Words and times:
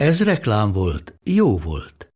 Ez 0.00 0.24
reklám 0.24 0.72
volt, 0.72 1.18
jó 1.24 1.58
volt. 1.58 2.12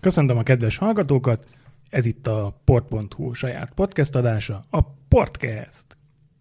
Köszöntöm 0.00 0.36
a 0.36 0.42
kedves 0.42 0.76
hallgatókat, 0.76 1.46
ez 1.90 2.06
itt 2.06 2.26
a 2.26 2.60
port.hu 2.64 3.32
saját 3.32 3.72
podcast 3.74 4.14
adása, 4.14 4.64
a 4.70 4.82
Portcast. 5.08 5.86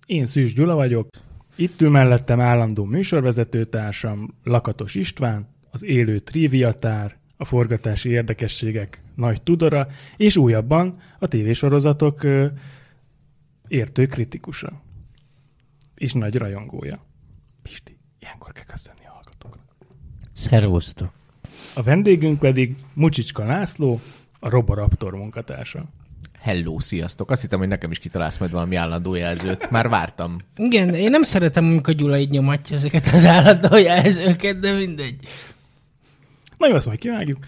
Én 0.06 0.26
Szűs 0.26 0.54
Gyula 0.54 0.76
vagyok, 0.76 1.10
itt 1.56 1.82
ül 1.82 1.90
mellettem 1.90 2.40
állandó 2.40 2.84
műsorvezetőtársam 2.84 4.34
Lakatos 4.44 4.96
István, 4.96 5.48
az 5.72 5.84
élő 5.84 6.20
triviatár, 6.20 7.18
a 7.38 7.46
forgatási 7.46 8.10
érdekességek 8.10 9.02
nagy 9.16 9.42
tudora, 9.42 9.88
és 10.18 10.38
újabban 10.38 11.00
a 11.20 11.28
tévésorozatok 11.28 12.26
értő 13.68 14.06
kritikusa. 14.06 14.82
És 15.96 16.14
nagy 16.14 16.36
rajongója. 16.36 17.06
Pisti, 17.68 17.98
ilyenkor 18.20 18.52
kell 18.52 18.64
köszönni 18.64 19.06
a 19.06 19.12
hallgatóknak. 19.12 19.66
Szervusztok. 20.34 21.12
A 21.74 21.84
vendégünk 21.84 22.40
pedig 22.40 22.76
Mucsicska 22.94 23.46
László, 23.46 24.00
a 24.40 24.50
Roboraptor 24.50 25.14
munkatársa. 25.14 25.86
Hello, 26.40 26.80
sziasztok. 26.80 27.32
Azt 27.32 27.42
hittem, 27.42 27.60
hogy 27.60 27.68
nekem 27.68 27.92
is 27.92 28.00
kitalálsz 28.00 28.38
majd 28.38 28.52
valami 28.52 28.76
állandó 28.76 29.16
jelzőt. 29.16 29.70
Már 29.70 29.90
vártam. 29.90 30.38
Igen, 30.56 30.94
én 30.94 31.10
nem 31.10 31.24
szeretem, 31.24 31.66
amikor 31.66 31.94
Gyula 31.94 32.18
így 32.18 32.30
nyomatja 32.30 32.76
ezeket 32.76 33.08
az 33.08 33.26
állandó 33.26 33.78
jelzőket, 33.78 34.60
de 34.60 34.74
mindegy. 34.74 35.28
Na 36.58 36.68
jó, 36.68 36.76
azt 36.76 36.86
majd 36.86 37.00
kivágjuk. 37.00 37.46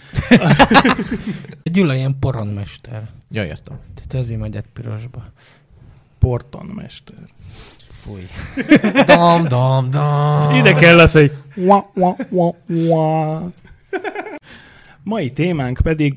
Gyula 1.64 1.95
ilyen 1.95 2.20
poronmester. 2.20 3.09
Ja, 3.31 3.45
értem. 3.45 3.80
Tehát 3.95 4.25
ezért 4.25 4.40
megy 4.40 4.56
egy 4.56 4.67
pirosba. 4.73 5.23
Portonmester. 6.17 7.17
Fúj. 8.03 8.28
dam, 9.05 9.47
dam, 9.47 9.89
dam. 9.92 10.55
Ide 10.55 10.73
kell 10.73 11.00
az, 11.00 11.11
hogy 11.11 11.31
wa, 11.55 11.92
wa, 11.94 12.16
wa, 12.30 12.56
wa. 12.67 13.50
Mai 15.03 15.31
témánk 15.31 15.80
pedig 15.83 16.16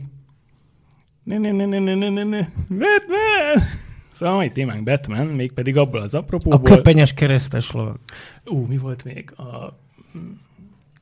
ne, 1.22 1.38
ne, 1.38 1.50
ne, 1.52 1.64
ne, 1.64 1.78
ne, 1.78 1.94
ne, 1.94 2.08
ne, 2.08 2.24
ne. 2.24 2.48
Batman! 2.68 3.68
Szóval 4.12 4.34
a 4.34 4.36
mai 4.36 4.50
témánk 4.50 4.82
Batman, 4.82 5.26
mégpedig 5.26 5.76
abból 5.76 6.00
az 6.00 6.14
A 6.14 6.18
apropóból. 6.18 6.60
köpenyes 6.76 7.14
keresztes 7.14 7.70
lov. 7.70 7.94
Ú, 8.44 8.66
mi 8.66 8.76
volt 8.78 9.04
még? 9.04 9.32
A... 9.36 9.78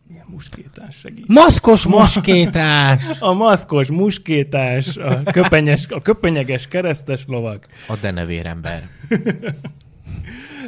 Milyen 0.08 0.26
muskétás 0.28 0.96
segít. 0.96 1.28
Maszkos 1.28 1.86
moskétás! 1.86 3.02
A 3.20 3.32
maszkos 3.32 3.88
muskétás, 3.88 4.96
a, 4.96 5.22
köpenyes, 5.22 5.86
a 5.88 5.98
köpenyeges 6.00 6.66
keresztes 6.68 7.24
lovak. 7.26 7.66
A 7.88 7.96
denevérember. 8.00 8.82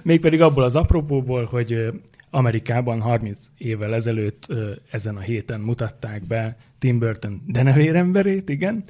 Mégpedig 0.03 0.41
abból 0.41 0.63
az 0.63 0.77
apropóból, 0.77 1.45
hogy 1.45 1.93
Amerikában 2.31 3.01
30 3.01 3.47
évvel 3.59 3.95
ezelőtt 3.95 4.55
ezen 4.91 5.17
a 5.17 5.21
héten 5.21 5.61
mutatták 5.61 6.27
be 6.27 6.57
Tim 6.79 6.99
Burton 6.99 7.43
denevéremberét, 7.47 8.49
igen, 8.49 8.85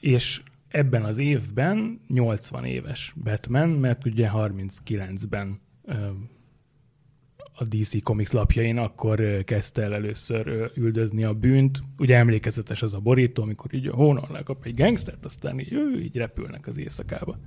és 0.00 0.42
ebben 0.68 1.02
az 1.02 1.18
évben 1.18 2.00
80 2.08 2.64
éves 2.64 3.14
Batman, 3.22 3.68
mert 3.68 4.06
ugye 4.06 4.30
39-ben 4.34 5.60
ö, 5.84 5.94
a 7.58 7.64
DC 7.64 8.02
Comics 8.02 8.30
lapjain 8.30 8.78
akkor 8.78 9.44
kezdte 9.44 9.82
el 9.82 9.94
először 9.94 10.70
üldözni 10.74 11.24
a 11.24 11.34
bűnt. 11.34 11.82
Ugye 11.98 12.16
emlékezetes 12.16 12.82
az 12.82 12.94
a 12.94 13.00
borító, 13.00 13.42
amikor 13.42 13.74
így 13.74 13.86
a 13.86 13.94
hónon 13.94 14.28
lekap 14.32 14.64
egy 14.64 14.74
gangstert, 14.74 15.24
aztán 15.24 15.60
így, 15.60 15.72
így 15.98 16.16
repülnek 16.16 16.66
az 16.66 16.78
éjszakába. 16.78 17.38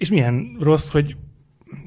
És 0.00 0.10
milyen 0.10 0.56
rossz, 0.60 0.88
hogy 0.88 1.16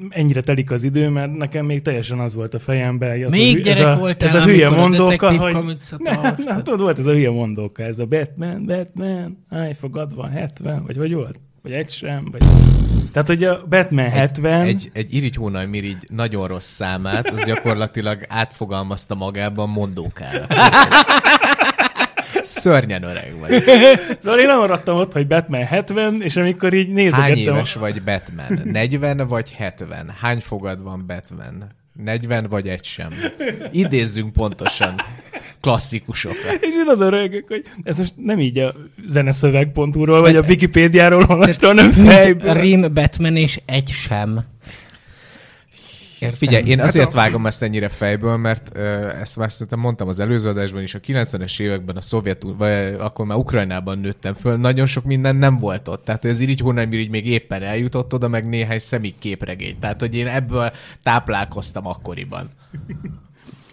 ennyire 0.09 0.41
telik 0.41 0.71
az 0.71 0.83
idő, 0.83 1.09
mert 1.09 1.33
nekem 1.33 1.65
még 1.65 1.81
teljesen 1.81 2.19
az 2.19 2.35
volt 2.35 2.53
a 2.53 2.59
fejemben. 2.59 3.11
hogy 3.11 3.23
Az 3.23 3.31
Még 3.31 3.57
a, 3.57 3.59
gyerek 3.59 3.79
ez 3.79 3.93
a, 3.93 3.97
voltál, 3.97 4.29
ez 4.29 4.35
a 4.35 4.43
hülye 4.43 4.67
a 4.67 4.75
mondóka, 4.75 5.31
Detective 5.31 5.61
hogy... 5.61 5.77
Nem, 5.97 6.35
nem, 6.37 6.63
tudod, 6.63 6.79
volt 6.79 6.99
ez 6.99 7.05
a 7.05 7.11
hülye 7.11 7.29
mondóka, 7.29 7.83
ez 7.83 7.99
a 7.99 8.05
Batman, 8.05 8.65
Batman, 8.65 9.45
állj 9.49 9.73
fogadva, 9.73 10.27
70, 10.27 10.83
vagy 10.85 10.97
hogy 10.97 11.13
volt? 11.13 11.39
Vagy 11.61 11.71
egy 11.71 11.89
sem, 11.89 12.27
vagy... 12.31 12.43
Tehát, 13.11 13.27
hogy 13.27 13.43
a 13.43 13.65
Batman 13.69 14.09
70... 14.09 14.65
Egy, 14.65 14.89
egy 14.93 15.13
irigy 15.13 15.35
hónaj 15.35 15.65
mirigy 15.65 16.07
nagyon 16.07 16.47
rossz 16.47 16.69
számát, 16.69 17.29
az 17.29 17.45
gyakorlatilag 17.45 18.25
átfogalmazta 18.27 19.15
magában 19.15 19.69
mondókára. 19.69 20.47
Szörnyen 22.43 23.03
öreg 23.03 23.33
vagy. 23.39 23.63
Szóval 24.21 24.39
én 24.39 24.47
nem 24.47 24.57
maradtam 24.57 24.95
ott, 24.95 25.13
hogy 25.13 25.27
Batman 25.27 25.63
70, 25.63 26.21
és 26.21 26.35
amikor 26.35 26.73
így 26.73 26.87
nézegettem... 26.89 27.21
Hány 27.23 27.37
éves 27.37 27.73
vagy 27.73 28.01
Batman? 28.03 28.61
40 28.63 29.27
vagy 29.27 29.53
70? 29.53 30.13
Hány 30.21 30.39
fogad 30.39 30.83
van 30.83 31.03
Batman? 31.07 31.71
40 32.03 32.47
vagy 32.49 32.67
egy 32.67 32.83
sem? 32.83 33.09
Idézzünk 33.71 34.33
pontosan 34.33 34.95
klasszikusokat. 35.61 36.57
És 36.61 36.69
én 36.69 36.87
az 36.87 36.99
rögök, 37.09 37.47
hogy 37.47 37.63
ez 37.83 37.97
most 37.97 38.13
nem 38.15 38.39
így 38.39 38.57
a 38.57 38.75
zeneszöveg.hu-ról, 39.05 40.21
vagy 40.21 40.35
a 40.35 40.41
Wikipédiáról 40.41 41.25
olvastam, 41.29 41.75
Mint 41.75 41.93
fejből. 41.93 42.53
Rim, 42.53 42.93
Batman 42.93 43.35
és 43.35 43.59
egy 43.65 43.89
sem. 43.89 44.39
Értem. 46.23 46.37
Figyelj, 46.37 46.63
én 46.65 46.77
Hát 46.79 46.87
azért 46.87 47.13
a- 47.13 47.15
vágom 47.15 47.45
ezt 47.45 47.61
ennyire 47.63 47.87
fejből, 47.89 48.37
mert 48.37 48.77
ezt 49.21 49.37
már 49.37 49.51
szerintem 49.51 49.79
mondtam 49.79 50.07
az 50.07 50.19
előző 50.19 50.49
adásban 50.49 50.81
is, 50.81 50.95
a 50.95 50.99
90-es 50.99 51.59
években 51.59 51.95
a 51.95 52.01
szovjet, 52.01 52.43
vagy 52.57 52.95
akkor 52.99 53.25
már 53.25 53.37
Ukrajnában 53.37 53.99
nőttem 53.99 54.33
föl, 54.33 54.57
nagyon 54.57 54.85
sok 54.85 55.03
minden 55.03 55.35
nem 55.35 55.57
volt 55.57 55.87
ott. 55.87 56.05
Tehát 56.05 56.25
az 56.25 56.39
irigy 56.39 56.59
hónapmirigy 56.59 57.09
még 57.09 57.27
éppen 57.27 57.63
eljutott 57.63 58.13
oda, 58.13 58.27
meg 58.27 58.47
néhány 58.49 58.79
szemik 58.79 59.15
képregény. 59.19 59.79
Tehát, 59.79 59.99
hogy 59.99 60.15
én 60.15 60.27
ebből 60.27 60.71
táplálkoztam 61.03 61.87
akkoriban. 61.87 62.49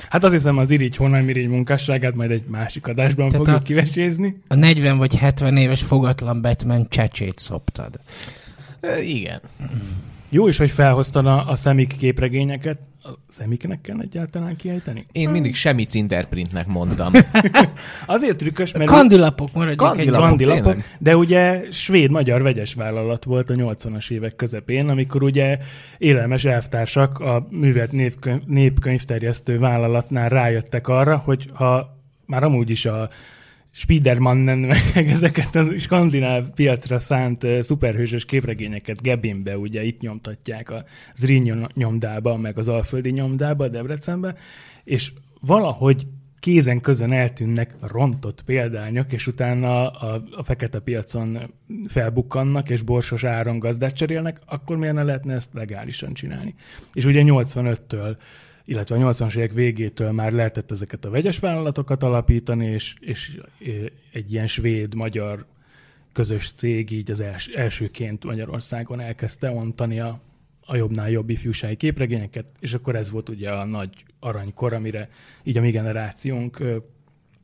Hát 0.09 0.25
azt 0.25 0.33
hiszem 0.33 0.59
az 0.59 0.71
irigy 0.71 0.97
honnan 0.97 1.25
munkásságát 1.25 2.15
majd 2.15 2.31
egy 2.31 2.45
másik 2.47 2.87
adásban 2.87 3.29
Tehát 3.29 3.45
fogjuk 3.45 3.61
a- 3.63 3.65
kivesézni. 3.65 4.41
A 4.49 4.55
40 4.55 4.99
vagy 4.99 5.17
70 5.17 5.57
éves 5.57 5.83
fogatlan 5.83 6.41
Batman 6.41 6.87
csecsét 6.89 7.39
szoptad. 7.39 8.01
E, 8.81 9.03
igen. 9.03 9.41
Jó 10.33 10.49
is, 10.49 10.59
hogy 10.59 10.71
felhoztad 10.71 11.27
a, 11.27 11.47
a 11.47 11.57
szemik 11.57 11.97
képregényeket. 11.97 12.79
A 13.03 13.09
szemiknek 13.29 13.81
kell 13.81 14.01
egyáltalán 14.01 14.57
kiejteni? 14.57 15.07
Én 15.13 15.29
mindig 15.29 15.55
semmi 15.55 15.87
Interprintnek 15.93 16.67
mondtam. 16.67 17.13
Azért 18.07 18.37
trükkös, 18.37 18.73
mert... 18.73 18.91
Kandilapok 18.91 19.53
maradjunk 19.53 19.81
egy 19.81 19.97
Kandilapok. 19.97 20.29
Kandilapok, 20.29 20.73
tényleg? 20.73 20.97
de 20.99 21.17
ugye 21.17 21.63
svéd-magyar 21.71 22.43
vegyes 22.43 22.75
vállalat 22.75 23.25
volt 23.25 23.51
a 23.51 23.55
80-as 23.55 24.11
évek 24.11 24.37
közepén, 24.37 24.89
amikor 24.89 25.23
ugye 25.23 25.59
élelmes 25.99 26.45
elvtársak 26.45 27.19
a 27.19 27.47
művelt 27.51 27.93
népkönyv, 27.93 28.41
népkönyvterjesztő 28.47 29.59
vállalatnál 29.59 30.29
rájöttek 30.29 30.89
arra, 30.89 31.17
hogy 31.17 31.51
ha 31.55 31.97
már 32.27 32.43
amúgy 32.43 32.71
is 32.71 32.87
a 32.87 33.09
Spidermannen, 33.71 34.59
meg 34.95 35.09
ezeket 35.09 35.55
a 35.55 35.79
skandináv 35.79 36.51
piacra 36.55 36.99
szánt 36.99 37.47
szuperhősös 37.61 38.25
képregényeket 38.25 39.03
Gebinbe, 39.03 39.59
ugye 39.59 39.83
itt 39.83 40.01
nyomtatják 40.01 40.71
a 40.71 40.85
Zrínyi 41.15 41.53
nyomdába, 41.75 42.37
meg 42.37 42.59
az 42.59 42.69
Alföldi 42.69 43.11
nyomdába, 43.11 43.69
Debrecenbe, 43.69 44.35
és 44.85 45.13
valahogy 45.41 46.07
kézen 46.41 46.81
közön 46.81 47.13
eltűnnek 47.13 47.75
rontott 47.81 48.43
példányok, 48.43 49.13
és 49.13 49.27
utána 49.27 49.89
a, 49.91 50.25
a 50.37 50.43
fekete 50.43 50.79
piacon 50.79 51.55
felbukkannak, 51.89 52.71
és 52.71 52.83
borsos 52.83 53.25
áron 53.25 53.59
gazdát 53.59 53.95
cserélnek, 53.95 54.41
akkor 54.47 54.77
miért 54.77 54.95
ne 54.95 55.03
lehetne 55.03 55.35
ezt 55.35 55.51
legálisan 55.53 56.13
csinálni? 56.13 56.55
És 56.93 57.05
ugye 57.05 57.23
85-től 57.25 58.17
illetve 58.71 58.97
a 58.97 58.99
80-as 58.99 59.37
évek 59.37 59.53
végétől 59.53 60.13
már 60.13 60.33
lehetett 60.33 60.71
ezeket 60.71 61.05
a 61.05 61.11
vegyes 61.11 61.39
vállalatokat 61.39 62.03
alapítani, 62.03 62.67
és, 62.67 62.95
és 63.01 63.41
egy 64.13 64.33
ilyen 64.33 64.47
svéd-magyar 64.47 65.47
közös 66.13 66.53
cég 66.53 66.91
így 66.91 67.11
az 67.11 67.21
els, 67.21 67.47
elsőként 67.47 68.25
Magyarországon 68.25 69.01
elkezdte 69.01 69.51
ontani 69.51 70.01
a, 70.01 70.21
a 70.67 70.77
jobbnál 70.77 71.11
jobb 71.11 71.31
ifjúsági 71.31 71.77
képregényeket, 71.77 72.47
és 72.61 72.75
akkor 72.75 72.97
ez 72.97 73.11
volt 73.11 73.29
ugye 73.29 73.51
a 73.51 73.65
nagy 73.65 74.05
aranykor, 74.21 74.73
amire 74.73 75.09
így 75.43 75.57
a 75.57 75.61
mi 75.61 75.71
generációnk 75.71 76.63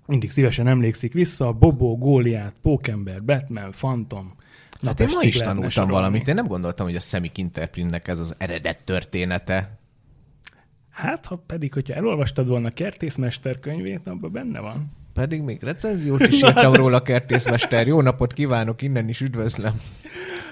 mindig 0.06 0.30
szívesen 0.30 0.66
emlékszik 0.66 1.12
vissza, 1.12 1.52
Bobo, 1.52 1.96
Góliát, 1.96 2.54
Pókember, 2.62 3.24
Batman, 3.24 3.70
Phantom, 3.70 4.34
Hát 4.82 5.00
én 5.00 5.08
ma 5.14 5.22
is 5.22 5.36
tanultam 5.36 5.88
valamit. 5.88 6.28
Én 6.28 6.34
nem 6.34 6.46
gondoltam, 6.46 6.86
hogy 6.86 6.96
a 6.96 7.00
Semic 7.00 7.38
Interprintnek 7.38 8.08
ez 8.08 8.18
az 8.18 8.34
eredet 8.38 8.84
története. 8.84 9.78
Hát, 10.96 11.26
ha 11.26 11.36
pedig, 11.46 11.72
hogyha 11.72 11.94
elolvastad 11.94 12.48
volna 12.48 12.66
a 12.66 12.70
kertészmester 12.70 13.60
könyvét, 13.60 14.06
abban 14.06 14.32
benne 14.32 14.60
van. 14.60 14.92
Pedig 15.12 15.42
még 15.42 15.62
recenziót 15.62 16.20
is 16.32 16.34
írtam 16.34 16.74
róla, 16.74 17.02
kertészmester. 17.02 17.86
Jó 17.86 18.00
napot 18.00 18.32
kívánok, 18.32 18.82
innen 18.82 19.08
is 19.08 19.20
üdvözlöm. 19.20 19.80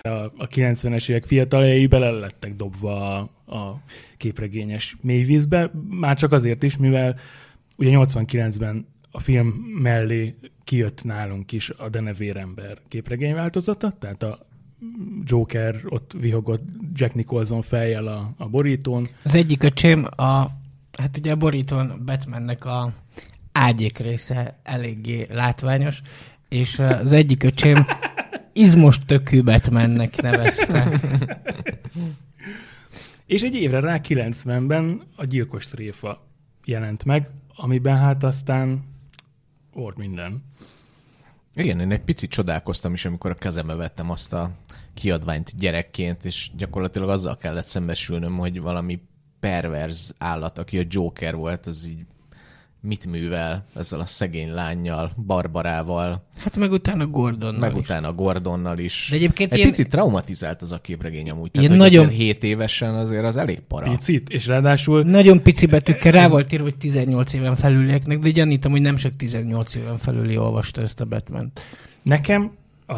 A, 0.01 0.09
a 0.09 0.47
90-es 0.47 1.09
évek 1.09 1.25
fiataljai 1.25 1.87
bele 1.87 2.11
lettek 2.11 2.57
dobva 2.57 3.19
a, 3.19 3.55
a 3.57 3.81
képregényes 4.17 4.97
mélyvízbe, 5.01 5.71
már 5.91 6.17
csak 6.17 6.33
azért 6.33 6.63
is, 6.63 6.77
mivel 6.77 7.19
ugye 7.77 7.91
89-ben 7.93 8.87
a 9.11 9.21
film 9.21 9.47
mellé 9.83 10.35
kijött 10.65 11.05
nálunk 11.05 11.53
is 11.53 11.71
a 11.71 11.89
Denevérember 11.89 12.79
képregény 12.89 13.35
változata, 13.35 13.97
tehát 13.99 14.23
a 14.23 14.47
Joker 15.25 15.81
ott 15.89 16.13
vihogott 16.21 16.63
Jack 16.93 17.15
Nicholson 17.15 17.63
fejjel 17.63 18.07
a, 18.07 18.35
a 18.37 18.49
borítón. 18.49 19.09
Az 19.23 19.35
egyik 19.35 19.63
öcsém, 19.63 20.05
a, 20.17 20.51
hát 20.99 21.17
ugye 21.17 21.33
a 21.33 21.37
borítón 21.37 22.03
Batmannek 22.05 22.65
a 22.65 22.93
ágyék 23.53 23.99
része 23.99 24.59
eléggé 24.63 25.27
látványos, 25.31 26.03
és 26.49 26.79
az 26.79 27.13
egyik 27.13 27.43
öcsém 27.43 27.87
izmos 28.53 28.99
tökű 29.07 29.43
Batmannek 29.43 30.23
nevezte. 30.23 31.01
És 33.27 33.43
egy 33.43 33.55
évre 33.55 33.81
rá 33.81 34.01
90-ben 34.09 35.03
a 35.17 35.25
Gyilkos 35.25 35.67
tréfa 35.67 36.27
jelent 36.65 37.05
meg, 37.05 37.31
amiben 37.57 37.99
hát 37.99 38.23
aztán 38.23 38.85
volt 39.73 39.97
minden. 39.97 40.43
Igen, 41.57 41.81
én 41.81 41.91
egy 41.91 42.01
picit 42.01 42.31
csodálkoztam 42.31 42.93
is, 42.93 43.05
amikor 43.05 43.31
a 43.31 43.35
kezembe 43.35 43.75
vettem 43.75 44.11
azt 44.11 44.33
a 44.33 44.51
kiadványt 44.95 45.57
gyerekként, 45.57 46.25
és 46.25 46.51
gyakorlatilag 46.57 47.09
azzal 47.09 47.37
kellett 47.37 47.65
szembesülnöm, 47.65 48.39
hogy 48.39 48.61
valami 48.61 49.01
perverz 49.41 50.15
állat, 50.19 50.59
aki 50.59 50.79
a 50.79 50.85
Joker 50.89 51.37
volt, 51.37 51.67
az 51.67 51.87
így 51.87 52.07
mit 52.85 53.07
művel 53.07 53.65
ezzel 53.75 54.01
a 54.01 54.07
szegény 54.07 54.53
lányjal, 54.53 55.13
Barbarával, 55.27 56.25
Hát 56.37 56.57
meg 56.57 56.73
utána 56.73 57.07
Gordonnal 57.07 57.59
meg 57.61 57.73
is. 57.77 57.79
utána 57.83 58.13
Gordonnal 58.13 58.79
is. 58.79 59.07
De 59.11 59.17
egyébként 59.17 59.53
egy 59.53 59.59
ilyen- 59.59 59.71
picit 59.71 59.89
traumatizált 59.89 60.63
az 60.63 60.73
a 60.73 60.81
képregény 60.81 61.31
amúgy. 61.31 61.51
Tehát, 61.51 61.69
Ilyen 61.69 61.81
hogy 61.81 61.91
nagyon- 61.91 62.05
nagyon... 62.07 62.19
7 62.21 62.45
évesen 62.45 62.95
azért 62.95 63.25
az 63.25 63.37
elég 63.37 63.61
para. 63.61 63.91
Picit, 63.91 64.29
és 64.29 64.47
ráadásul 64.47 65.03
Nagyon 65.03 65.43
pici 65.43 65.67
betűkkel 65.67 66.13
rá 66.13 66.29
volt 66.29 66.53
írva, 66.53 66.65
hogy 66.65 66.77
18 66.77 67.33
éven 67.33 67.55
felülieknek, 67.55 68.19
de 68.19 68.31
gyanítom, 68.31 68.73
hogy 68.73 68.81
nem 68.81 68.97
csak 68.97 69.17
18 69.17 69.75
éven 69.75 69.97
felüli 69.99 70.37
olvasta 70.37 70.81
ezt 70.83 71.01
a 71.01 71.05
batman 71.05 71.53
Nekem 72.03 72.51
a 72.87 72.95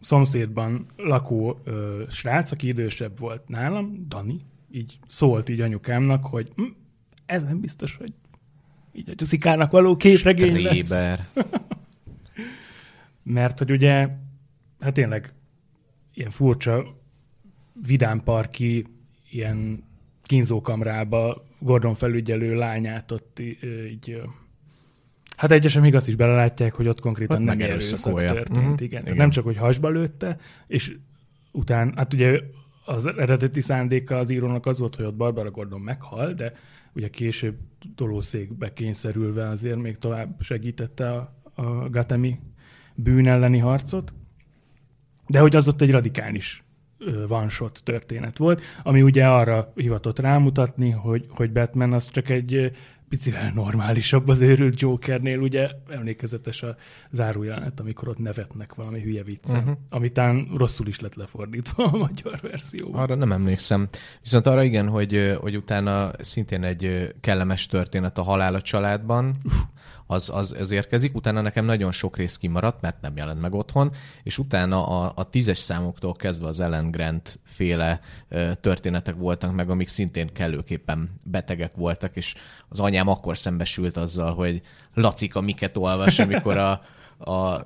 szomszédban 0.00 0.86
lakó 0.96 1.60
ö, 1.64 2.02
srác, 2.10 2.50
aki 2.52 2.68
idősebb 2.68 3.18
volt 3.18 3.48
nálam, 3.48 4.04
Dani, 4.08 4.40
így 4.72 4.98
szólt 5.06 5.48
így 5.48 5.60
anyukámnak, 5.60 6.24
hogy 6.26 6.48
hm, 6.56 6.62
ez 7.26 7.42
nem 7.44 7.60
biztos, 7.60 7.96
hogy 7.96 8.12
így 8.92 9.10
a 9.10 9.14
Gyuszikának 9.14 9.70
való 9.70 9.96
képregény 9.96 10.62
lesz. 10.62 10.88
Tréber. 10.88 11.28
Mert 13.22 13.58
hogy 13.58 13.70
ugye, 13.70 14.08
hát 14.80 14.92
tényleg 14.92 15.34
ilyen 16.14 16.30
furcsa 16.30 16.96
vidámparki, 17.86 18.84
ilyen 19.30 19.84
kínzókamrába 20.22 21.46
Gordon 21.58 21.94
felügyelő 21.94 22.54
lányát 22.54 23.10
ott 23.10 23.40
így, 23.40 24.22
hát 25.36 25.50
egyesek 25.50 25.82
még 25.82 25.94
azt 25.94 26.08
is 26.08 26.14
belelátják, 26.14 26.74
hogy 26.74 26.88
ott 26.88 27.00
konkrétan 27.00 27.36
Ott 27.36 27.44
nem 27.44 27.60
erőszak 27.60 28.14
történt. 28.14 28.48
Mhm. 28.48 28.72
Igen. 28.72 28.88
Tehát 28.90 29.06
Igen. 29.06 29.16
nem 29.16 29.30
csak, 29.30 29.44
hogy 29.44 29.56
hasba 29.56 29.88
lőtte, 29.88 30.38
és 30.66 30.96
után, 31.52 31.92
hát 31.96 32.12
ugye 32.14 32.40
az 32.84 33.06
eredeti 33.06 33.60
szándéka 33.60 34.18
az 34.18 34.30
írónak 34.30 34.66
az 34.66 34.78
volt, 34.78 34.96
hogy 34.96 35.04
ott 35.04 35.14
Barbara 35.14 35.50
Gordon 35.50 35.80
meghal, 35.80 36.32
de 36.32 36.52
ugye 36.94 37.08
később 37.08 37.56
tolószékbe 37.94 38.72
kényszerülve 38.72 39.48
azért 39.48 39.78
még 39.78 39.98
tovább 39.98 40.40
segítette 40.40 41.12
a, 41.12 41.34
a 41.54 41.88
Gatemi 41.88 42.38
bűn 42.94 43.26
elleni 43.26 43.58
harcot. 43.58 44.12
De 45.26 45.38
hogy 45.38 45.56
az 45.56 45.68
ott 45.68 45.80
egy 45.80 45.90
radikális 45.90 46.64
ö, 46.98 47.24
one-shot 47.28 47.80
történet 47.84 48.38
volt, 48.38 48.60
ami 48.82 49.02
ugye 49.02 49.26
arra 49.26 49.72
hivatott 49.74 50.18
rámutatni, 50.18 50.90
hogy, 50.90 51.26
hogy 51.28 51.52
Batman 51.52 51.92
az 51.92 52.10
csak 52.10 52.28
egy 52.28 52.72
picivel 53.08 53.52
normálisabb 53.54 54.28
az 54.28 54.40
őrült 54.40 54.80
Jokernél, 54.80 55.38
ugye 55.38 55.70
emlékezetes 55.90 56.62
a 56.62 56.76
zárójelenet, 57.10 57.80
amikor 57.80 58.08
ott 58.08 58.18
nevetnek 58.18 58.74
valami 58.74 59.00
hülye 59.00 59.22
viccen, 59.22 59.58
uh-huh. 59.60 59.76
amitán 59.88 60.48
rosszul 60.56 60.86
is 60.86 61.00
lett 61.00 61.14
lefordítva 61.14 61.84
a 61.84 61.96
magyar 61.96 62.38
verzióban. 62.42 63.00
Arra 63.00 63.14
nem 63.14 63.32
emlékszem. 63.32 63.88
Viszont 64.22 64.46
arra 64.46 64.62
igen, 64.62 64.88
hogy, 64.88 65.36
hogy 65.40 65.56
utána 65.56 66.10
szintén 66.20 66.64
egy 66.64 67.14
kellemes 67.20 67.66
történet 67.66 68.18
a 68.18 68.22
halál 68.22 68.54
a 68.54 68.60
családban, 68.60 69.34
az, 70.10 70.30
az, 70.34 70.56
az 70.60 70.70
érkezik. 70.70 71.14
Utána 71.14 71.40
nekem 71.40 71.64
nagyon 71.64 71.92
sok 71.92 72.16
rész 72.16 72.36
kimaradt, 72.36 72.80
mert 72.80 73.00
nem 73.00 73.16
jelent 73.16 73.40
meg 73.40 73.54
otthon, 73.54 73.92
és 74.22 74.38
utána 74.38 74.86
a, 74.86 75.12
a 75.16 75.30
tízes 75.30 75.58
számoktól 75.58 76.14
kezdve 76.14 76.46
az 76.46 76.60
Ellen 76.60 76.90
Grant 76.90 77.38
féle 77.44 78.00
ö, 78.28 78.50
történetek 78.60 79.14
voltak 79.14 79.54
meg, 79.54 79.70
amik 79.70 79.88
szintén 79.88 80.32
kellőképpen 80.32 81.10
betegek 81.24 81.74
voltak, 81.74 82.16
és 82.16 82.34
az 82.68 82.80
anyám 82.80 83.08
akkor 83.08 83.38
szembesült 83.38 83.96
azzal, 83.96 84.34
hogy 84.34 84.60
Lacika 84.94 85.40
miket 85.40 85.76
olvas, 85.76 86.18
amikor 86.18 86.56
a, 86.56 86.80
a 87.18 87.62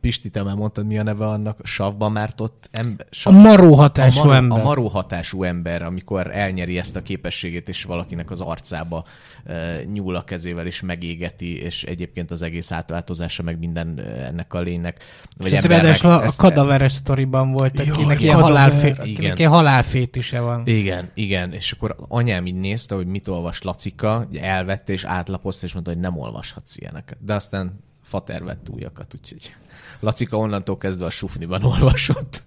Pisti, 0.00 0.30
te 0.30 0.42
már 0.42 0.54
mondtad, 0.54 0.86
mi 0.86 0.98
a 0.98 1.02
neve 1.02 1.26
annak? 1.26 1.58
Savban 1.62 2.12
mártott 2.12 2.68
ember? 2.70 3.06
A 3.24 3.30
maró 3.30 3.74
hatású 3.74 4.20
a 4.20 4.24
maró, 4.24 4.36
ember. 4.36 4.58
A 4.58 4.62
maró 4.62 4.88
hatású 4.88 5.42
ember, 5.42 5.82
amikor 5.82 6.30
elnyeri 6.36 6.78
ezt 6.78 6.96
a 6.96 7.02
képességét, 7.02 7.68
és 7.68 7.84
valakinek 7.84 8.30
az 8.30 8.40
arcába 8.40 9.04
uh, 9.46 9.84
nyúl 9.92 10.16
a 10.16 10.24
kezével, 10.24 10.66
és 10.66 10.80
megégeti, 10.80 11.60
és 11.60 11.84
egyébként 11.84 12.30
az 12.30 12.42
egész 12.42 12.72
átváltozása, 12.72 13.42
meg 13.42 13.58
minden 13.58 13.98
ennek 14.00 14.54
a 14.54 14.60
lénynek. 14.60 15.04
Vagy 15.36 15.52
És 15.52 15.58
embernek 15.58 16.02
a, 16.02 16.20
a 16.20 16.24
ezt- 16.24 16.38
kadaveres 16.38 16.92
sztoriban 16.92 17.52
volt, 17.52 17.84
Jó, 17.84 17.92
akinek 17.92 18.20
ilyen, 18.20 18.40
halálfé, 18.40 18.90
akinek 18.90 19.38
ilyen 19.38 19.50
halálfétise 19.50 20.40
van. 20.40 20.62
Igen, 20.66 21.10
igen, 21.14 21.52
és 21.52 21.72
akkor 21.72 21.96
anyám 22.08 22.46
így 22.46 22.54
nézte, 22.54 22.94
hogy 22.94 23.06
mit 23.06 23.28
olvas 23.28 23.62
Lacika, 23.62 24.28
elvette 24.40 24.92
és 24.92 25.04
átlapozta, 25.04 25.66
és 25.66 25.72
mondta, 25.72 25.92
hogy 25.92 26.00
nem 26.00 26.18
olvashatsz 26.18 26.76
ilyeneket. 26.76 27.18
De 27.20 27.34
aztán 27.34 27.82
fater 28.04 28.44
vett 28.44 28.68
újakat, 28.68 29.14
úgyhogy 29.14 29.54
Lacika 30.00 30.36
onnantól 30.36 30.78
kezdve 30.78 31.06
a 31.06 31.10
sufniban 31.10 31.64
olvasott. 31.72 32.42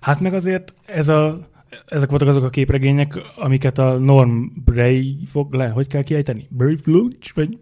Hát 0.00 0.20
meg 0.20 0.34
azért 0.34 0.74
ez 0.86 1.08
a, 1.08 1.38
ezek 1.86 2.08
voltak 2.08 2.28
azok 2.28 2.44
a 2.44 2.50
képregények, 2.50 3.18
amiket 3.36 3.78
a 3.78 3.98
Norm 3.98 4.46
Bray 4.64 5.18
fog 5.30 5.54
le, 5.54 5.68
hogy 5.68 5.86
kell 5.86 6.02
kiejteni? 6.02 6.46
Bray 6.50 6.76
Flunch? 6.76 7.34
Vagy 7.34 7.58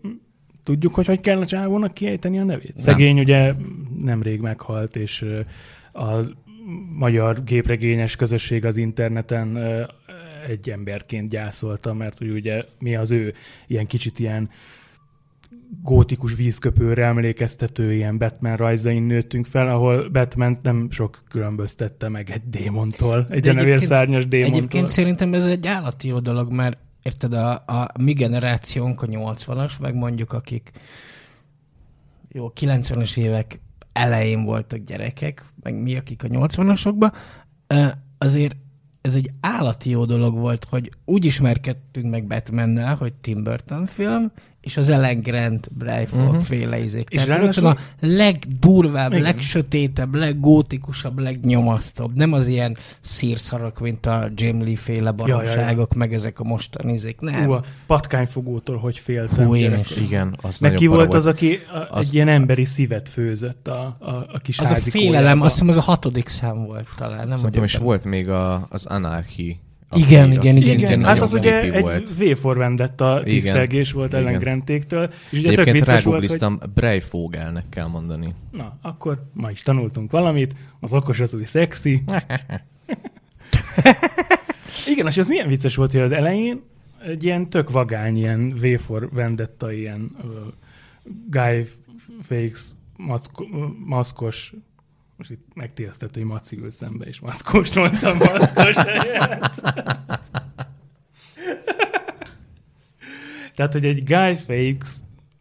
tudjuk, 0.62 0.94
hogy 0.94 1.06
hogy 1.06 1.20
kell 1.20 1.40
a 1.40 1.44
csávónak 1.46 1.94
kiejteni 1.94 2.38
a 2.38 2.44
nevét? 2.44 2.78
Szegény 2.78 3.18
ugye 3.18 3.54
nemrég 3.98 4.40
meghalt, 4.40 4.96
és 4.96 5.26
a 5.92 6.14
magyar 6.96 7.44
képregényes 7.44 8.16
közösség 8.16 8.64
az 8.64 8.76
interneten 8.76 9.56
egy 10.48 10.70
emberként 10.70 11.28
gyászolta, 11.28 11.94
mert 11.94 12.18
hogy 12.18 12.30
ugye 12.30 12.64
mi 12.78 12.96
az 12.96 13.10
ő 13.10 13.34
ilyen 13.66 13.86
kicsit 13.86 14.18
ilyen 14.18 14.50
gótikus 15.82 16.34
vízköpőre 16.34 17.04
emlékeztető 17.04 17.94
ilyen 17.94 18.18
Batman 18.18 18.56
rajzain 18.56 19.02
nőttünk 19.02 19.46
fel, 19.46 19.68
ahol 19.68 20.08
Batman 20.08 20.58
nem 20.62 20.90
sok 20.90 21.22
különböztette 21.28 22.08
meg 22.08 22.30
egy 22.30 22.42
démontól, 22.48 23.26
egy 23.30 23.40
De 23.40 23.52
denevérszárnyas 23.52 24.28
démontól. 24.28 24.56
Egyébként 24.56 24.88
szerintem 24.88 25.34
ez 25.34 25.44
egy 25.44 25.66
állati 25.66 26.08
jó 26.08 26.18
dolog, 26.18 26.52
mert 26.52 26.78
érted, 27.02 27.32
a, 27.32 27.52
a 27.52 27.90
mi 28.00 28.12
generációnk 28.12 29.02
a 29.02 29.06
80-as, 29.06 29.80
meg 29.80 29.94
mondjuk 29.94 30.32
akik 30.32 30.70
jó, 32.28 32.52
90-es 32.60 33.16
évek 33.16 33.60
elején 33.92 34.44
voltak 34.44 34.78
gyerekek, 34.78 35.44
meg 35.62 35.74
mi, 35.82 35.96
akik 35.96 36.24
a 36.24 36.28
80-asokban, 36.28 37.12
ö, 37.66 37.86
azért 38.18 38.56
ez 39.00 39.14
egy 39.14 39.30
állati 39.40 39.90
jó 39.90 40.04
dolog 40.04 40.38
volt, 40.38 40.64
hogy 40.64 40.90
úgy 41.04 41.24
ismerkedtünk 41.24 42.10
meg 42.10 42.26
Batmannel, 42.26 42.94
hogy 42.94 43.12
Tim 43.12 43.42
Burton 43.42 43.86
film, 43.86 44.32
és 44.70 44.76
az 44.76 44.88
Ellen 44.88 45.20
Grant 45.20 45.68
Bryford 45.72 46.28
uh-huh. 46.28 46.42
féle 46.42 46.78
izék. 46.78 47.08
És 47.10 47.22
Tehát 47.22 47.38
ráadásul- 47.38 47.64
a 47.64 47.76
legdurvább, 48.00 49.10
Igen. 49.10 49.22
legsötétebb, 49.22 50.14
leggótikusabb, 50.14 51.18
legnyomasztóbb. 51.18 52.14
Nem 52.14 52.32
az 52.32 52.46
ilyen 52.46 52.76
szírszarok, 53.00 53.80
mint 53.80 54.06
a 54.06 54.28
Jim 54.34 54.62
Lee 54.62 54.76
féle 54.76 55.14
ja, 55.16 55.26
ja. 55.26 55.34
baromságok, 55.36 55.94
meg 55.94 56.14
ezek 56.14 56.40
a 56.40 56.44
mostani 56.44 56.92
izék. 56.92 57.20
Nem. 57.20 57.44
Hú, 57.44 57.52
a 57.52 57.64
patkányfogótól 57.86 58.76
hogy 58.76 58.98
féltem. 58.98 59.46
Hú, 59.46 59.54
én 59.54 59.78
is. 59.78 59.96
Igen, 59.96 60.34
az 60.42 60.58
Meg 60.58 60.74
ki 60.74 60.86
volt 60.86 61.14
az, 61.14 61.26
aki 61.26 61.58
a, 61.72 61.96
Az- 61.96 62.08
egy 62.08 62.14
ilyen 62.14 62.28
emberi 62.28 62.64
szívet 62.64 63.08
főzött 63.08 63.68
a, 63.68 63.96
a, 63.98 64.10
a 64.10 64.38
kis 64.42 64.58
az 64.58 64.70
a 64.70 64.74
félelem, 64.74 65.20
kójába. 65.22 65.44
azt 65.44 65.52
hiszem 65.52 65.68
az 65.68 65.76
a 65.76 65.80
hatodik 65.80 66.28
szám 66.28 66.64
volt 66.64 66.88
talán. 66.96 67.28
Nem 67.28 67.36
Szerintem 67.36 67.64
is 67.64 67.76
volt 67.76 68.04
még 68.04 68.28
a, 68.28 68.66
az 68.70 68.86
Anarchy. 68.86 69.60
Igen, 69.96 70.32
igen, 70.32 70.56
igen, 70.56 70.78
igen. 70.78 71.04
Hát 71.04 71.20
az 71.20 71.32
ugye 71.32 71.60
egy 71.60 71.84
V 72.18 72.38
for 72.40 72.56
Vendetta 72.56 73.20
tisztelgés 73.24 73.92
volt 73.92 74.14
Ellen 74.14 74.28
Igen. 74.28 74.40
Grantéktől, 74.40 75.10
és 75.30 75.38
ugye 75.38 75.52
tök 75.52 75.70
vicces 75.70 76.02
volt, 76.02 76.26
hogy 76.26 76.58
Bray 76.74 77.00
Fogelnek 77.00 77.68
kell 77.68 77.86
mondani. 77.86 78.34
na, 78.50 78.74
akkor 78.82 79.22
ma 79.32 79.50
is 79.50 79.62
tanultunk 79.62 80.10
valamit, 80.10 80.54
az 80.80 80.94
okos 80.94 81.20
az 81.20 81.34
új 81.34 81.44
szexi. 81.44 82.02
Igen, 84.92 85.06
és 85.06 85.16
az 85.16 85.28
milyen 85.28 85.48
vicces 85.48 85.74
volt, 85.74 85.90
hogy 85.90 86.00
az 86.00 86.12
elején 86.12 86.62
egy 87.06 87.24
ilyen 87.24 87.48
tök 87.48 87.70
vagány, 87.70 88.16
ilyen 88.16 88.54
V4 88.60 89.08
Vendetta, 89.12 89.72
ilyen 89.72 90.10
uh, 90.22 90.30
Guy 91.30 91.68
macko, 92.96 93.44
maszkos, 93.84 94.54
most 95.20 95.32
itt 95.32 95.54
megtérztet, 95.54 96.14
hogy 96.14 96.24
Maci 96.24 96.56
ül 96.56 96.70
szembe, 96.70 97.04
és 97.04 97.20
maszkos 97.20 97.72
mondtam, 97.74 98.16
maszkos 98.16 98.74
Tehát, 103.54 103.72
hogy 103.72 103.84
egy 103.84 104.04
Guy 104.04 104.36
Fawkes 104.36 104.90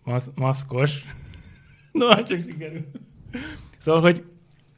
maz- 0.04 0.32
maszkos, 0.36 1.06
no, 1.92 2.08
hát 2.08 2.28
csak 2.28 2.40
sikerül. 2.40 2.86
Szóval, 3.78 4.02
hogy 4.02 4.24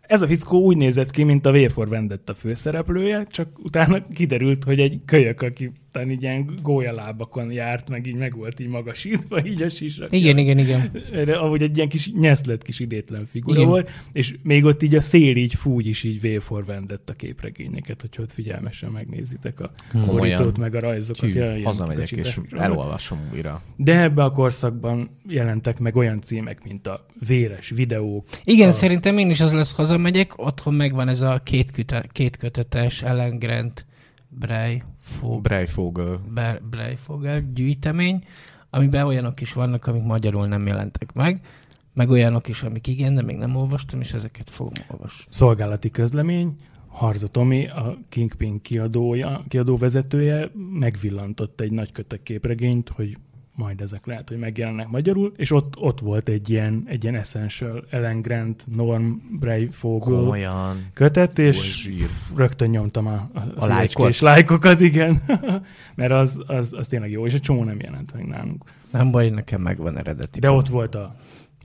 ez 0.02 0.22
a 0.22 0.28
fickó 0.28 0.64
úgy 0.64 0.78
nézett 0.78 1.12
ki, 1.12 1.24
mint 1.24 1.46
a 1.46 1.52
V 1.52 1.72
for 1.72 1.88
Vendetta 1.88 2.34
főszereplője, 2.34 3.24
csak 3.24 3.60
utána 3.60 4.02
kiderült, 4.02 4.64
hogy 4.64 4.80
egy 4.80 5.02
kölyök, 5.06 5.42
aki 5.42 5.72
így 6.10 6.22
ilyen 6.22 6.60
gólyalábakon 6.62 7.52
járt, 7.52 7.90
meg 7.90 8.08
így 8.08 8.16
meg 8.16 8.36
volt 8.36 8.60
így 8.60 8.68
magasítva, 8.68 9.46
így 9.52 9.64
a 9.64 9.70
sisak. 9.70 10.12
Igen, 10.12 10.38
igen, 10.38 10.58
igen. 10.58 10.92
De 11.26 11.36
ahogy 11.36 11.62
egy 11.62 11.76
ilyen 11.76 11.90
kis 11.90 12.12
nyeszlet 12.12 12.64
kis 12.64 12.80
idétlen 12.80 13.26
figura 13.26 13.58
Igen. 13.58 13.70
volt, 13.70 13.90
és 14.12 14.36
még 14.44 14.64
ott 14.66 14.84
így 14.84 14.96
a 14.96 15.02
szél 15.02 15.36
így 15.36 15.56
fúgy 15.56 15.88
is 15.88 16.04
így 16.04 16.22
V 16.22 16.42
for 16.42 16.66
Vendetta 16.66 17.14
képregényeket, 17.14 18.02
hogyha 18.02 18.22
ott 18.22 18.32
figyelmesen 18.32 18.92
megnézitek 18.92 19.60
a 19.60 19.72
borítót, 20.06 20.58
meg 20.58 20.76
a 20.76 20.80
rajzokat. 20.80 21.30
Hű, 21.30 21.40
Ja, 21.40 21.64
hazamegyek 21.64 22.12
és 22.12 22.40
de- 22.50 22.58
elolvasom 22.58 23.30
újra. 23.34 23.62
De 23.76 24.02
ebbe 24.02 24.24
a 24.24 24.32
korszakban 24.32 25.10
jelentek 25.28 25.80
meg 25.80 25.96
olyan 25.96 26.22
címek, 26.22 26.64
mint 26.64 26.88
a 26.88 27.06
véres 27.28 27.70
videók. 27.70 28.28
Igen, 28.44 28.70
a... 28.70 28.72
szerintem 28.72 29.18
én 29.18 29.30
is 29.30 29.42
az 29.42 29.54
lesz, 29.54 29.76
hazamegyek, 29.76 30.38
otthon 30.38 30.74
megvan 30.74 31.08
ez 31.08 31.22
a 31.22 31.42
két, 31.44 31.72
küte, 31.72 32.06
két 32.12 32.38
kötetes 32.38 33.02
Ellen 33.02 33.38
Grant 33.38 33.86
Bray 34.30 34.82
Fog, 35.20 35.42
Breifogel. 35.42 36.22
Breifogel 36.70 37.52
gyűjtemény, 37.54 38.24
amiben 38.70 39.06
olyanok 39.06 39.42
is 39.42 39.54
vannak, 39.54 39.88
amik 39.88 40.04
magyarul 40.04 40.48
nem 40.48 40.68
jelentek 40.68 41.14
meg, 41.14 41.46
meg 41.94 42.10
olyanok 42.10 42.48
is, 42.48 42.64
amik 42.64 42.88
igen, 42.88 43.16
de 43.16 43.22
még 43.22 43.38
nem 43.38 43.56
olvastam, 43.56 44.02
és 44.02 44.14
ezeket 44.14 44.50
fogom 44.50 44.74
olvasni. 44.88 45.26
szolgálati 45.30 45.90
közlemény, 45.90 46.56
Harza 46.88 47.28
Tomi, 47.28 47.68
a 47.68 47.98
Kingpin 48.10 48.62
kiadója, 48.62 49.44
kiadóvezetője 49.48 50.52
megvillantott 50.80 51.62
egy 51.62 51.72
nagy 51.72 51.92
kötek 51.92 52.24
képregényt, 52.24 52.90
hogy 52.90 53.18
majd 53.62 53.82
ezek 53.82 54.06
lehet, 54.06 54.30
hogy 54.30 54.38
megjelennek 54.38 54.88
magyarul, 54.88 55.34
és 55.36 55.52
ott, 55.52 55.78
ott 55.78 56.00
volt 56.00 56.30
egy 56.30 56.50
ilyen, 56.50 56.84
egy 56.86 57.04
ilyen 57.04 57.16
Essential 57.16 57.86
Ellen 57.90 58.22
Grant, 58.22 58.64
Norm 58.76 59.12
Brayfogle 59.40 60.16
Komolyan. 60.16 60.90
kötet, 60.94 61.40
és 61.40 61.82
zsír. 61.82 62.10
rögtön 62.36 62.70
nyomtam 62.70 63.08
a, 63.08 63.30
a, 63.34 63.40
a, 63.56 63.66
lájkot? 63.66 64.10
és 64.10 64.22
lájkokat, 64.22 64.82
igen, 64.82 65.24
mert 65.96 66.12
az, 66.12 66.42
az, 66.48 66.74
az 66.74 66.88
tényleg 66.88 67.12
jó, 67.12 67.26
és 67.26 67.34
a 67.34 67.40
csomó 67.40 67.64
nem 67.64 67.80
jelent 67.80 68.14
meg 68.14 68.26
nálunk. 68.26 68.64
Nem 68.92 69.12
baj, 69.12 69.30
nekem 69.30 69.62
megvan 69.62 69.98
eredeti. 69.98 70.40
De 70.40 70.52
ott 70.52 70.68
volt 70.68 70.96
a, 70.96 71.16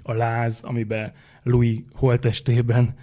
a 0.03 0.13
láz, 0.13 0.61
amiben 0.63 1.13
Louis 1.43 1.79
holtestében 1.95 2.95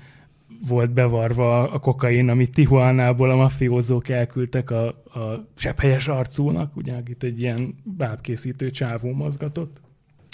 volt 0.68 0.92
bevarva 0.92 1.70
a 1.72 1.80
kokain, 1.80 2.30
amit 2.30 2.52
Tijuánából 2.54 3.32
a 3.32 3.36
mafiózók 3.36 4.10
elküldtek 4.10 4.72
a, 4.72 4.88
a 4.88 5.48
sepphelyes 5.56 6.08
arcúnak, 6.08 6.76
ugye, 6.76 6.94
akit 6.94 7.24
egy 7.24 7.40
ilyen 7.40 7.76
bábkészítő 7.84 8.72
csávó 8.72 9.12
mozgatott. 9.14 9.82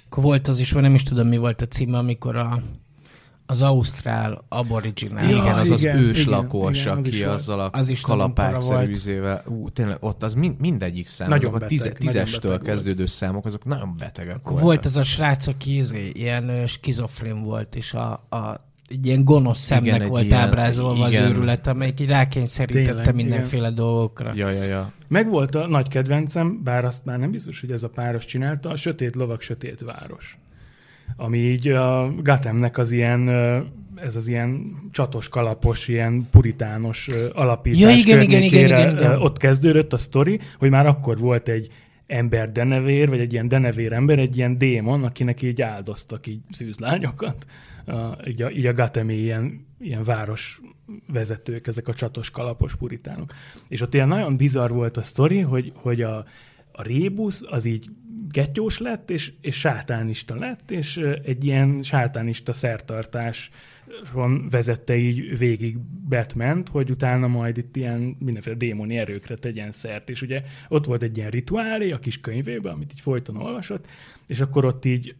Akkor 0.09 0.23
volt 0.23 0.47
az 0.47 0.59
is, 0.59 0.71
vagy 0.71 0.81
nem 0.81 0.93
is 0.93 1.03
tudom, 1.03 1.27
mi 1.27 1.37
volt 1.37 1.61
a 1.61 1.67
címe, 1.67 1.97
amikor 1.97 2.35
a, 2.35 2.61
az 3.45 3.61
Ausztrál 3.61 4.45
Aboriginál. 4.49 5.29
Igen, 5.29 5.53
az 5.53 5.69
az 5.69 5.83
igen, 5.83 5.97
őslakos, 5.97 6.81
igen, 6.81 6.91
az 6.91 7.05
aki 7.05 7.07
is 7.15 7.23
volt. 7.23 7.33
azzal 7.33 7.59
a 7.59 7.69
Az 7.71 7.99
kalapácszerű 8.01 8.75
volt. 8.75 8.89
izével, 8.89 9.43
ú, 9.47 9.69
tényleg 9.69 9.97
ott 9.99 10.23
az 10.23 10.33
mind, 10.33 10.59
mindegyik 10.59 11.07
szám, 11.07 11.29
Nagyon 11.29 11.49
azok 11.49 11.63
a 11.63 11.67
tize, 11.67 11.83
beteg, 11.83 11.99
tízestől 11.99 12.51
beteg 12.51 12.67
kezdődő 12.67 13.05
számok, 13.05 13.45
azok 13.45 13.65
nagyon 13.65 13.95
betegek 13.97 14.35
Akkor 14.35 14.43
voltak. 14.51 14.65
volt 14.65 14.85
az 14.85 14.97
a 14.97 15.03
srác, 15.03 15.47
aki 15.47 15.77
izé, 15.77 16.09
ilyen 16.13 16.67
skizofrén 16.67 17.41
volt, 17.43 17.75
és 17.75 17.93
a, 17.93 18.11
a 18.11 18.67
egy 18.89 19.05
ilyen 19.05 19.23
gonosz 19.23 19.59
szemnek 19.59 19.95
Igen, 19.95 20.07
volt 20.07 20.23
ilyen- 20.23 20.39
ábrázolva 20.39 21.03
az 21.03 21.11
igen. 21.11 21.29
őrület, 21.29 21.67
amelyik 21.67 21.99
így 21.99 22.07
rákényszerítette 22.07 22.93
Tényleg, 22.93 23.15
mindenféle 23.15 23.69
dolgokra. 23.71 24.31
Ja, 24.35 24.49
ja, 24.49 24.63
ja. 24.63 24.91
Meg 25.07 25.29
volt 25.29 25.55
a 25.55 25.67
nagy 25.67 25.87
kedvencem, 25.87 26.63
bár 26.63 26.85
azt 26.85 27.05
már 27.05 27.19
nem 27.19 27.31
biztos, 27.31 27.59
hogy 27.59 27.71
ez 27.71 27.83
a 27.83 27.89
páros 27.89 28.25
csinálta, 28.25 28.69
a 28.69 28.75
Sötét 28.75 29.15
Lovak, 29.15 29.41
Sötét 29.41 29.79
Város. 29.81 30.37
Ami 31.15 31.37
így 31.37 31.67
a 31.67 32.13
Gathamnek 32.21 32.77
az 32.77 32.91
ilyen, 32.91 33.29
ez 33.95 34.15
az 34.15 34.27
ilyen 34.27 34.75
csatos, 34.91 35.29
kalapos, 35.29 35.87
ilyen 35.87 36.27
puritános 36.31 37.07
alapítás 37.33 37.79
Ja, 37.79 37.89
igen, 37.89 38.21
igen, 38.21 38.41
igen, 38.41 38.65
igen, 38.65 38.97
igen. 38.97 39.21
ott 39.21 39.37
kezdődött 39.37 39.93
a 39.93 39.97
sztori, 39.97 40.39
hogy 40.57 40.69
már 40.69 40.85
akkor 40.87 41.17
volt 41.17 41.49
egy 41.49 41.69
ember 42.07 42.51
denevér, 42.51 43.09
vagy 43.09 43.19
egy 43.19 43.33
ilyen 43.33 43.47
denevér 43.47 43.93
ember, 43.93 44.19
egy 44.19 44.37
ilyen 44.37 44.57
démon, 44.57 45.03
akinek 45.03 45.41
így 45.41 45.61
áldoztak 45.61 46.27
így 46.27 46.39
szűzlányokat. 46.49 47.45
A, 47.89 48.17
így, 48.27 48.41
a, 48.41 48.51
így 48.51 48.65
a 48.65 48.73
Gathami 48.73 49.15
ilyen, 49.15 49.67
ilyen 49.79 50.03
város 50.03 50.61
vezetők, 51.07 51.67
ezek 51.67 51.87
a 51.87 51.93
csatos, 51.93 52.29
kalapos 52.29 52.75
puritánok. 52.75 53.33
És 53.67 53.81
ott 53.81 53.93
ilyen 53.93 54.07
nagyon 54.07 54.37
bizarr 54.37 54.71
volt 54.71 54.97
a 54.97 55.01
sztori, 55.01 55.39
hogy, 55.39 55.71
hogy 55.75 56.01
a, 56.01 56.25
a 56.71 56.81
rébusz 56.81 57.43
az 57.49 57.65
így 57.65 57.89
gettyós 58.31 58.77
lett, 58.77 59.09
és, 59.09 59.33
és 59.41 59.59
sátánista 59.59 60.35
lett, 60.35 60.71
és 60.71 60.97
egy 61.23 61.45
ilyen 61.45 61.81
sátánista 61.81 62.53
szertartáson 62.53 64.49
vezette 64.49 64.95
így 64.95 65.37
végig 65.37 65.77
batman 66.09 66.63
hogy 66.71 66.89
utána 66.89 67.27
majd 67.27 67.57
itt 67.57 67.75
ilyen 67.75 68.15
mindenféle 68.19 68.55
démoni 68.55 68.97
erőkre 68.97 69.35
tegyen 69.35 69.71
szert. 69.71 70.09
És 70.09 70.21
ugye 70.21 70.43
ott 70.67 70.85
volt 70.85 71.03
egy 71.03 71.17
ilyen 71.17 71.29
rituálé 71.29 71.91
a 71.91 71.99
kis 71.99 72.19
könyvében, 72.19 72.73
amit 72.73 72.91
így 72.91 73.01
folyton 73.01 73.35
olvasott, 73.35 73.87
és 74.27 74.39
akkor 74.39 74.65
ott 74.65 74.85
így 74.85 75.15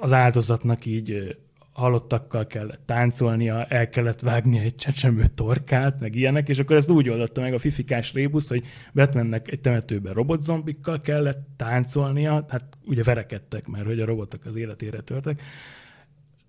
az 0.00 0.12
áldozatnak 0.12 0.86
így 0.86 1.36
halottakkal 1.74 2.46
kellett 2.46 2.80
táncolnia, 2.84 3.64
el 3.64 3.88
kellett 3.88 4.20
vágnia 4.20 4.60
egy 4.62 4.74
csecsemő 4.74 5.26
torkát, 5.26 6.00
meg 6.00 6.14
ilyenek, 6.14 6.48
és 6.48 6.58
akkor 6.58 6.76
ezt 6.76 6.90
úgy 6.90 7.08
oldotta 7.08 7.40
meg 7.40 7.54
a 7.54 7.58
fifikás 7.58 8.12
rébusz, 8.12 8.48
hogy 8.48 8.64
Batmannek 8.92 9.50
egy 9.50 9.60
temetőben 9.60 10.12
robotzombikkal 10.12 11.00
kellett 11.00 11.46
táncolnia, 11.56 12.46
hát 12.48 12.64
ugye 12.84 13.02
verekedtek, 13.02 13.66
mert 13.66 13.86
hogy 13.86 14.00
a 14.00 14.04
robotok 14.04 14.44
az 14.44 14.56
életére 14.56 15.00
törtek. 15.00 15.42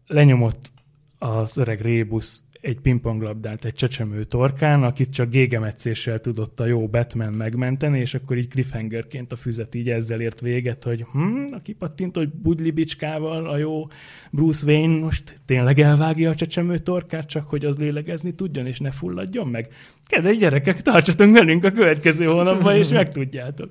Lenyomott 0.07 0.71
az 1.17 1.57
öreg 1.57 1.81
rébusz 1.81 2.43
egy 2.65 2.79
pingponglabdát 2.79 3.65
egy 3.65 3.73
csecsemő 3.73 4.23
torkán, 4.23 4.83
akit 4.83 5.13
csak 5.13 5.29
gégemetszéssel 5.29 6.19
tudott 6.19 6.59
a 6.59 6.65
jó 6.65 6.87
Batman 6.87 7.33
megmenteni, 7.33 7.99
és 7.99 8.13
akkor 8.13 8.37
így 8.37 8.47
cliffhangerként 8.47 9.31
a 9.31 9.35
füzet 9.35 9.75
így 9.75 9.89
ezzel 9.89 10.21
ért 10.21 10.41
véget, 10.41 10.83
hogy 10.83 11.05
hm, 11.11 11.45
a 11.51 11.61
kipattint, 11.61 12.15
hogy 12.15 12.29
Budli 12.29 12.71
bicskával 12.71 13.49
a 13.49 13.57
jó 13.57 13.87
Bruce 14.31 14.65
Wayne 14.65 14.99
most 14.99 15.41
tényleg 15.45 15.79
elvágja 15.79 16.29
a 16.29 16.35
csecsemő 16.35 16.77
torkát, 16.77 17.27
csak 17.27 17.47
hogy 17.47 17.65
az 17.65 17.77
lélegezni 17.77 18.33
tudjon, 18.33 18.65
és 18.65 18.79
ne 18.79 18.91
fulladjon 18.91 19.47
meg. 19.47 19.67
Kedves 20.07 20.37
gyerekek, 20.37 20.81
tartsatok 20.81 21.31
velünk 21.31 21.63
a 21.63 21.71
következő 21.71 22.25
hónapban, 22.25 22.75
és 22.75 22.89
megtudjátok. 22.89 23.69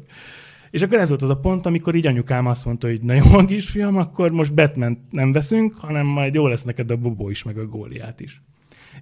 És 0.71 0.83
akkor 0.83 0.99
ez 0.99 1.09
volt 1.09 1.23
az 1.23 1.31
a 1.31 1.37
pont, 1.37 1.67
amikor 1.67 1.95
így 1.95 2.07
anyukám 2.07 2.47
azt 2.47 2.65
mondta, 2.65 2.87
hogy 2.87 3.01
na 3.01 3.15
jó, 3.15 3.45
kisfiam, 3.47 3.97
akkor 3.97 4.31
most 4.31 4.55
batman 4.55 5.07
nem 5.11 5.33
veszünk, 5.33 5.75
hanem 5.75 6.07
majd 6.07 6.35
jó 6.35 6.47
lesz 6.47 6.63
neked 6.63 6.91
a 6.91 6.97
Bobó 6.97 7.31
is, 7.31 7.43
meg 7.43 7.59
a 7.59 7.67
Góliát 7.67 8.21
is. 8.21 8.43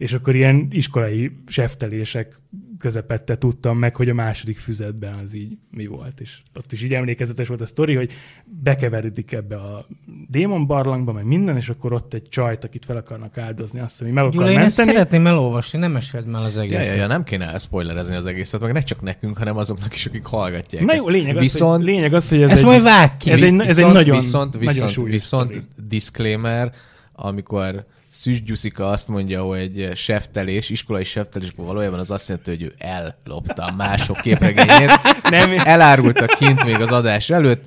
És 0.02 0.12
akkor 0.12 0.34
ilyen 0.34 0.68
iskolai 0.70 1.30
seftelések 1.46 2.40
közepette 2.78 3.38
tudtam 3.38 3.78
meg, 3.78 3.96
hogy 3.96 4.08
a 4.08 4.14
második 4.14 4.58
füzetben 4.58 5.14
az 5.14 5.34
így 5.34 5.56
mi 5.70 5.86
volt. 5.86 6.20
És 6.20 6.38
ott 6.54 6.72
is 6.72 6.82
így 6.82 6.94
emlékezetes 6.94 7.48
volt 7.48 7.60
a 7.60 7.66
sztori, 7.66 7.94
hogy 7.94 8.12
bekeveredik 8.44 9.32
ebbe 9.32 9.56
a 9.56 9.86
démon 10.28 10.66
barlangba, 10.66 11.12
meg 11.12 11.24
minden, 11.24 11.56
és 11.56 11.68
akkor 11.68 11.92
ott 11.92 12.14
egy 12.14 12.28
csajt, 12.28 12.64
akit 12.64 12.84
fel 12.84 12.96
akarnak 12.96 13.38
áldozni, 13.38 13.80
azt 13.80 13.90
hiszem, 13.90 14.06
hogy 14.06 14.14
meg 14.14 14.24
akar 14.24 14.34
Gyula, 14.36 14.50
én 14.50 14.58
ezt 14.58 14.76
menteni. 14.76 14.98
szeretném 14.98 15.26
elolvasni, 15.26 15.78
nem 15.78 15.92
meséled 15.92 16.26
már 16.26 16.42
az 16.42 16.54
Ja, 16.54 16.60
egészet. 16.62 16.86
ja, 16.86 16.94
ja, 16.94 17.06
nem 17.06 17.24
kéne 17.24 17.46
elszpoilerezni 17.46 18.14
az 18.14 18.26
egészet, 18.26 18.60
meg 18.60 18.72
ne 18.72 18.82
csak 18.82 19.00
nekünk, 19.00 19.38
hanem 19.38 19.56
azoknak 19.56 19.94
is, 19.94 20.06
akik 20.06 20.24
hallgatják. 20.24 20.84
Na 20.84 20.94
jó, 20.94 21.08
lényeg 21.08 21.36
az, 21.36 21.42
viszont, 21.42 21.76
hogy, 21.76 21.84
lényeg 21.84 22.14
az, 22.14 22.28
hogy 22.28 22.42
ez 22.42 22.50
Ezt 22.50 22.60
egy, 22.60 22.66
majd 22.66 22.82
vág 22.82 23.16
ki. 23.16 23.30
ez 23.30 23.42
egy, 23.42 23.54
ez 23.54 23.60
egy 23.60 23.66
viszont, 23.66 23.92
nagyon, 23.92 24.16
viszont, 24.16 24.60
nagyon 24.60 24.86
viszont, 24.86 25.08
viszont 25.08 25.62
disclaimer, 25.88 26.72
amikor 27.12 27.84
Szűs 28.14 28.42
Gyuszika 28.42 28.90
azt 28.90 29.08
mondja, 29.08 29.42
hogy 29.42 29.90
seftelés, 29.94 30.70
iskolai 30.70 31.04
seftelés, 31.04 31.52
valójában 31.56 31.98
az 31.98 32.10
azt 32.10 32.28
jelenti, 32.28 32.50
hogy 32.50 32.62
ő 32.62 32.74
ellopta 32.78 33.64
a 33.64 33.74
mások 33.76 34.20
képregényét. 34.20 34.90
Nem, 35.22 35.32
Ezt 35.32 35.54
elárultak 35.54 36.28
kint 36.28 36.64
még 36.64 36.80
az 36.80 36.92
adás 36.92 37.30
előtt. 37.30 37.64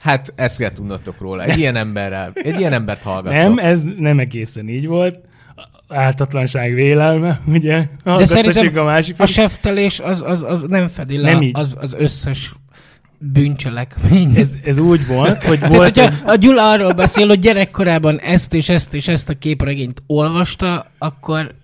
Hát 0.00 0.32
ezt 0.36 0.58
kell 0.58 0.72
tudnotok 0.72 1.20
róla. 1.20 1.42
Egy 1.42 1.58
ilyen 1.58 1.76
emberrel, 1.76 2.30
egy 2.34 2.58
ilyen 2.58 2.72
embert 2.72 3.02
hallgatok. 3.02 3.38
Nem, 3.38 3.58
ez 3.58 3.82
nem 3.96 4.18
egészen 4.18 4.68
így 4.68 4.86
volt. 4.86 5.18
Ártatlanság 5.88 6.74
vélelme, 6.74 7.40
ugye? 7.46 7.86
De 8.04 8.26
szerintem 8.26 8.78
a 8.78 8.84
másik. 8.84 9.20
a 9.20 9.26
seftelés 9.26 10.00
az, 10.00 10.22
az, 10.22 10.42
az 10.42 10.62
nem 10.62 10.88
fedi 10.88 11.18
le 11.18 11.32
Nem 11.32 11.42
így. 11.42 11.56
az, 11.58 11.76
az 11.80 11.94
összes 11.94 12.52
bűncselekmény. 13.22 14.36
Ez, 14.36 14.52
ez 14.64 14.78
úgy 14.78 15.06
volt, 15.06 15.42
hogy 15.44 15.58
Tehát, 15.58 15.74
volt 15.74 15.96
hogyha 15.96 16.10
egy, 16.10 16.20
a 16.24 16.34
Gyula 16.34 16.70
arról 16.70 16.92
beszél, 16.92 17.26
hogy 17.26 17.38
gyerekkorában 17.38 18.18
ezt 18.20 18.54
és 18.54 18.68
ezt 18.68 18.94
és 18.94 19.08
ezt 19.08 19.28
a 19.28 19.38
képregényt 19.38 20.02
olvasta, 20.06 20.90
akkor 20.98 21.54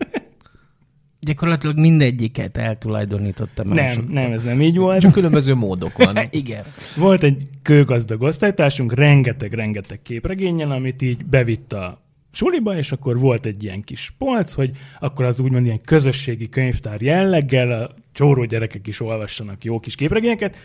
gyakorlatilag 1.21 1.79
mindegyiket 1.79 2.57
eltulajdonította 2.57 3.65
Nem, 3.65 3.75
másoknak. 3.75 4.13
nem, 4.13 4.33
ez 4.33 4.43
nem 4.43 4.61
így 4.61 4.77
volt. 4.77 5.01
Csak 5.01 5.13
különböző 5.13 5.55
módokon. 5.55 6.17
Igen. 6.31 6.65
Volt 6.97 7.23
egy 7.23 7.47
kőgazdag 7.63 8.23
osztálytársunk, 8.23 8.95
rengeteg-rengeteg 8.95 10.03
képregényen, 10.03 10.71
amit 10.71 11.03
így 11.03 11.25
bevitt 11.25 11.73
a 11.73 12.01
suliba, 12.33 12.77
és 12.77 12.93
akkor 12.93 13.19
volt 13.19 13.47
egy 13.47 13.63
ilyen 13.63 13.83
kis 13.83 14.15
polc, 14.19 14.55
hogy 14.55 14.71
akkor 15.01 15.25
az 15.25 15.41
úgymond 15.41 15.65
ilyen 15.65 15.81
közösségi 15.85 16.49
könyvtár 16.49 17.01
jelleggel 17.01 17.83
a 17.83 17.95
csóró 18.13 18.45
gyerekek 18.45 18.87
is 18.87 19.01
olvassanak 19.01 19.65
jó 19.65 19.81
kis 19.81 19.95
képregényeket. 19.95 20.57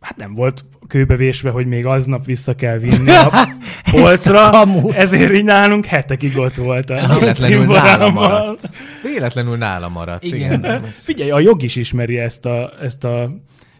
Hát 0.00 0.16
nem 0.16 0.34
volt 0.34 0.64
kőbevésve, 0.88 1.50
hogy 1.50 1.66
még 1.66 1.86
aznap 1.86 2.24
vissza 2.24 2.54
kell 2.54 2.78
vinni 2.78 3.10
a 3.10 3.48
polcra, 3.90 4.50
ezért 4.92 5.32
így 5.34 5.44
nálunk 5.44 5.84
hetekig 5.86 6.38
ott 6.38 6.54
volt 6.54 6.90
a 6.90 7.18
Véletlenül 7.18 7.66
nála 7.66 8.10
maradt. 8.10 8.70
Véletlenül 9.02 9.56
nála 9.56 9.88
maradt. 9.88 10.22
Igen. 10.24 10.82
Figyelj, 10.90 11.30
a 11.30 11.40
jog 11.40 11.62
is 11.62 11.76
ismeri 11.76 12.18
ezt 12.18 12.46
a, 12.46 12.72
ezt 12.82 13.04
a 13.04 13.30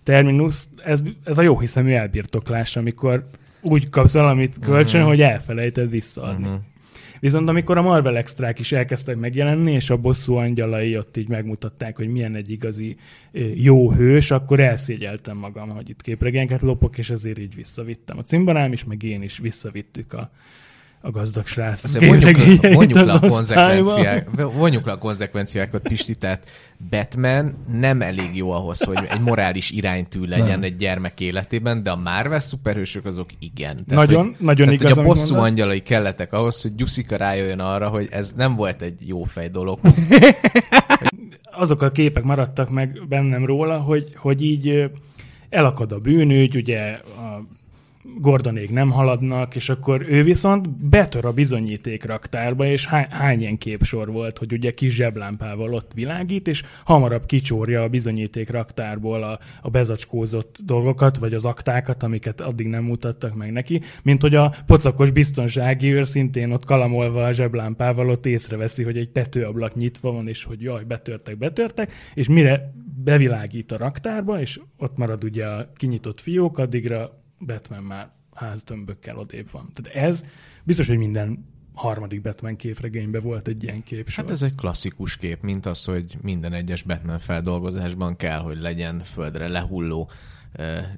terminus, 0.02 0.56
ez, 0.84 1.00
ez 1.24 1.38
a 1.38 1.42
jó 1.42 1.58
hiszemű 1.60 1.92
elbirtoklás, 1.92 2.76
amikor 2.76 3.26
úgy 3.62 3.88
kapsz 3.88 4.12
valamit 4.14 4.56
kölcsön, 4.60 5.00
Mhm. 5.00 5.08
hogy 5.08 5.20
elfelejted 5.20 5.90
visszaadni. 5.90 6.44
Mhm. 6.46 6.54
Viszont 7.20 7.48
amikor 7.48 7.78
a 7.78 7.82
Marvel 7.82 8.16
extrák 8.16 8.58
is 8.58 8.72
elkezdtek 8.72 9.16
megjelenni, 9.16 9.72
és 9.72 9.90
a 9.90 9.96
bosszú 9.96 10.34
angyalai 10.34 10.96
ott 10.96 11.16
így 11.16 11.28
megmutatták, 11.28 11.96
hogy 11.96 12.08
milyen 12.08 12.34
egy 12.34 12.50
igazi 12.50 12.96
jó 13.54 13.92
hős, 13.92 14.30
akkor 14.30 14.60
elszégyeltem 14.60 15.36
magam, 15.36 15.68
hogy 15.68 15.88
itt 15.88 16.02
képregényeket 16.02 16.60
lopok, 16.60 16.98
és 16.98 17.10
ezért 17.10 17.38
így 17.38 17.54
visszavittem. 17.54 18.18
A 18.18 18.22
cimborám 18.22 18.72
is, 18.72 18.84
meg 18.84 19.02
én 19.02 19.22
is 19.22 19.38
visszavittük 19.38 20.12
a, 20.12 20.30
a 21.00 21.10
gazdag 21.10 21.46
srác. 21.46 21.84
Azért 21.84 22.06
vonjuk, 22.74 22.94
le 22.94 23.12
a 23.12 23.18
konzekvenciák, 23.18 24.28
le 24.84 24.92
a 24.92 24.98
konzekvenciákat, 24.98 25.82
Pisti, 25.82 26.14
tehát 26.14 26.48
Batman 26.90 27.54
nem 27.72 28.02
elég 28.02 28.36
jó 28.36 28.50
ahhoz, 28.50 28.82
hogy 28.82 29.06
egy 29.10 29.20
morális 29.20 29.70
iránytű 29.70 30.24
legyen 30.24 30.46
Nem. 30.46 30.62
egy 30.62 30.76
gyermek 30.76 31.20
életében, 31.20 31.82
de 31.82 31.90
a 31.90 31.96
Marvel 31.96 32.38
szuperhősök 32.38 33.04
azok 33.04 33.30
igen. 33.38 33.84
Tehát, 33.86 34.06
Nagyon- 34.06 34.24
hogy, 34.26 34.34
nagyon 34.38 34.66
tehát, 34.66 34.80
igaz, 34.80 34.92
hogy 34.92 35.04
a 35.04 35.06
bosszú 35.06 35.34
mondasz. 35.34 35.50
angyalai 35.50 35.82
kellettek 35.82 36.32
ahhoz, 36.32 36.62
hogy 36.62 36.74
Gyuszika 36.74 37.16
rájöjjön 37.16 37.60
arra, 37.60 37.88
hogy 37.88 38.08
ez 38.10 38.32
nem 38.36 38.56
volt 38.56 38.82
egy 38.82 39.08
jó 39.08 39.24
fej 39.24 39.48
dolog. 39.48 39.78
azok 41.50 41.82
a 41.82 41.90
képek 41.90 42.22
maradtak 42.22 42.70
meg 42.70 43.02
bennem 43.08 43.44
róla, 43.44 43.78
hogy, 43.78 44.14
hogy 44.16 44.42
így 44.42 44.90
elakad 45.48 45.92
a 45.92 45.98
bűnügy, 45.98 46.56
ugye 46.56 46.80
a 47.02 47.42
Gordonék 48.16 48.70
nem 48.70 48.90
haladnak, 48.90 49.54
és 49.54 49.68
akkor 49.68 50.04
ő 50.08 50.22
viszont 50.22 50.68
betör 50.70 51.24
a 51.24 51.32
bizonyíték 51.32 52.04
raktárba, 52.04 52.64
és 52.64 52.86
hány, 52.86 53.06
hány 53.10 53.40
ilyen 53.40 53.58
képsor 53.58 54.12
volt, 54.12 54.38
hogy 54.38 54.52
ugye 54.52 54.74
kis 54.74 54.94
zseblámpával 54.94 55.74
ott 55.74 55.92
világít, 55.94 56.48
és 56.48 56.62
hamarabb 56.84 57.26
kicsórja 57.26 57.82
a 57.82 57.88
bizonyíték 57.88 58.50
raktárból 58.50 59.22
a, 59.22 59.38
a 59.62 59.70
bezacskózott 59.70 60.58
dolgokat, 60.64 61.18
vagy 61.18 61.34
az 61.34 61.44
aktákat, 61.44 62.02
amiket 62.02 62.40
addig 62.40 62.66
nem 62.66 62.84
mutattak 62.84 63.34
meg 63.34 63.52
neki, 63.52 63.80
mint 64.02 64.20
hogy 64.20 64.34
a 64.34 64.54
pocakos 64.66 65.10
biztonsági 65.10 65.92
őr 65.92 66.06
szintén 66.06 66.52
ott 66.52 66.64
kalamolva 66.64 67.24
a 67.24 67.32
zseblámpával 67.32 68.10
ott 68.10 68.26
észreveszi, 68.26 68.82
hogy 68.82 68.96
egy 68.96 69.10
tetőablak 69.10 69.74
nyitva 69.74 70.12
van, 70.12 70.28
és 70.28 70.44
hogy 70.44 70.62
jaj, 70.62 70.84
betörtek, 70.84 71.38
betörtek, 71.38 71.92
és 72.14 72.28
mire 72.28 72.72
bevilágít 73.04 73.72
a 73.72 73.76
raktárba, 73.76 74.40
és 74.40 74.60
ott 74.76 74.96
marad 74.96 75.24
ugye 75.24 75.46
a 75.46 75.72
kinyitott 75.76 76.20
fiók, 76.20 76.58
addigra 76.58 77.26
Batman 77.40 77.82
már 77.82 78.10
háztömbökkel 78.34 79.18
odébb 79.18 79.50
van. 79.50 79.70
Tehát 79.74 80.06
ez 80.06 80.24
biztos, 80.64 80.86
hogy 80.86 80.98
minden 80.98 81.44
harmadik 81.74 82.22
Batman 82.22 82.56
képregényben 82.56 83.22
volt 83.22 83.48
egy 83.48 83.62
ilyen 83.62 83.82
képsor. 83.82 84.24
Hát 84.24 84.32
ez 84.32 84.42
egy 84.42 84.54
klasszikus 84.54 85.16
kép, 85.16 85.42
mint 85.42 85.66
az, 85.66 85.84
hogy 85.84 86.18
minden 86.22 86.52
egyes 86.52 86.82
Batman 86.82 87.18
feldolgozásban 87.18 88.16
kell, 88.16 88.38
hogy 88.38 88.60
legyen 88.60 89.02
földre 89.02 89.48
lehulló 89.48 90.10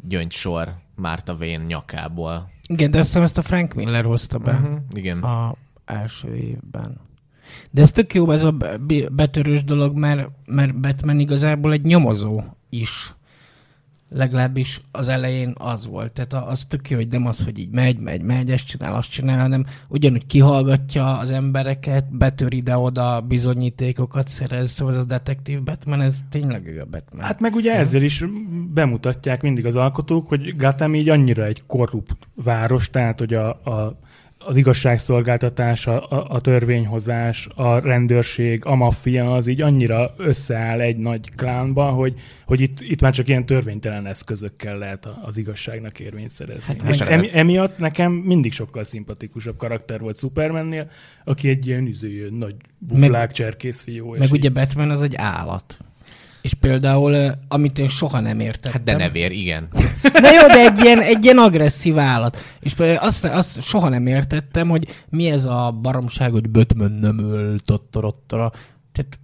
gyöngysor 0.08 0.74
Márta 0.96 1.36
Vén 1.36 1.60
nyakából. 1.60 2.50
Igen, 2.66 2.90
de 2.90 2.98
azt 2.98 3.06
hiszem 3.06 3.22
ezt 3.22 3.38
a 3.38 3.42
Frank 3.42 3.74
Miller 3.74 4.04
hozta 4.04 4.38
be. 4.38 4.52
Uh-huh. 4.52 4.78
Igen. 4.92 5.18
a 5.22 5.54
első 5.84 6.36
évben. 6.36 7.00
De 7.70 7.82
ez 7.82 7.92
tök 7.92 8.14
jó 8.14 8.30
ez 8.30 8.42
a 8.42 8.50
be- 8.50 9.08
betörős 9.10 9.64
dolog, 9.64 9.96
mert, 9.96 10.28
mert 10.46 10.80
Batman 10.80 11.18
igazából 11.18 11.72
egy 11.72 11.84
nyomozó 11.84 12.42
is. 12.68 13.14
Legalábbis 14.12 14.80
az 14.90 15.08
elején 15.08 15.54
az 15.58 15.86
volt. 15.86 16.12
Tehát 16.12 16.48
az 16.48 16.64
tök 16.64 16.90
jó, 16.90 16.96
hogy 16.96 17.08
nem 17.08 17.26
az, 17.26 17.44
hogy 17.44 17.58
így 17.58 17.70
megy, 17.70 17.98
megy, 17.98 18.22
megy, 18.22 18.50
ezt 18.50 18.66
csinál, 18.66 18.94
azt 18.94 19.10
csinál, 19.10 19.40
hanem 19.40 19.66
ugyanúgy 19.88 20.26
kihallgatja 20.26 21.18
az 21.18 21.30
embereket, 21.30 22.16
betör 22.16 22.52
ide-oda 22.52 23.20
bizonyítékokat 23.20 24.28
szerez, 24.28 24.70
szóval 24.70 24.94
ez 24.94 25.00
a 25.00 25.06
detektív 25.06 25.62
Batman, 25.62 26.00
ez 26.00 26.16
tényleg 26.30 26.66
ő 26.66 26.80
a 26.80 26.86
Batman. 26.90 27.24
Hát 27.24 27.40
meg 27.40 27.54
ugye 27.54 27.74
ezzel 27.74 28.02
is 28.02 28.24
bemutatják 28.74 29.42
mindig 29.42 29.66
az 29.66 29.76
alkotók, 29.76 30.28
hogy 30.28 30.56
Gotham 30.56 30.94
így 30.94 31.08
annyira 31.08 31.44
egy 31.44 31.62
korrupt 31.66 32.16
város, 32.34 32.90
tehát 32.90 33.18
hogy 33.18 33.34
a, 33.34 33.48
a, 33.48 33.98
az 34.44 34.56
igazságszolgáltatás, 34.56 35.86
a, 35.86 36.10
a, 36.10 36.26
a 36.28 36.40
törvényhozás, 36.40 37.48
a 37.54 37.78
rendőrség, 37.78 38.64
a 38.64 38.74
maffia 38.74 39.32
az 39.32 39.46
így 39.46 39.60
annyira 39.60 40.14
összeáll 40.16 40.80
egy 40.80 40.96
nagy 40.96 41.34
klánba, 41.34 41.84
hogy, 41.90 42.14
hogy 42.46 42.60
itt, 42.60 42.80
itt 42.80 43.00
már 43.00 43.12
csak 43.12 43.28
ilyen 43.28 43.46
törvénytelen 43.46 44.06
eszközökkel 44.06 44.78
lehet 44.78 45.08
az 45.22 45.38
igazságnak 45.38 46.00
érvényt 46.00 46.28
szerezni. 46.28 46.74
Hát 46.84 46.98
meg- 46.98 47.08
emi, 47.12 47.30
emiatt 47.32 47.78
nekem 47.78 48.12
mindig 48.12 48.52
sokkal 48.52 48.84
szimpatikusabb 48.84 49.56
karakter 49.56 50.00
volt 50.00 50.18
Supermannél, 50.18 50.90
aki 51.24 51.48
egy 51.48 51.66
ilyen 51.66 51.86
üző, 51.86 52.28
nagy 52.30 52.54
buflák, 52.78 53.32
cserkész 53.32 53.82
fiú. 53.82 54.10
Meg 54.10 54.22
így- 54.22 54.32
ugye 54.32 54.48
Batman 54.50 54.90
az 54.90 55.02
egy 55.02 55.14
állat. 55.16 55.78
És 56.42 56.54
például, 56.54 57.34
amit 57.48 57.78
én 57.78 57.88
soha 57.88 58.20
nem 58.20 58.40
értettem. 58.40 58.72
Hát 58.72 58.82
de 58.82 58.96
nevér, 58.96 59.32
igen. 59.32 59.68
Na 60.02 60.32
jó, 60.32 60.46
de 60.46 60.58
egy 60.70 60.78
ilyen, 60.78 61.00
egy 61.00 61.24
ilyen 61.24 61.38
agresszív 61.38 61.98
állat. 61.98 62.38
És 62.60 62.74
azt, 62.98 63.24
azt 63.24 63.62
soha 63.62 63.88
nem 63.88 64.06
értettem, 64.06 64.68
hogy 64.68 64.86
mi 65.08 65.30
ez 65.30 65.44
a 65.44 65.78
baromság, 65.82 66.30
hogy 66.30 66.50
Batman 66.50 66.92
nem 66.92 67.18
öl, 67.18 67.58
tottorottora. 67.58 68.52
Tehát 68.92 69.18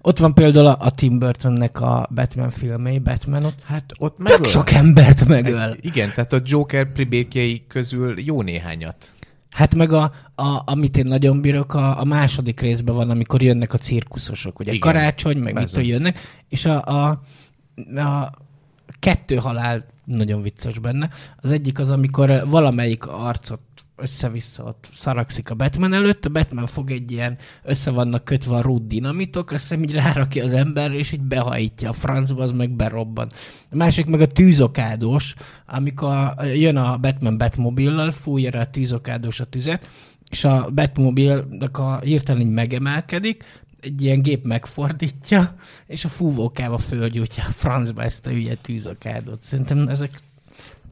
ott 0.00 0.18
van 0.18 0.34
például 0.34 0.66
a, 0.66 0.76
a 0.80 0.90
Tim 0.90 1.18
Burtonnek 1.18 1.80
a 1.80 2.08
Batman 2.14 2.50
filmei, 2.50 2.98
Batman 2.98 3.44
ott 3.44 3.62
Hát 3.62 3.84
ott 3.98 4.16
tök 4.16 4.28
megöl. 4.28 4.46
sok 4.46 4.70
embert 4.70 5.28
megöl. 5.28 5.58
Hát, 5.58 5.76
igen, 5.80 6.12
tehát 6.14 6.32
a 6.32 6.40
Joker 6.44 6.92
pribékjei 6.92 7.64
közül 7.68 8.14
jó 8.20 8.42
néhányat. 8.42 9.10
Hát 9.52 9.74
meg 9.74 9.92
a, 9.92 10.12
a, 10.34 10.62
amit 10.64 10.96
én 10.96 11.06
nagyon 11.06 11.40
bírok, 11.40 11.74
a, 11.74 12.00
a 12.00 12.04
második 12.04 12.60
részben 12.60 12.94
van, 12.94 13.10
amikor 13.10 13.42
jönnek 13.42 13.72
a 13.72 13.78
cirkuszosok, 13.78 14.58
ugye 14.58 14.72
Igen. 14.72 14.92
karácsony, 14.92 15.36
meg 15.36 15.44
mit 15.44 15.54
Persze. 15.54 15.74
tudom, 15.74 15.90
jönnek, 15.90 16.18
és 16.48 16.64
a, 16.64 16.84
a, 16.84 17.08
a 18.00 18.32
kettő 18.98 19.36
halál 19.36 19.84
nagyon 20.04 20.42
vicces 20.42 20.78
benne. 20.78 21.08
Az 21.36 21.50
egyik 21.50 21.78
az, 21.78 21.90
amikor 21.90 22.44
valamelyik 22.48 23.06
arcot 23.06 23.60
össze-vissza 24.02 24.62
ott 24.62 24.88
szarakszik 24.94 25.50
a 25.50 25.54
Batman 25.54 25.92
előtt, 25.92 26.24
a 26.24 26.28
Batman 26.30 26.66
fog 26.66 26.90
egy 26.90 27.10
ilyen, 27.10 27.36
össze 27.62 27.90
vannak 27.90 28.24
kötve 28.24 28.56
a 28.56 28.60
rút 28.60 28.86
dinamitok, 28.86 29.50
azt 29.50 29.62
hiszem 29.62 29.82
így 29.82 29.92
rárakja 29.92 30.44
az 30.44 30.52
emberre, 30.52 30.94
és 30.94 31.12
így 31.12 31.20
behajítja 31.20 31.88
a 31.88 31.92
francba, 31.92 32.42
az 32.42 32.52
meg 32.52 32.70
berobban. 32.70 33.28
A 33.70 33.76
másik 33.76 34.06
meg 34.06 34.20
a 34.20 34.26
tűzokádós, 34.26 35.34
amikor 35.66 36.34
jön 36.54 36.76
a 36.76 36.96
Batman 36.96 37.38
Batmobillal, 37.38 38.10
fújja 38.10 38.50
rá 38.50 38.60
a 38.60 38.70
tűzokádós 38.70 39.40
a 39.40 39.44
tüzet, 39.44 39.88
és 40.30 40.44
a 40.44 40.70
Batmobilnak 40.74 41.78
a 41.78 42.00
hirtelen 42.00 42.46
megemelkedik, 42.46 43.44
egy 43.80 44.02
ilyen 44.02 44.22
gép 44.22 44.44
megfordítja, 44.44 45.54
és 45.86 46.04
a 46.04 46.08
fúvókába 46.08 46.78
fölgyújtja 46.78 47.44
a 47.48 47.52
francba 47.52 48.02
ezt 48.02 48.26
a 48.26 48.30
hülye 48.30 48.54
tűzokádot. 48.54 49.42
Szerintem 49.42 49.88
ezek 49.88 50.10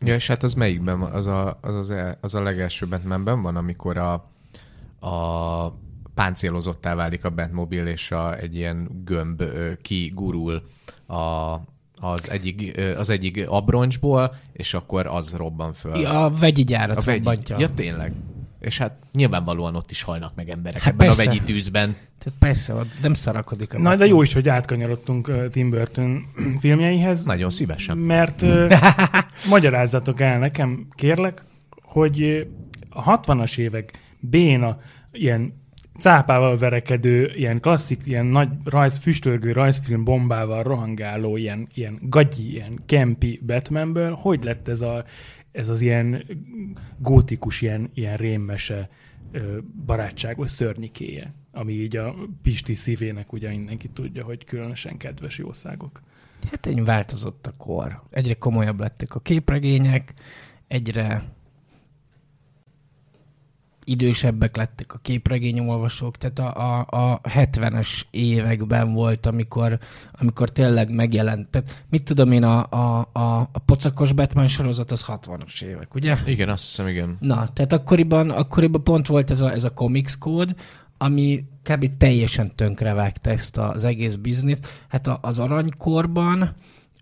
Ja, 0.04 0.14
és 0.14 0.26
hát 0.26 0.42
az 0.42 0.54
melyikben? 0.54 1.00
Az 1.00 1.26
a, 1.26 1.58
az, 1.60 1.74
az, 1.76 1.90
el- 1.90 2.18
az 2.20 2.34
a 2.34 2.42
legelső 2.42 2.86
Batmanben 2.86 3.42
van, 3.42 3.56
amikor 3.56 3.96
a, 3.96 4.12
a 5.08 5.72
páncélozottá 6.14 6.94
válik 6.94 7.24
a 7.24 7.30
Batmobil, 7.30 7.86
és 7.86 8.10
a, 8.10 8.38
egy 8.38 8.56
ilyen 8.56 9.02
gömb 9.04 9.42
kigurul 9.82 10.62
a, 11.06 11.16
az, 12.00 12.30
egyik, 12.30 12.80
az 12.96 13.10
egyik 13.10 13.44
abroncsból, 13.48 14.34
és 14.52 14.74
akkor 14.74 15.06
az 15.06 15.34
robban 15.34 15.72
föl. 15.72 16.06
a 16.06 16.30
vegyi 16.30 16.64
gyárat 16.64 16.96
a 16.96 17.00
vegyi. 17.00 17.18
robbantja. 17.18 17.58
Ja, 17.58 17.74
tényleg. 17.74 18.12
És 18.60 18.78
hát 18.78 18.96
nyilvánvalóan 19.12 19.74
ott 19.74 19.90
is 19.90 20.02
halnak 20.02 20.34
meg 20.34 20.48
emberek 20.48 20.82
Hát 20.82 20.92
ebben 20.92 21.06
persze. 21.06 21.22
a 21.22 21.24
vegyi 21.26 21.40
tűzben. 21.40 21.96
Tehát 22.18 22.38
persze, 22.38 22.74
nem 23.02 23.14
szarakodik 23.14 23.74
a 23.74 23.78
Na, 23.78 23.96
de 23.96 24.06
jó 24.06 24.22
is, 24.22 24.32
hogy 24.32 24.48
átkanyarodtunk 24.48 25.50
Tim 25.50 25.70
Burton 25.70 26.26
filmjeihez. 26.60 27.24
Nagyon 27.24 27.50
szívesen. 27.50 27.98
Mert 27.98 28.42
uh, 28.42 28.72
magyarázzatok 29.48 30.20
el 30.20 30.38
nekem, 30.38 30.86
kérlek, 30.94 31.42
hogy 31.82 32.46
a 32.88 33.20
60-as 33.20 33.58
évek 33.58 33.98
béna, 34.18 34.78
ilyen 35.12 35.58
cápával 36.00 36.56
verekedő, 36.56 37.32
ilyen 37.34 37.60
klasszik, 37.60 38.00
ilyen 38.04 38.26
nagy 38.26 38.48
rajz, 38.64 38.98
füstölgő 38.98 39.52
rajzfilm 39.52 40.04
bombával 40.04 40.62
rohangáló, 40.62 41.36
ilyen, 41.36 41.68
ilyen 41.74 41.98
gagyi, 42.02 42.52
ilyen 42.52 42.82
kempi 42.86 43.40
Batmanből, 43.46 44.12
hogy 44.14 44.44
lett 44.44 44.68
ez 44.68 44.80
a 44.80 45.04
ez 45.52 45.68
az 45.68 45.80
ilyen 45.80 46.24
gótikus, 46.98 47.62
ilyen, 47.62 47.90
ilyen 47.94 48.16
rémmese 48.16 48.88
barátságos 49.86 50.50
szörnyikéje, 50.50 51.34
ami 51.52 51.72
így 51.72 51.96
a 51.96 52.14
Pisti 52.42 52.74
szívének 52.74 53.32
ugye 53.32 53.48
mindenki 53.48 53.88
tudja, 53.88 54.24
hogy 54.24 54.44
különösen 54.44 54.96
kedves 54.96 55.38
jószágok. 55.38 56.00
Hát 56.50 56.66
egy 56.66 56.84
változott 56.84 57.46
a 57.46 57.54
kor. 57.56 58.02
Egyre 58.10 58.34
komolyabb 58.34 58.80
lettek 58.80 59.14
a 59.14 59.20
képregények, 59.20 60.14
egyre 60.68 61.24
idősebbek 63.84 64.56
lettek 64.56 64.94
a 64.94 64.98
képregényolvasók, 65.02 66.16
tehát 66.16 66.38
a, 66.38 66.78
a, 66.78 67.12
a 67.12 67.20
70-es 67.20 68.02
években 68.10 68.92
volt, 68.92 69.26
amikor, 69.26 69.78
amikor 70.12 70.50
tényleg 70.50 70.94
megjelent. 70.94 71.48
Tehát 71.48 71.84
mit 71.90 72.04
tudom 72.04 72.32
én, 72.32 72.42
a, 72.42 72.66
a, 72.70 73.08
a, 73.12 73.40
a 73.52 73.58
pocakos 73.64 74.12
Batman 74.12 74.46
sorozat 74.46 74.90
az 74.90 75.04
60-as 75.08 75.62
évek, 75.62 75.94
ugye? 75.94 76.16
Igen, 76.26 76.48
azt 76.48 76.64
hiszem, 76.64 76.86
igen. 76.86 77.16
Na, 77.20 77.48
tehát 77.52 77.72
akkoriban, 77.72 78.30
akkoriban 78.30 78.84
pont 78.84 79.06
volt 79.06 79.30
ez 79.30 79.40
a, 79.40 79.52
ez 79.52 79.64
a 79.64 79.72
comics 79.72 80.18
kód, 80.18 80.54
ami 80.98 81.44
kb. 81.62 81.96
teljesen 81.96 82.54
tönkrevágta 82.54 83.30
ezt 83.30 83.56
az 83.56 83.84
egész 83.84 84.14
bizniszt. 84.14 84.84
Hát 84.88 85.06
a, 85.06 85.18
az 85.22 85.38
aranykorban 85.38 86.54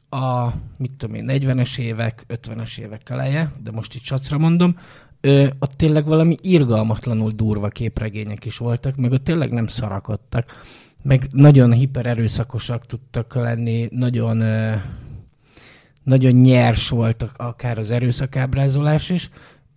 a, 0.09 0.49
mit 0.77 0.93
tudom 0.93 1.14
én, 1.14 1.25
40-es 1.29 1.79
évek, 1.79 2.25
50-es 2.29 2.79
évek 2.79 3.11
eleje, 3.11 3.53
de 3.62 3.71
most 3.71 3.95
itt 3.95 4.03
sacra 4.03 4.38
mondom, 4.38 4.77
ö, 5.20 5.46
ott 5.59 5.72
tényleg 5.76 6.04
valami 6.04 6.37
irgalmatlanul 6.40 7.31
durva 7.31 7.68
képregények 7.68 8.44
is 8.44 8.57
voltak, 8.57 8.96
meg 8.96 9.12
ott 9.12 9.24
tényleg 9.24 9.52
nem 9.52 9.66
szarakodtak, 9.66 10.62
meg 11.02 11.28
nagyon 11.33 11.72
hipererőszakosak 11.72 12.87
tudtak 12.87 13.35
lenni, 13.35 13.88
nagyon, 13.90 14.40
ö, 14.40 14.74
nagyon 16.02 16.33
nyers 16.33 16.88
volt 16.88 17.31
akár 17.37 17.78
az 17.78 17.90
erőszakábrázolás 17.90 19.11
is, 19.11 19.31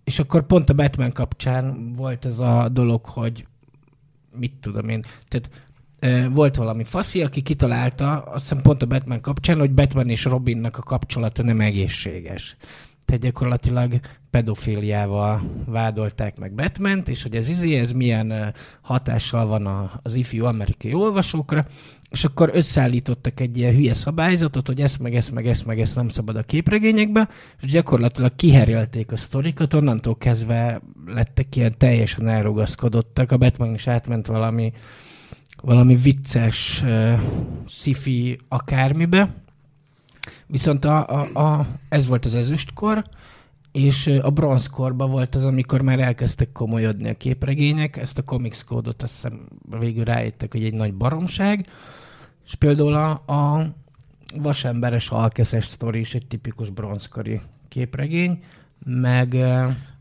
és 0.04 0.18
akkor 0.18 0.46
pont 0.46 0.70
a 0.70 0.74
Batman 0.74 1.12
kapcsán 1.12 1.92
volt 1.96 2.24
ez 2.24 2.38
a 2.38 2.68
dolog, 2.68 3.04
hogy 3.04 3.46
mit 4.36 4.52
tudom 4.60 4.88
én, 4.88 5.04
tehát 5.28 5.50
volt 6.30 6.56
valami 6.56 6.84
faszi, 6.84 7.22
aki 7.22 7.42
kitalálta, 7.42 8.22
azt 8.22 8.48
hiszem 8.48 8.62
pont 8.62 8.82
a 8.82 8.86
Batman 8.86 9.20
kapcsán, 9.20 9.58
hogy 9.58 9.70
Batman 9.70 10.08
és 10.08 10.24
Robinnak 10.24 10.76
a 10.76 10.82
kapcsolata 10.82 11.42
nem 11.42 11.60
egészséges. 11.60 12.56
Tehát 13.04 13.22
gyakorlatilag 13.22 14.00
pedofiliával 14.30 15.42
vádolták 15.66 16.38
meg 16.38 16.52
batman 16.52 17.02
és 17.06 17.22
hogy 17.22 17.34
ez 17.34 17.48
izé, 17.48 17.78
ez 17.78 17.92
milyen 17.92 18.54
hatással 18.80 19.46
van 19.46 19.90
az 20.02 20.14
ifjú 20.14 20.44
amerikai 20.44 20.94
olvasókra, 20.94 21.66
és 22.10 22.24
akkor 22.24 22.50
összeállítottak 22.52 23.40
egy 23.40 23.56
ilyen 23.56 23.74
hülye 23.74 23.94
szabályzatot, 23.94 24.66
hogy 24.66 24.80
ezt 24.80 24.98
meg 24.98 25.14
ezt 25.14 25.32
meg 25.32 25.46
ezt 25.46 25.66
meg 25.66 25.80
ezt 25.80 25.96
nem 25.96 26.08
szabad 26.08 26.36
a 26.36 26.42
képregényekbe, 26.42 27.28
és 27.60 27.70
gyakorlatilag 27.70 28.36
kiherélték 28.36 29.12
a 29.12 29.16
sztorikat, 29.16 29.74
onnantól 29.74 30.16
kezdve 30.16 30.80
lettek 31.06 31.56
ilyen 31.56 31.74
teljesen 31.78 32.28
elrugaszkodottak, 32.28 33.32
a 33.32 33.36
Batman 33.36 33.74
is 33.74 33.86
átment 33.86 34.26
valami 34.26 34.72
valami 35.62 35.96
vicces 35.96 36.82
uh, 36.84 37.20
sci-fi 37.66 38.38
akármibe, 38.48 39.41
viszont 40.52 40.84
a, 40.84 41.06
a, 41.06 41.40
a, 41.40 41.66
ez 41.88 42.06
volt 42.06 42.24
az 42.24 42.34
ezüstkor, 42.34 43.04
és 43.72 44.06
a 44.06 44.30
bronzkorban 44.30 45.10
volt 45.10 45.34
az, 45.34 45.44
amikor 45.44 45.82
már 45.82 45.98
elkezdtek 46.00 46.52
komolyodni 46.52 47.08
a 47.08 47.16
képregények, 47.16 47.96
ezt 47.96 48.18
a 48.18 48.22
comics 48.22 48.64
kódot 48.64 49.02
azt 49.02 49.12
hiszem 49.12 49.48
végül 49.78 50.04
rájöttek, 50.04 50.52
hogy 50.52 50.64
egy 50.64 50.74
nagy 50.74 50.94
baromság, 50.94 51.66
és 52.46 52.54
például 52.54 52.94
a, 52.94 53.10
a 53.10 53.66
vasemberes 54.36 55.10
alkeszes 55.10 55.66
sztori 55.66 55.98
is 55.98 56.14
egy 56.14 56.26
tipikus 56.26 56.70
bronzkori 56.70 57.40
képregény, 57.68 58.42
meg... 58.84 59.36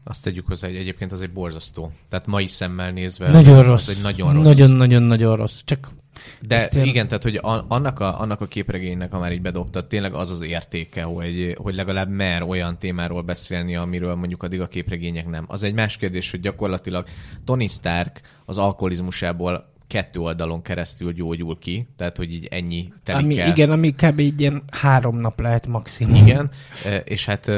Azt 0.04 0.24
tegyük 0.24 0.48
hozzá, 0.48 0.68
hogy 0.68 0.78
egyébként 0.78 1.12
az 1.12 1.22
egy 1.22 1.32
borzasztó. 1.32 1.92
Tehát 2.10 2.28
mai 2.28 2.46
szemmel 2.46 2.92
nézve 2.92 3.32
nagyon 3.32 3.64
rossz. 3.64 3.88
az 3.88 3.96
egy 3.96 4.02
nagyon 4.02 4.34
rossz. 4.34 4.44
Nagyon-nagyon-nagyon 4.44 5.36
rossz. 5.36 5.62
Csak 5.66 5.92
de 6.40 6.56
Ezt 6.56 6.76
igen, 6.76 7.08
tehát 7.08 7.24
hogy 7.24 7.40
annak, 7.68 8.00
a, 8.00 8.20
annak 8.20 8.42
a 8.42 8.46
képregénynek, 8.46 9.12
ha 9.12 9.20
már 9.20 9.32
így 9.32 9.42
bedobtad, 9.42 9.88
tényleg 9.88 10.14
az 10.14 10.30
az 10.30 10.42
értéke, 10.42 11.04
hogy, 11.04 11.56
hogy 11.58 11.76
legalább 11.76 12.10
mer 12.10 12.44
olyan 12.44 12.78
témáról 12.78 13.22
beszélni, 13.22 13.76
amiről 13.76 14.16
mondjuk 14.16 14.44
addig 14.44 14.62
a 14.62 14.68
képregények 14.68 15.30
nem. 15.30 15.46
Az 15.48 15.64
egy 15.64 15.74
más 15.74 15.98
kérdés, 15.98 16.32
hogy 16.32 16.40
gyakorlatilag 16.40 17.06
Tony 17.46 17.68
Stark 17.68 18.22
az 18.46 18.58
alkoholizmusából 18.58 19.71
kettő 19.92 20.20
oldalon 20.20 20.62
keresztül 20.62 21.14
gyógyul 21.14 21.58
ki, 21.60 21.88
tehát 21.96 22.18
hogy 22.18 22.34
így 22.34 22.48
ennyi 22.52 22.94
telik 23.04 23.24
ami, 23.24 23.40
el. 23.40 23.48
Igen, 23.50 23.72
ami 23.72 23.92
kb. 23.92 24.20
így 24.20 24.42
ilyen 24.42 24.64
három 24.72 25.18
nap 25.18 25.40
lehet 25.40 25.68
maximum. 25.68 26.16
Igen, 26.16 26.50
és 27.04 27.26
hát 27.26 27.52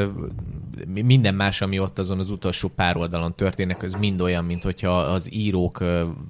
minden 0.86 1.36
más, 1.36 1.62
ami 1.62 1.80
ott 1.80 2.00
azon 2.00 2.20
az 2.20 2.30
utolsó 2.30 2.68
pár 2.68 2.98
oldalon 2.98 3.36
történik, 3.36 3.84
az 3.84 3.94
mind 3.94 4.22
olyan, 4.22 4.46
mint 4.46 4.64
hogyha 4.64 4.98
az 4.98 5.34
írók 5.34 5.84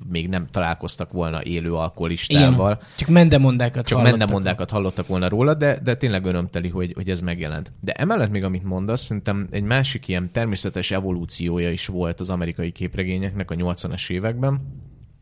még 0.09 0.29
nem 0.29 0.47
találkoztak 0.51 1.11
volna 1.11 1.43
élő 1.43 1.73
alkoholistával. 1.73 2.71
Igen, 2.71 2.87
csak 2.97 3.09
mendemondákat 3.09 3.85
Csak 3.85 3.97
hallottak. 3.97 4.19
mendemondákat 4.19 4.69
hallottak 4.69 5.07
volna 5.07 5.29
róla, 5.29 5.53
de, 5.53 5.79
de 5.83 5.95
tényleg 5.95 6.25
örömteli, 6.25 6.69
hogy, 6.69 6.93
hogy 6.95 7.09
ez 7.09 7.19
megjelent. 7.19 7.71
De 7.81 7.91
emellett 7.91 8.31
még, 8.31 8.43
amit 8.43 8.63
mondasz, 8.63 9.01
szerintem 9.01 9.47
egy 9.51 9.63
másik 9.63 10.07
ilyen 10.07 10.31
természetes 10.31 10.91
evolúciója 10.91 11.71
is 11.71 11.85
volt 11.85 12.19
az 12.19 12.29
amerikai 12.29 12.71
képregényeknek 12.71 13.51
a 13.51 13.55
80-as 13.55 14.09
években, 14.09 14.61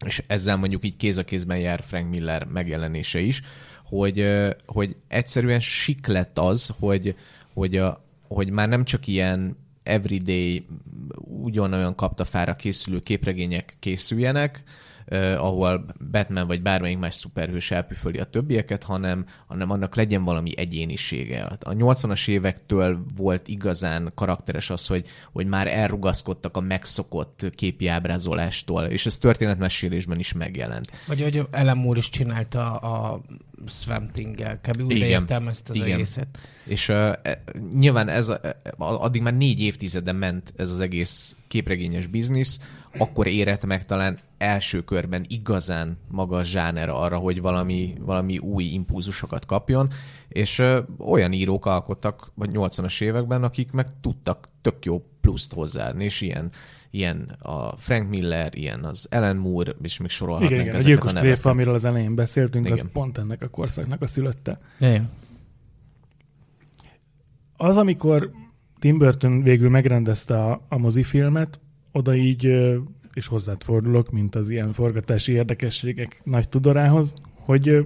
és 0.05 0.23
ezzel 0.27 0.57
mondjuk 0.57 0.85
így 0.85 0.97
kéz 0.97 1.17
a 1.17 1.23
kézben 1.23 1.57
jár 1.57 1.81
Frank 1.83 2.09
Miller 2.09 2.45
megjelenése 2.45 3.19
is, 3.19 3.41
hogy, 3.85 4.27
hogy 4.65 4.95
egyszerűen 5.07 5.59
sik 5.59 6.07
lett 6.07 6.39
az, 6.39 6.73
hogy, 6.79 7.15
hogy, 7.53 7.77
a, 7.77 8.03
hogy 8.27 8.49
már 8.49 8.69
nem 8.69 8.83
csak 8.83 9.07
ilyen 9.07 9.57
everyday, 9.83 10.65
ugyanolyan 11.19 11.95
kaptafára 11.95 12.55
készülő 12.55 12.99
képregények 12.99 13.75
készüljenek, 13.79 14.63
eh, 15.05 15.43
ahol 15.43 15.85
Batman 16.11 16.47
vagy 16.47 16.61
bármelyik 16.61 16.97
más 16.97 17.15
szuperhős 17.15 17.71
elpüföli 17.71 18.19
a 18.19 18.23
többieket, 18.23 18.83
hanem, 18.83 19.25
hanem 19.47 19.69
annak 19.69 19.95
legyen 19.95 20.23
valami 20.23 20.57
egyénisége. 20.57 21.43
A 21.43 21.73
80-as 21.73 22.27
évektől 22.27 23.03
volt 23.15 23.47
igazán 23.47 24.11
karakteres 24.15 24.69
az, 24.69 24.87
hogy, 24.87 25.07
hogy 25.31 25.45
már 25.45 25.67
elrugaszkodtak 25.67 26.57
a 26.57 26.59
megszokott 26.59 27.49
képi 27.55 27.87
ábrázolástól, 27.87 28.83
és 28.83 29.05
ez 29.05 29.17
történetmesélésben 29.17 30.19
is 30.19 30.33
megjelent. 30.33 30.91
Vagy 31.07 31.21
hogy 31.21 31.47
Ellen 31.51 31.77
Moore 31.77 31.99
is 31.99 32.09
csinálta 32.09 32.75
a 32.75 33.21
Swamp 33.67 34.11
Thing-gel, 34.11 34.59
kb. 34.61 34.81
újra 34.81 35.05
értelmezte 35.05 35.71
az 35.71 35.75
Igen. 35.75 35.91
egészet. 35.91 36.27
És 36.63 36.89
uh, 36.89 37.15
nyilván 37.73 38.07
ez 38.07 38.29
a, 38.29 38.39
addig 38.77 39.21
már 39.21 39.35
négy 39.35 39.61
évtizede 39.61 40.11
ment 40.11 40.53
ez 40.57 40.71
az 40.71 40.79
egész 40.79 41.35
képregényes 41.47 42.07
biznisz, 42.07 42.59
akkor 42.97 43.27
érett 43.27 43.65
meg 43.65 43.85
talán 43.85 44.17
első 44.41 44.83
körben 44.83 45.25
igazán 45.27 45.97
maga 46.07 46.37
a 46.37 46.43
zsáner 46.43 46.89
arra, 46.89 47.17
hogy 47.17 47.41
valami, 47.41 47.95
valami 47.99 48.37
új 48.37 48.63
impulzusokat 48.63 49.45
kapjon, 49.45 49.89
és 50.27 50.59
ö, 50.59 50.79
olyan 50.97 51.31
írók 51.31 51.65
alkottak 51.65 52.31
vagy 52.35 52.49
80-as 52.53 53.01
években, 53.01 53.43
akik 53.43 53.71
meg 53.71 53.87
tudtak 54.01 54.49
tök 54.61 54.85
jó 54.85 55.05
pluszt 55.21 55.53
hozzáadni, 55.53 56.03
és 56.03 56.21
ilyen, 56.21 56.51
ilyen 56.89 57.37
a 57.39 57.77
Frank 57.77 58.09
Miller, 58.09 58.55
ilyen 58.55 58.83
az 58.83 59.07
Ellen 59.09 59.37
Moore, 59.37 59.71
és 59.81 59.99
még 59.99 60.09
sorolhatnánk 60.09 60.53
igen, 60.53 60.65
igen, 60.65 60.79
a 60.79 60.83
gyilkos 60.83 61.13
tréfa, 61.13 61.49
amiről 61.49 61.73
az 61.73 61.85
elején 61.85 62.15
beszéltünk, 62.15 62.65
igen. 62.65 62.77
az 62.77 62.91
pont 62.93 63.17
ennek 63.17 63.41
a 63.41 63.47
korszaknak 63.47 64.01
a 64.01 64.07
szülötte. 64.07 64.59
Igen. 64.79 65.09
Az, 67.57 67.77
amikor 67.77 68.31
Tim 68.79 68.97
Burton 68.97 69.43
végül 69.43 69.69
megrendezte 69.69 70.43
a, 70.43 70.65
a 70.69 70.77
mozifilmet, 70.77 71.59
oda 71.91 72.15
így, 72.15 72.47
és 73.13 73.27
hozzád 73.27 73.63
fordulok, 73.63 74.11
mint 74.11 74.35
az 74.35 74.49
ilyen 74.49 74.73
forgatási 74.73 75.31
érdekességek 75.31 76.21
nagy 76.23 76.49
tudorához, 76.49 77.13
hogy 77.33 77.85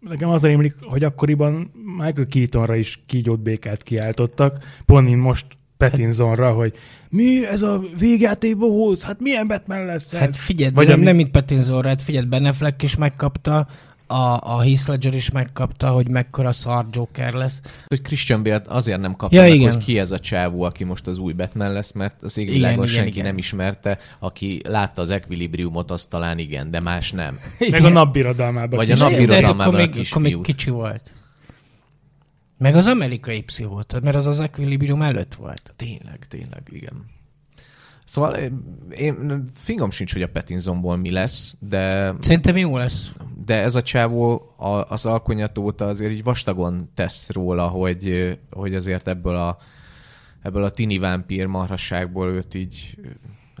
nekem 0.00 0.28
az 0.28 0.42
rémlik, 0.42 0.74
hogy 0.80 1.04
akkoriban 1.04 1.72
Michael 1.96 2.26
Keatonra 2.26 2.74
is 2.74 3.02
kígyót 3.06 3.40
békát 3.40 3.82
kiáltottak, 3.82 4.64
pont 4.84 5.16
most 5.16 5.46
Pattinsonra, 5.76 6.52
hogy 6.52 6.72
mi 7.08 7.46
ez 7.46 7.62
a 7.62 7.82
végjátékba 7.98 8.66
hoz? 8.66 9.02
Hát 9.02 9.20
milyen 9.20 9.46
Batman 9.46 9.84
lesz 9.84 10.12
ez? 10.12 10.20
Hát 10.20 10.36
figyelj, 10.36 10.72
Vagy 10.74 10.86
nem, 10.86 10.94
ami... 10.94 11.04
nem 11.04 11.16
mint 11.16 11.30
Pattinsonra, 11.30 11.88
hát 11.88 12.02
figyelj, 12.02 12.26
Ben 12.26 12.44
Affleck 12.44 12.82
is 12.82 12.96
megkapta, 12.96 13.68
a, 14.08 14.40
a 14.40 14.60
Heath 14.62 14.88
Ledger 14.88 15.14
is 15.14 15.30
megkapta, 15.30 15.90
hogy 15.90 16.08
mekkora 16.08 16.52
szar 16.52 16.86
Joker 16.92 17.32
lesz. 17.32 17.60
Hogy 17.86 18.02
Christian 18.02 18.42
Bale 18.42 18.62
azért 18.66 19.00
nem 19.00 19.16
kapta 19.16 19.36
ja, 19.36 19.42
meg, 19.42 19.52
igen. 19.54 19.72
hogy 19.72 19.84
ki 19.84 19.98
ez 19.98 20.10
a 20.10 20.20
csávó, 20.20 20.62
aki 20.62 20.84
most 20.84 21.06
az 21.06 21.18
új 21.18 21.32
Batman 21.32 21.72
lesz, 21.72 21.92
mert 21.92 22.22
az 22.22 22.38
égvilágon 22.38 22.86
senki 22.86 23.10
igen. 23.10 23.24
nem 23.24 23.38
ismerte, 23.38 23.98
aki 24.18 24.60
látta 24.64 25.00
az 25.00 25.10
Equilibriumot, 25.10 25.90
azt 25.90 26.10
talán 26.10 26.38
igen, 26.38 26.70
de 26.70 26.80
más 26.80 27.12
nem. 27.12 27.38
Meg 27.70 27.84
a 27.84 27.88
napbirodalmában. 27.88 28.78
Vagy 28.78 28.90
a 28.90 28.96
napbirodalmában 28.96 29.74
a. 29.74 29.82
Akkor 29.82 30.22
még 30.22 30.40
kicsi 30.40 30.70
volt. 30.70 31.12
Meg 32.58 32.74
az 32.74 32.86
amerikai 32.86 33.42
pszichót, 33.42 34.00
mert 34.02 34.16
az 34.16 34.26
az 34.26 34.40
Equilibrium 34.40 35.02
előtt 35.02 35.34
volt. 35.34 35.72
Tényleg, 35.76 36.26
tényleg, 36.28 36.62
igen. 36.70 37.04
Szóval 38.04 38.36
én 38.90 39.44
fingom 39.54 39.90
sincs, 39.90 40.12
hogy 40.12 40.22
a 40.22 40.28
Pattinsonból 40.28 40.96
mi 40.96 41.10
lesz, 41.10 41.56
de... 41.58 42.14
Szerintem 42.20 42.56
jó 42.56 42.76
lesz. 42.76 43.12
De 43.48 43.62
ez 43.62 43.74
a 43.74 43.82
csávó 43.82 44.54
az 44.88 45.06
alkonyat 45.06 45.58
óta 45.58 45.84
azért 45.84 46.12
így 46.12 46.22
vastagon 46.22 46.90
tesz 46.94 47.30
róla, 47.30 47.68
hogy, 47.68 48.38
hogy 48.50 48.74
azért 48.74 49.08
ebből 49.08 49.36
a 49.36 49.58
ebből 50.42 50.62
a 50.64 50.70
tini 50.70 50.98
vámpír 50.98 51.46
marhasságból 51.46 52.28
őt 52.30 52.54
így 52.54 52.98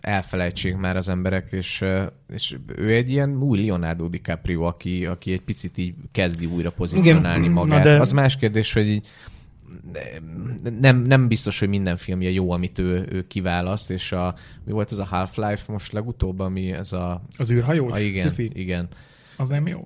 elfelejtsék 0.00 0.76
már 0.76 0.96
az 0.96 1.08
emberek, 1.08 1.52
és, 1.52 1.84
és 2.32 2.56
ő 2.76 2.94
egy 2.94 3.10
ilyen 3.10 3.42
új 3.42 3.64
Leonardo 3.64 4.08
DiCaprio, 4.08 4.62
aki, 4.62 5.06
aki 5.06 5.32
egy 5.32 5.42
picit 5.42 5.78
így 5.78 5.94
kezdi 6.12 6.46
újra 6.46 6.70
pozícionálni 6.70 7.40
Igen. 7.40 7.52
magát. 7.52 7.82
De- 7.82 8.00
Az 8.00 8.12
más 8.12 8.36
kérdés, 8.36 8.72
hogy 8.72 8.88
így 8.88 9.06
nem, 10.80 11.02
nem 11.02 11.28
biztos, 11.28 11.58
hogy 11.58 11.68
minden 11.68 11.96
filmje 11.96 12.30
jó, 12.30 12.50
amit 12.50 12.78
ő, 12.78 13.08
ő 13.10 13.26
kiválaszt, 13.26 13.90
és 13.90 14.12
a, 14.12 14.34
mi 14.64 14.72
volt 14.72 14.92
ez 14.92 14.98
a 14.98 15.04
Half-Life 15.04 15.72
most 15.72 15.92
legutóbb, 15.92 16.38
ami 16.38 16.72
ez 16.72 16.92
a... 16.92 17.22
Az 17.36 17.50
űrhajós? 17.50 17.92
a 17.92 17.98
igen, 17.98 18.28
sci-fi? 18.28 18.50
igen. 18.54 18.88
Az 19.38 19.48
nem 19.48 19.66
jó? 19.66 19.82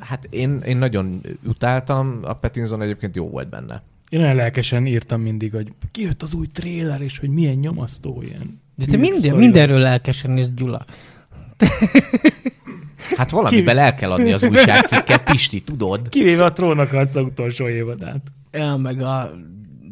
Hát 0.00 0.26
én, 0.30 0.60
én 0.66 0.76
nagyon 0.76 1.20
utáltam, 1.46 2.18
a 2.22 2.32
Pattinson 2.32 2.82
egyébként 2.82 3.16
jó 3.16 3.28
volt 3.28 3.48
benne. 3.48 3.82
Én 4.08 4.20
olyan 4.20 4.34
lelkesen 4.34 4.86
írtam 4.86 5.20
mindig, 5.20 5.52
hogy 5.52 5.72
kijött 5.90 6.22
az 6.22 6.34
új 6.34 6.46
tréler, 6.46 7.00
és 7.00 7.18
hogy 7.18 7.28
milyen 7.28 7.54
nyomasztó 7.54 8.22
ilyen. 8.22 8.60
De 8.74 8.84
te 8.86 8.96
minden, 8.96 9.36
mindenről 9.36 9.78
lesz. 9.78 9.88
lelkesen 9.88 10.30
néz 10.30 10.50
Gyula. 10.54 10.84
Hát 13.16 13.30
valamiben 13.30 13.78
el 13.78 13.94
kell 13.94 14.12
adni 14.12 14.32
az 14.32 14.44
újságcikket, 14.44 15.22
Pisti, 15.22 15.60
tudod? 15.60 16.08
Kivéve 16.08 16.44
a 16.44 16.52
trónokharca 16.52 17.22
utolsó 17.22 17.68
évadát. 17.68 18.20
Ja, 18.52 18.76
meg 18.76 19.00
a 19.00 19.30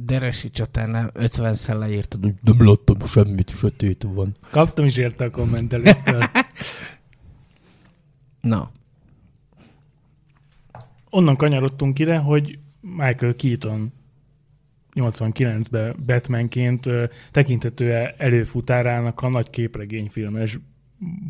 Deresi 0.05 0.51
csatánál 0.51 1.13
50-szer 1.15 1.79
leírtad, 1.79 2.23
hogy 2.23 2.35
nem 2.43 2.67
láttam 2.67 3.07
semmit, 3.07 3.51
sötét 3.51 4.07
van. 4.15 4.37
Kaptam 4.51 4.85
is 4.85 4.97
érte 4.97 5.25
a 5.25 5.31
kommentelőktől. 5.31 6.23
Na, 8.41 8.71
Onnan 11.11 11.37
kanyarodtunk 11.37 11.99
ide, 11.99 12.17
hogy 12.17 12.59
Michael 12.81 13.35
Keaton 13.37 13.93
89-ben 14.95 15.97
Batmanként 16.07 16.89
tekintető 17.31 17.91
előfutárának 18.19 19.21
a 19.23 19.29
nagy 19.29 19.51
képregényfilmes 19.51 20.59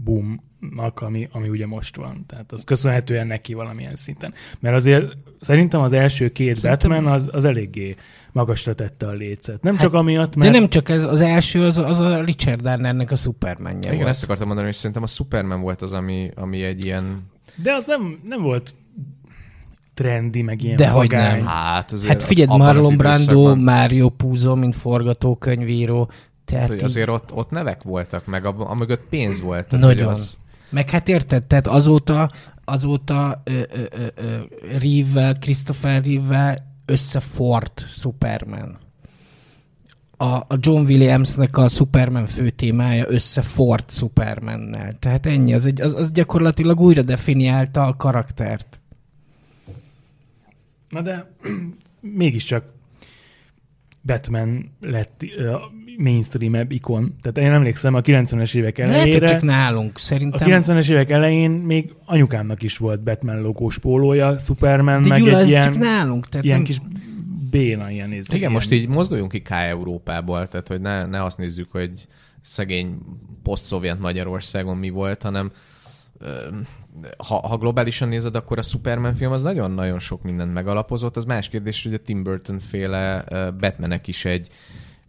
boomnak, 0.04 1.00
ami, 1.00 1.28
ami 1.32 1.48
ugye 1.48 1.66
most 1.66 1.96
van. 1.96 2.24
Tehát 2.26 2.52
az 2.52 2.64
köszönhetően 2.64 3.26
neki 3.26 3.54
valamilyen 3.54 3.94
szinten. 3.96 4.34
Mert 4.60 4.74
azért 4.76 5.16
szerintem 5.40 5.80
az 5.80 5.92
első 5.92 6.28
két 6.28 6.56
Szerintem- 6.56 6.90
Batman 6.90 7.12
az, 7.12 7.28
az 7.32 7.44
eléggé 7.44 7.96
magasra 8.32 8.74
tette 8.74 9.06
a 9.06 9.12
lécet. 9.12 9.62
Nem 9.62 9.72
Hát, 9.74 9.82
csak 9.82 9.94
amiatt, 9.94 10.32
de 10.32 10.38
mert... 10.38 10.52
nem 10.52 10.68
csak 10.68 10.88
ez, 10.88 11.04
az 11.04 11.20
első, 11.20 11.64
az, 11.64 11.78
az 11.78 11.98
a 11.98 12.22
Richard 12.24 12.60
Donnernek 12.60 13.10
a 13.10 13.16
Supermanje 13.16 13.78
Igen, 13.78 13.96
volt. 13.96 14.08
ezt 14.08 14.22
akartam 14.22 14.46
mondani, 14.46 14.68
hogy 14.68 14.76
szerintem 14.76 15.02
a 15.02 15.06
Superman 15.06 15.60
volt 15.60 15.82
az, 15.82 15.92
ami, 15.92 16.30
ami 16.34 16.62
egy 16.62 16.84
ilyen... 16.84 17.22
De 17.62 17.72
az 17.72 17.86
nem, 17.86 18.20
nem 18.24 18.42
volt 18.42 18.74
trendi, 20.00 20.42
meg 20.42 20.62
ilyen 20.62 20.76
Dehogy 20.76 21.10
vagány. 21.10 21.36
nem. 21.36 21.46
Hát, 21.46 21.92
azért 21.92 22.22
Hát 22.22 22.38
abban 22.48 22.60
az 22.60 22.66
Marlon 22.74 22.96
Brando, 22.96 23.22
időszakban- 23.22 23.58
Mario 23.58 24.08
Puzo, 24.08 24.54
mint 24.56 24.76
forgatókönyvíró. 24.76 26.10
Tehát 26.44 26.66
hogy 26.68 26.76
így- 26.76 26.82
azért 26.82 27.08
ott, 27.08 27.32
ott 27.34 27.50
nevek 27.50 27.82
voltak, 27.82 28.26
meg 28.26 28.44
abban, 28.44 28.66
amögött 28.66 29.02
pénz 29.10 29.40
volt. 29.40 29.66
Tehát, 29.68 29.84
Nagyon. 29.84 30.04
hogy 30.04 30.12
Az, 30.14 30.38
Meg 30.70 30.90
hát 30.90 31.08
érted, 31.08 31.44
tehát 31.44 31.66
azóta, 31.66 32.30
azóta 32.64 33.40
ö, 33.44 33.52
ö, 33.52 33.60
ö, 33.90 34.06
ö, 34.14 34.36
Reeve-vel, 34.78 35.34
Christopher 35.38 36.04
Reeve-vel 36.04 36.66
összefort 36.86 37.86
Superman. 37.96 38.78
A, 40.16 40.24
a 40.24 40.56
John 40.60 40.84
Williamsnek 40.84 41.56
a 41.56 41.68
Superman 41.68 42.26
fő 42.26 42.50
témája 42.50 43.04
összefort 43.08 43.90
Supermannel. 43.94 44.96
Tehát 44.98 45.26
ennyi, 45.26 45.54
az, 45.54 45.66
egy, 45.66 45.80
az, 45.80 45.94
az 45.94 46.10
gyakorlatilag 46.10 46.80
újra 46.80 47.02
definiálta 47.02 47.86
a 47.86 47.96
karaktert. 47.96 48.79
Na 50.90 51.02
de 51.02 51.30
mégiscsak 52.00 52.64
Batman 54.02 54.70
lett 54.80 55.22
uh, 55.22 55.60
mainstream 55.96 56.66
ikon. 56.68 57.16
Tehát 57.22 57.38
én 57.38 57.54
emlékszem 57.54 57.94
a 57.94 58.00
90-es 58.00 58.54
évek 58.54 58.78
Lehet, 58.78 58.94
elejére. 58.94 59.26
csak 59.26 59.42
nálunk. 59.42 59.92
A 59.94 59.98
Szerintem... 59.98 60.62
90-es 60.62 60.90
évek 60.90 61.10
elején 61.10 61.50
még 61.50 61.94
anyukámnak 62.04 62.62
is 62.62 62.76
volt 62.76 63.02
Batman 63.02 63.40
logós 63.40 63.78
pólója, 63.78 64.38
Superman, 64.38 65.02
De 65.02 65.08
meg 65.08 65.18
Gyula, 65.18 65.36
egy 65.36 65.42
ez 65.42 65.48
ilyen, 65.48 65.62
csak 65.72 65.78
nálunk. 65.78 66.28
Tehát 66.28 66.46
ilyen 66.46 66.56
nem... 66.56 66.66
kis 66.66 66.80
béna 67.50 67.90
ilyen 67.90 68.08
néz. 68.08 68.26
igen, 68.28 68.38
ilyen. 68.38 68.52
most 68.52 68.72
így 68.72 68.88
mozduljunk 68.88 69.30
ki 69.30 69.40
K-Európából, 69.40 70.48
tehát 70.48 70.68
hogy 70.68 70.80
ne, 70.80 71.06
ne 71.06 71.24
azt 71.24 71.38
nézzük, 71.38 71.70
hogy 71.70 72.06
szegény 72.40 72.98
poszt-szovjet 73.42 73.98
Magyarországon 73.98 74.76
mi 74.76 74.90
volt, 74.90 75.22
hanem 75.22 75.50
ha, 77.26 77.48
ha 77.48 77.56
globálisan 77.56 78.08
nézed, 78.08 78.34
akkor 78.34 78.58
a 78.58 78.62
Superman 78.62 79.14
film 79.14 79.32
az 79.32 79.42
nagyon-nagyon 79.42 79.98
sok 79.98 80.22
mindent 80.22 80.52
megalapozott. 80.52 81.16
Az 81.16 81.24
más 81.24 81.48
kérdés, 81.48 81.82
hogy 81.82 81.94
a 81.94 81.98
Tim 81.98 82.22
Burton 82.22 82.58
féle 82.58 83.24
Batmanek 83.60 84.08
is 84.08 84.24
egy, 84.24 84.48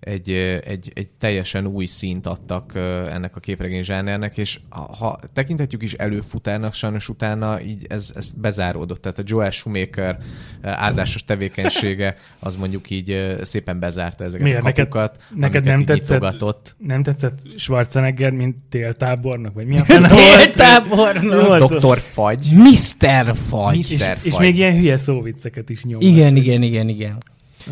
egy, 0.01 0.31
egy, 0.65 0.91
egy 0.93 1.07
teljesen 1.19 1.65
új 1.65 1.85
színt 1.85 2.25
adtak 2.27 2.71
ennek 3.09 3.35
a 3.35 3.39
képregény 3.39 3.83
zsánernek, 3.83 4.37
és 4.37 4.59
ha, 4.69 5.19
tekintetjük 5.33 5.81
is 5.83 5.93
előfutárnak, 5.93 6.73
sajnos 6.73 7.09
utána 7.09 7.61
így 7.61 7.85
ez, 7.89 8.11
ez 8.15 8.31
bezáródott. 8.31 9.01
Tehát 9.01 9.19
a 9.19 9.23
Joel 9.25 9.51
Schumacher 9.51 10.17
ö, 10.61 10.67
áldásos 10.69 11.23
tevékenysége 11.23 12.15
az 12.39 12.55
mondjuk 12.55 12.89
így 12.89 13.35
szépen 13.41 13.79
bezárta 13.79 14.23
ezeket 14.23 14.43
Miért? 14.43 14.61
a 14.61 14.63
Neked- 14.63 14.87
kapukat, 14.89 15.23
neked 15.35 15.67
amiket 15.67 15.75
nem 15.75 15.85
tetszett? 15.85 16.19
nyitogatott. 16.21 16.75
Nem 16.77 17.03
tetszett 17.03 17.39
Schwarzenegger, 17.57 18.31
mint 18.31 18.55
téltábornok? 18.69 19.53
Vagy 19.53 19.65
mi 19.65 19.77
a? 19.77 19.85
Téltábornok! 20.07 21.47
Volt. 21.47 21.59
Doktor 21.59 21.99
Fagy. 21.99 22.47
Mr. 22.53 23.35
Fagy. 23.35 23.77
És, 23.77 23.89
Mr. 24.05 24.17
és 24.23 24.33
Fagy. 24.33 24.41
még 24.45 24.57
ilyen 24.57 24.75
hülye 24.75 24.97
szóvicceket 24.97 25.69
is 25.69 25.83
nyom. 25.83 26.01
Igen, 26.01 26.35
igen, 26.35 26.61
igen, 26.61 26.87
igen. 26.89 27.17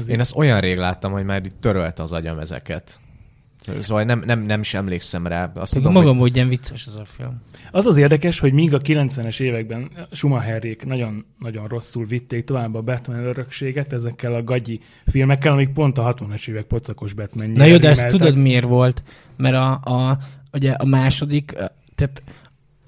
Én 0.08 0.20
ezt 0.20 0.36
olyan 0.36 0.60
rég 0.60 0.78
láttam, 0.78 1.12
hogy 1.12 1.26
már 1.26 1.46
itt 1.46 1.62
törölte 1.62 2.04
az 2.04 2.12
agyam 2.12 2.40
ezeket. 2.40 3.00
Szóval 3.80 4.04
nem, 4.04 4.24
nem, 4.26 4.42
nem 4.42 4.60
is 4.60 4.74
emlékszem 4.74 5.28
rá. 5.28 5.52
Azt 5.56 5.74
tudom, 5.74 5.92
magam, 5.92 6.12
hogy 6.12 6.20
hogy 6.20 6.36
ilyen 6.36 6.48
vicces 6.48 6.88
az 6.88 6.96
a 6.96 7.06
film. 7.06 7.42
Az 7.72 7.86
az 7.86 7.98
érdekes, 7.98 8.40
hogy 8.40 8.54
míg 8.54 8.74
a 8.74 8.78
90-es 8.78 9.40
években 9.40 9.90
Schumacherék 10.12 10.86
nagyon, 10.86 11.26
nagyon 11.40 11.68
rosszul 11.68 12.06
vitték 12.06 12.44
tovább 12.44 12.76
a 12.76 12.82
Batman 12.82 13.26
örökséget 13.26 13.94
ezekkel 13.94 14.34
a 14.34 14.44
gagyi 14.44 14.80
filmekkel, 15.06 15.52
amik 15.52 15.70
pont 15.70 15.98
a 15.98 16.14
60-as 16.14 16.48
évek 16.48 16.64
pocakos 16.64 17.14
batman 17.14 17.50
Na 17.50 17.66
jó, 17.66 17.78
de 17.78 17.90
ezt 17.90 18.08
tudod 18.08 18.36
miért 18.36 18.66
volt? 18.66 19.04
Mert 19.38 19.56
a, 19.56 19.72
a, 19.72 20.18
ugye 20.54 20.72
a 20.72 20.86
második, 20.86 21.56
tehát 21.96 22.24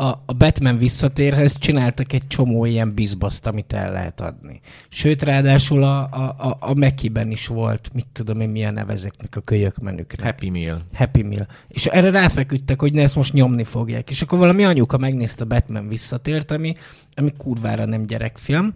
a, 0.01 0.23
a 0.25 0.33
Batman 0.33 0.77
visszatérhez 0.77 1.57
csináltak 1.57 2.13
egy 2.13 2.27
csomó 2.27 2.65
ilyen 2.65 2.93
bizbaszt, 2.93 3.47
amit 3.47 3.73
el 3.73 3.91
lehet 3.91 4.21
adni. 4.21 4.59
Sőt, 4.89 5.23
ráadásul 5.23 5.83
a, 5.83 6.09
a, 6.11 6.35
a, 6.37 6.57
a 6.59 6.73
Mekiben 6.73 7.31
is 7.31 7.47
volt, 7.47 7.89
mit 7.93 8.07
tudom 8.13 8.39
én, 8.39 8.49
milyen 8.49 8.73
neve 8.73 8.93
ezeknek 8.93 9.35
a 9.35 9.41
kölyök 9.41 9.77
menüknek. 9.77 10.25
Happy 10.25 10.49
Meal. 10.49 10.81
Happy 10.93 11.21
Meal. 11.21 11.47
És 11.67 11.85
erre 11.85 12.11
ráfeküdtek, 12.11 12.79
hogy 12.79 12.93
ne 12.93 13.01
ezt 13.01 13.15
most 13.15 13.33
nyomni 13.33 13.63
fogják. 13.63 14.09
És 14.09 14.21
akkor 14.21 14.39
valami 14.39 14.63
anyuka 14.63 14.97
megnézte 14.97 15.43
Batman 15.43 15.87
visszatért, 15.87 16.51
ami, 16.51 16.75
ami 17.15 17.31
kurvára 17.37 17.85
nem 17.85 18.05
gyerekfilm, 18.05 18.73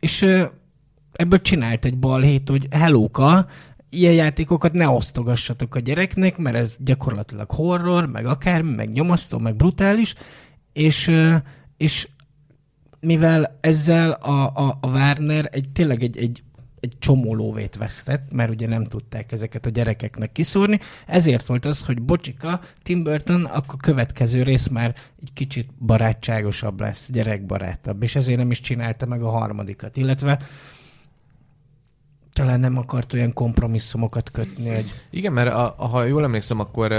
és 0.00 0.22
ebből 1.12 1.40
csinált 1.40 1.84
egy 1.84 1.98
balhét, 1.98 2.48
hogy 2.48 2.66
hellóka, 2.70 3.46
ilyen 3.90 4.12
játékokat 4.12 4.72
ne 4.72 4.88
osztogassatok 4.88 5.74
a 5.74 5.80
gyereknek, 5.80 6.38
mert 6.38 6.56
ez 6.56 6.74
gyakorlatilag 6.78 7.50
horror, 7.50 8.06
meg 8.06 8.26
akármi, 8.26 8.74
meg 8.74 8.92
nyomasztó, 8.92 9.38
meg 9.38 9.56
brutális, 9.56 10.14
és, 10.76 11.10
és 11.76 12.08
mivel 13.00 13.58
ezzel 13.60 14.10
a, 14.10 14.52
a, 14.54 14.78
a 14.80 14.86
Warner 14.86 15.48
egy, 15.52 15.68
tényleg 15.72 16.02
egy, 16.02 16.16
egy, 16.16 16.42
egy 16.80 16.92
csomó 16.98 17.34
lóvét 17.34 17.76
vesztett, 17.76 18.32
mert 18.32 18.50
ugye 18.50 18.68
nem 18.68 18.84
tudták 18.84 19.32
ezeket 19.32 19.66
a 19.66 19.70
gyerekeknek 19.70 20.32
kiszúrni, 20.32 20.78
ezért 21.06 21.46
volt 21.46 21.64
az, 21.64 21.84
hogy 21.84 22.02
bocsika, 22.02 22.60
Tim 22.82 23.02
Burton, 23.02 23.44
akkor 23.44 23.80
következő 23.80 24.42
rész 24.42 24.66
már 24.66 24.94
egy 25.22 25.32
kicsit 25.32 25.70
barátságosabb 25.78 26.80
lesz, 26.80 27.10
gyerekbarátabb, 27.10 28.02
és 28.02 28.16
ezért 28.16 28.38
nem 28.38 28.50
is 28.50 28.60
csinálta 28.60 29.06
meg 29.06 29.22
a 29.22 29.30
harmadikat, 29.30 29.96
illetve 29.96 30.38
talán 32.36 32.60
nem 32.60 32.76
akart 32.78 33.12
olyan 33.12 33.32
kompromisszumokat 33.32 34.30
kötni, 34.30 34.68
hogy 34.68 34.84
Igen, 35.10 35.32
mert 35.32 35.52
a, 35.52 35.74
a, 35.78 35.86
ha 35.86 36.04
jól 36.04 36.24
emlékszem, 36.24 36.60
akkor 36.60 36.94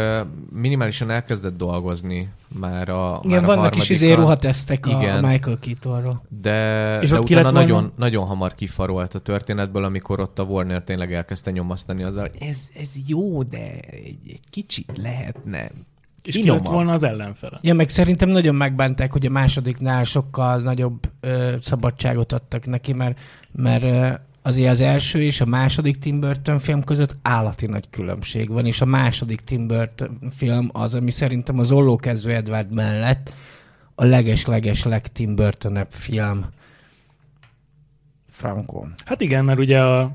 minimálisan 0.53 1.09
elkezdett 1.09 1.57
dolgozni 1.57 2.29
már 2.47 2.89
a 2.89 3.19
igen, 3.23 3.41
már 3.41 3.49
a 3.49 3.55
vannak 3.55 3.75
is 3.75 3.89
izé 3.89 4.13
ruhatesztek 4.13 4.85
a, 4.85 4.89
Igen. 4.89 5.23
a 5.23 5.27
Michael 5.27 5.57
Keatonról. 5.59 6.23
De, 6.41 6.99
És 7.01 7.09
de 7.09 7.17
ki 7.17 7.33
utána 7.33 7.41
lett 7.41 7.51
volna? 7.51 7.59
nagyon, 7.59 7.91
nagyon 7.95 8.25
hamar 8.25 8.55
kifarolt 8.55 9.13
a 9.13 9.19
történetből, 9.19 9.83
amikor 9.83 10.19
ott 10.19 10.39
a 10.39 10.43
Warner 10.43 10.83
tényleg 10.83 11.13
elkezdte 11.13 11.51
nyomasztani 11.51 12.03
azzal, 12.03 12.29
hogy 12.31 12.47
ez, 12.49 12.67
ez 12.75 12.89
jó, 13.07 13.43
de 13.43 13.79
egy, 13.79 14.19
egy 14.27 14.49
kicsit 14.49 14.91
lehetne. 14.95 15.71
És 16.23 16.33
ki 16.33 16.41
finomabb. 16.41 16.63
lett 16.63 16.73
volna 16.73 16.93
az 16.93 17.03
ellenfele. 17.03 17.59
Ja, 17.61 17.73
meg 17.73 17.89
szerintem 17.89 18.29
nagyon 18.29 18.55
megbánták, 18.55 19.11
hogy 19.11 19.25
a 19.25 19.29
másodiknál 19.29 20.03
sokkal 20.03 20.59
nagyobb 20.59 20.99
ö, 21.19 21.55
szabadságot 21.61 22.31
adtak 22.31 22.65
neki, 22.65 22.93
mert, 22.93 23.19
mert 23.51 23.83
ö, 23.83 24.13
azért 24.47 24.69
az 24.69 24.81
első 24.81 25.21
és 25.21 25.41
a 25.41 25.45
második 25.45 25.99
Tim 25.99 26.19
Burton 26.19 26.59
film 26.59 26.83
között 26.83 27.17
állati 27.21 27.65
nagy 27.65 27.89
különbség 27.89 28.49
van, 28.49 28.65
és 28.65 28.81
a 28.81 28.85
második 28.85 29.41
Tim 29.41 29.67
Burton 29.67 30.19
film 30.35 30.69
az, 30.73 30.95
ami 30.95 31.11
szerintem 31.11 31.59
az 31.59 31.71
Ollókezdő 31.71 32.33
Edward 32.33 32.71
mellett 32.73 33.33
a 33.95 34.05
leges-leges 34.05 34.83
leg 34.83 35.07
Tim 35.07 35.35
burton 35.35 35.85
film. 35.89 36.45
Franco. 38.29 38.85
Hát 39.05 39.21
igen, 39.21 39.45
mert 39.45 39.59
ugye 39.59 39.81
a, 39.81 40.11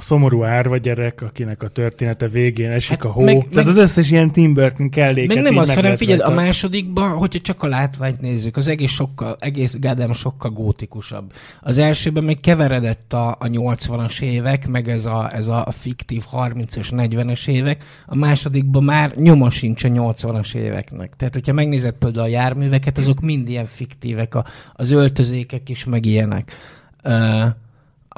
a 0.00 0.02
szomorú 0.02 0.42
árva 0.44 0.76
gyerek, 0.76 1.22
akinek 1.22 1.62
a 1.62 1.68
története 1.68 2.28
végén 2.28 2.70
esik 2.70 2.90
Hát 2.90 3.04
a 3.04 3.08
hó. 3.10 3.22
meg- 3.22 3.38
Tehát 3.38 3.54
meg- 3.54 3.66
az 3.66 3.76
összes 3.76 4.10
ilyen 4.10 4.30
Tim 4.30 4.54
Burton 4.54 4.88
kelléket 4.88 5.34
Meg 5.34 5.44
nem 5.44 5.56
az, 5.56 5.74
hanem 5.74 5.96
figyeld, 5.96 6.20
a 6.20 6.30
másodikban, 6.30 7.08
hogyha 7.10 7.40
csak 7.40 7.62
a 7.62 7.66
látványt 7.66 8.20
nézzük, 8.20 8.56
az 8.56 8.68
egész 8.68 8.90
sokkal, 8.90 9.36
egész 9.38 9.76
Gádám 9.78 10.12
sokkal 10.12 10.50
gótikusabb. 10.50 11.32
Az 11.60 11.78
elsőben 11.78 12.24
még 12.24 12.40
keveredett 12.40 13.12
a, 13.12 13.28
a 13.30 13.46
80-as 13.46 14.20
évek, 14.22 14.68
meg 14.68 14.88
ez 14.88 15.06
a, 15.06 15.34
ez 15.34 15.46
a 15.46 15.66
fiktív 15.70 16.24
30-as, 16.32 16.88
40-es 16.90 17.48
évek, 17.48 17.84
a 18.06 18.16
másodikban 18.16 18.84
már 18.84 19.14
nyoma 19.16 19.50
sincs 19.50 19.84
a 19.84 19.88
80-as 19.88 20.54
éveknek. 20.54 21.12
Tehát, 21.16 21.34
hogyha 21.34 21.52
megnézed 21.52 21.94
például 21.94 22.24
a 22.24 22.28
járműveket, 22.28 22.98
azok 22.98 23.20
mind 23.20 23.48
ilyen 23.48 23.66
fiktívek, 23.66 24.34
a, 24.34 24.44
az 24.74 24.90
öltözékek 24.90 25.68
is 25.68 25.84
meg 25.84 26.04
ilyenek. 26.04 26.52
Uh, 27.04 27.44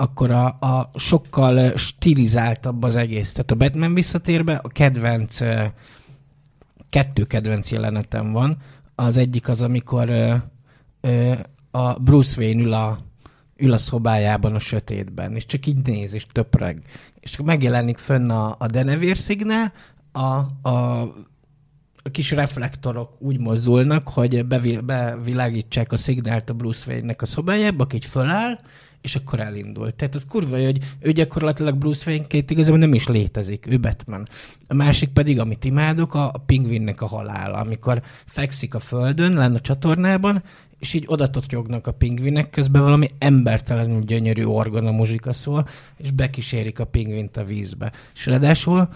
akkor 0.03 0.31
a, 0.31 0.47
a 0.47 0.91
sokkal 0.95 1.57
ö, 1.57 1.77
stilizáltabb 1.77 2.83
az 2.83 2.97
egész. 2.97 3.33
Tehát 3.33 3.51
a 3.51 3.55
Batman 3.55 3.95
visszatérbe 3.95 4.55
a 4.63 4.69
kedvenc 4.69 5.41
ö, 5.41 5.65
kettő 6.91 7.25
kedvenc 7.25 7.71
jelenetem 7.71 8.33
van. 8.33 8.57
Az 8.95 9.17
egyik 9.17 9.49
az, 9.49 9.63
amikor 9.63 10.11
ö, 11.01 11.35
a 11.71 11.93
Bruce 11.93 12.41
Wayne 12.41 12.63
ül 12.63 12.73
a, 12.73 12.99
ül 13.57 13.73
a 13.73 13.79
szobájában 13.79 14.55
a 14.55 14.59
sötétben, 14.59 15.35
és 15.35 15.47
csak 15.47 15.67
így 15.67 15.87
néz, 15.87 16.15
és 16.15 16.27
töpreg. 16.27 16.83
És 17.21 17.37
megjelenik 17.45 17.99
fönn 17.99 18.31
a, 18.31 18.57
a 18.59 18.67
denevér 18.67 19.17
szignál, 19.17 19.73
a, 20.13 20.27
a, 20.69 21.01
a 22.03 22.11
kis 22.11 22.31
reflektorok 22.31 23.11
úgy 23.19 23.39
mozdulnak, 23.39 24.09
hogy 24.09 24.47
bevi, 24.47 24.77
bevilágítsák 24.77 25.93
a 25.93 25.97
szignált 25.97 26.51
a 26.51 26.55
Bruce 26.55 26.91
Wayne-nek 26.91 27.23
a 27.23 27.27
szobájába, 27.27 27.83
aki 27.83 27.97
így 27.97 28.05
föláll, 28.05 28.59
és 29.03 29.17
akkor 29.17 29.41
elindul. 29.41 29.91
Tehát 29.91 30.15
az 30.15 30.27
kurva, 30.29 30.65
hogy 30.65 30.79
ő 31.01 31.13
gyakorlatilag 31.13 31.77
Bruce 31.77 32.11
Wayne-ként 32.11 32.51
igazából 32.51 32.79
nem 32.79 32.95
is 32.95 33.07
létezik, 33.07 33.67
ő 33.67 33.81
Batman. 33.81 34.29
A 34.69 34.75
másik 34.75 35.09
pedig, 35.09 35.39
amit 35.39 35.65
imádok, 35.65 36.15
a, 36.15 36.27
a 36.33 36.43
pingvinnek 36.47 37.01
a 37.01 37.07
halála, 37.07 37.59
amikor 37.59 38.03
fekszik 38.27 38.75
a 38.75 38.79
földön, 38.79 39.33
lenne 39.33 39.57
a 39.57 39.61
csatornában, 39.61 40.43
és 40.79 40.95
így 40.95 41.05
odatotyognak 41.07 41.87
a 41.87 41.93
pingvinek, 41.93 42.51
közben 42.51 42.83
valami 42.83 43.11
embertelenül 43.19 44.01
gyönyörű 44.01 44.45
orgona 44.45 44.91
muzsika 44.91 45.33
szól, 45.33 45.69
és 45.97 46.11
bekísérik 46.11 46.79
a 46.79 46.85
pingvint 46.85 47.37
a 47.37 47.45
vízbe. 47.45 47.93
És 48.15 48.27
ráadásul 48.27 48.89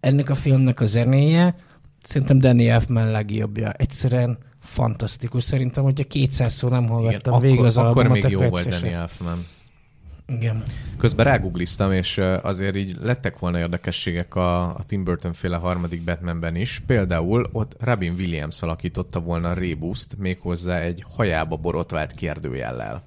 ennek 0.00 0.30
a 0.30 0.34
filmnek 0.34 0.80
a 0.80 0.84
zenéje 0.84 1.54
szerintem 2.02 2.38
Danny 2.38 2.66
Elfman 2.66 3.10
legjobbja. 3.10 3.72
Egyszerűen 3.72 4.38
fantasztikus. 4.60 5.44
Szerintem, 5.44 5.84
hogyha 5.84 6.04
200 6.04 6.54
szó 6.54 6.68
nem 6.68 6.82
Igen, 6.82 6.94
hallgattam 6.94 7.32
akkor, 7.32 7.44
végig 7.46 7.64
az 7.64 7.76
akkor 7.76 7.88
albumot, 7.88 8.22
még 8.22 8.30
jó 8.30 8.38
akkor 8.38 8.50
volt 8.50 8.68
Danny. 8.68 8.92
Elfman. 8.92 9.38
Igen. 10.26 10.62
Közben 10.98 11.24
rágugliztam, 11.26 11.92
és 11.92 12.18
azért 12.42 12.76
így 12.76 12.96
lettek 13.02 13.38
volna 13.38 13.58
érdekességek 13.58 14.34
a, 14.34 14.74
a 14.74 14.82
Tim 14.86 15.04
Burton 15.04 15.32
féle 15.32 15.56
harmadik 15.56 16.02
Batmanben 16.04 16.56
is. 16.56 16.82
Például 16.86 17.48
ott 17.52 17.76
Robin 17.78 18.14
Williams 18.18 18.62
alakította 18.62 19.20
volna 19.20 19.48
a 19.48 19.54
Rebuszt, 19.54 20.14
méghozzá 20.18 20.78
egy 20.80 21.04
hajába 21.16 21.56
borotvált 21.56 22.12
kérdőjellel. 22.12 23.02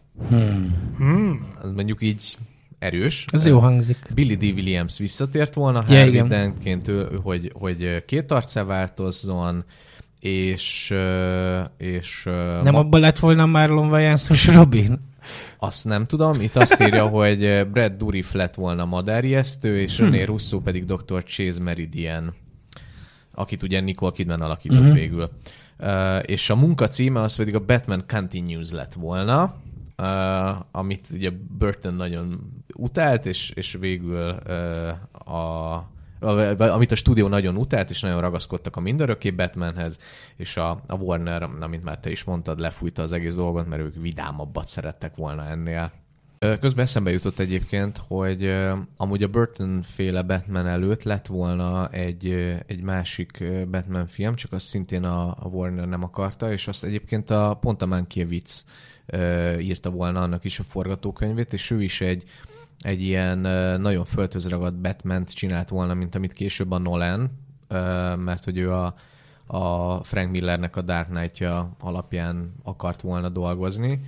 Hmm. 0.98 1.48
Az 1.62 1.72
mondjuk 1.72 2.02
így 2.02 2.38
erős. 2.80 3.26
Ez 3.32 3.46
jó 3.46 3.60
hangzik. 3.60 4.10
Billy 4.14 4.36
D. 4.36 4.42
Williams 4.42 4.98
visszatért 4.98 5.54
volna 5.54 5.84
Ja, 5.88 6.06
igen. 6.06 6.28
Dentként, 6.28 6.88
ő- 6.88 7.20
hogy, 7.24 7.52
hogy 7.60 8.06
két 8.06 8.32
arcá 8.32 8.64
változzon, 8.64 9.64
és, 10.24 10.94
és 11.78 12.24
Nem 12.64 12.74
ma- 12.74 12.80
abban 12.80 13.00
lett 13.00 13.20
volna 13.20 13.46
Marlon 13.46 13.90
Wayans 13.90 14.48
Robin? 14.48 15.12
azt 15.58 15.86
nem 15.86 16.06
tudom. 16.06 16.42
Itt 16.42 16.56
azt 16.56 16.82
írja, 16.82 17.08
hogy 17.18 17.68
Brad 17.72 17.92
Dourif 17.94 18.34
lett 18.34 18.56
volna 18.56 18.86
madárjesztő, 18.86 19.80
és 19.82 19.98
Hm. 19.98 20.04
René 20.04 20.24
Russo 20.24 20.60
pedig 20.60 20.86
Dr. 20.86 21.24
Chase 21.24 21.62
Meridian, 21.62 22.34
akit 23.34 23.64
ugye 23.64 23.80
Nicole 23.82 24.12
Kidman 24.12 24.42
alakított 24.42 24.84
Mhm. 24.84 24.94
végül. 24.94 25.30
Uh, 25.80 26.20
és 26.26 26.50
a 26.50 26.56
munka 26.56 26.88
címe 26.88 27.20
az 27.22 27.36
pedig 27.36 27.56
a 27.56 27.66
Batman 27.66 28.04
Continues 28.08 28.72
lett 28.72 28.94
volna, 28.94 29.56
uh, 29.98 30.66
amit 30.72 31.08
ugye 31.14 31.30
Burton 31.58 31.94
nagyon 31.94 32.40
utált, 32.76 33.26
és, 33.26 33.52
és 33.56 33.78
végül 33.80 34.36
uh, 34.48 35.34
a- 35.36 35.92
amit 36.58 36.92
a 36.92 36.96
stúdió 36.96 37.28
nagyon 37.28 37.58
utált, 37.58 37.90
és 37.90 38.02
nagyon 38.02 38.22
ragaszkodtak 38.22 38.76
a 38.76 38.80
mindörökké 38.80 39.32
Batmanhez, 39.32 40.00
és 40.36 40.58
a, 40.58 40.84
a 40.88 40.96
Warner, 40.96 41.44
amit 41.60 41.84
már 41.84 42.00
te 42.00 42.12
is 42.12 42.24
mondtad, 42.24 42.60
lefújta 42.60 43.02
az 43.02 43.12
egész 43.12 43.36
dolgot, 43.36 43.68
mert 43.68 43.82
ők 43.82 43.96
vidámabbat 43.96 44.68
szerettek 44.68 45.16
volna 45.16 45.46
ennél. 45.46 45.92
Közben 46.60 46.84
eszembe 46.86 47.12
jutott 47.12 47.40
egyébként, 47.40 47.98
hogy 48.08 48.56
amúgy 48.98 49.24
a 49.24 49.28
Burton 49.28 49.82
féle 49.82 50.22
Batman 50.22 50.68
előtt 50.68 51.04
lett 51.04 51.28
volna 51.28 51.90
egy, 51.90 52.28
egy 52.66 52.82
másik 52.82 53.44
Batman 53.72 54.08
film, 54.08 54.36
csak 54.36 54.52
azt 54.52 54.66
szintén 54.66 55.04
a, 55.04 55.36
a 55.40 55.48
Warner 55.52 55.88
nem 55.88 56.04
akarta, 56.04 56.52
és 56.52 56.68
azt 56.68 56.84
egyébként 56.84 57.30
a 57.30 57.58
pont 57.62 57.82
a 57.82 57.86
Mankiewicz 57.86 58.64
írta 59.60 59.90
volna 59.90 60.22
annak 60.22 60.44
is 60.44 60.60
a 60.60 60.64
forgatókönyvét, 60.64 61.54
és 61.54 61.72
ő 61.72 61.84
is 61.84 62.02
egy, 62.02 62.24
egy 62.84 63.02
ilyen 63.02 63.40
nagyon 63.82 64.06
földhöz 64.06 64.48
batman 64.82 65.26
csinált 65.26 65.70
volna, 65.70 65.94
mint 65.94 66.16
amit 66.16 66.34
később 66.34 66.72
a 66.72 66.78
Nolan, 66.78 67.32
mert 68.18 68.44
hogy 68.44 68.58
ő 68.58 68.72
a, 68.72 68.96
a 69.46 70.04
Frank 70.04 70.32
Millernek 70.32 70.76
a 70.76 70.82
Dark 70.82 71.08
Knight-ja 71.08 71.76
alapján 71.80 72.54
akart 72.64 73.02
volna 73.02 73.30
dolgozni, 73.30 74.02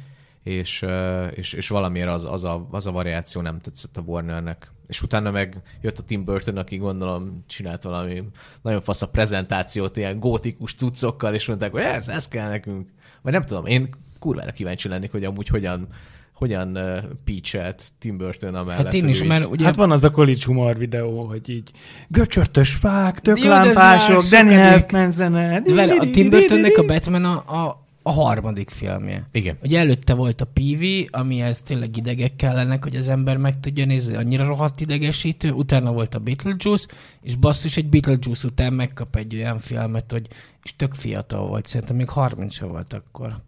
és, 0.43 0.85
és, 1.31 1.53
és 1.53 1.67
valamiért 1.67 2.09
az, 2.09 2.25
az, 2.25 2.43
a, 2.43 2.67
az 2.71 2.87
a 2.87 2.91
variáció 2.91 3.41
nem 3.41 3.59
tetszett 3.59 3.97
a 3.97 4.01
Warnernek. 4.01 4.71
És 4.87 5.01
utána 5.01 5.31
meg 5.31 5.61
jött 5.81 5.99
a 5.99 6.03
Tim 6.03 6.25
Burton, 6.25 6.57
aki 6.57 6.77
gondolom 6.77 7.43
csinált 7.47 7.83
valami 7.83 8.23
nagyon 8.61 8.81
fasz 8.81 9.01
a 9.01 9.09
prezentációt 9.09 9.97
ilyen 9.97 10.19
gótikus 10.19 10.73
cuccokkal, 10.73 11.33
és 11.33 11.47
mondták, 11.47 11.71
hogy 11.71 11.81
ez, 11.81 12.07
ez 12.07 12.27
kell 12.27 12.49
nekünk. 12.49 12.89
Vagy 13.21 13.33
nem 13.33 13.45
tudom, 13.45 13.65
én 13.65 13.89
kurvára 14.19 14.51
kíváncsi 14.51 14.87
lennék, 14.87 15.11
hogy 15.11 15.23
amúgy 15.23 15.47
hogyan 15.47 15.87
hogyan 16.35 16.77
uh, 16.77 16.97
pitchelt 17.23 17.83
Tim 17.99 18.17
Burton 18.17 18.55
amellett. 18.55 18.85
Hát 18.85 18.93
én 18.93 19.07
is, 19.07 19.21
így- 19.21 19.27
mert 19.27 19.45
ugye 19.45 19.65
Hát 19.65 19.75
van 19.75 19.91
az 19.91 20.03
a 20.03 20.09
college 20.11 20.39
humor 20.45 20.77
videó, 20.77 21.23
hogy 21.23 21.49
így 21.49 21.71
göcsörtös 22.07 22.73
fák, 22.73 23.19
tök 23.19 23.37
ez 23.37 23.43
lámpások, 23.43 24.23
Danny. 24.25 24.53
Elfman 24.53 25.11
zene. 25.11 25.61
Vele, 25.61 25.93
a 25.93 26.09
Tim 26.09 26.29
Burtonnek 26.29 26.77
a 26.77 26.85
Batman 26.85 27.25
a, 27.25 27.65
a, 27.65 27.85
a 28.01 28.11
harmadik 28.11 28.69
filmje. 28.69 29.27
Igen. 29.31 29.57
Ugye 29.63 29.79
előtte 29.79 30.13
volt 30.13 30.41
a 30.41 30.45
PV, 30.53 30.83
amihez 31.11 31.61
tényleg 31.61 31.97
idegek 31.97 32.35
kellenek, 32.35 32.83
hogy 32.83 32.95
az 32.95 33.09
ember 33.09 33.37
meg 33.37 33.59
tudja 33.59 33.85
nézni, 33.85 34.15
annyira 34.15 34.45
rohadt 34.45 34.81
idegesítő, 34.81 35.51
utána 35.51 35.91
volt 35.91 36.15
a 36.15 36.19
Beetlejuice, 36.19 36.87
és 37.21 37.35
basszus 37.35 37.77
egy 37.77 37.89
Beetlejuice 37.89 38.47
után 38.47 38.73
megkap 38.73 39.15
egy 39.15 39.35
olyan 39.35 39.59
filmet, 39.59 40.11
hogy 40.11 40.27
és 40.63 40.75
tök 40.75 40.93
fiatal 40.93 41.47
volt, 41.47 41.67
szerintem 41.67 41.95
még 41.95 42.09
30 42.09 42.59
volt 42.59 42.93
akkor. 42.93 43.41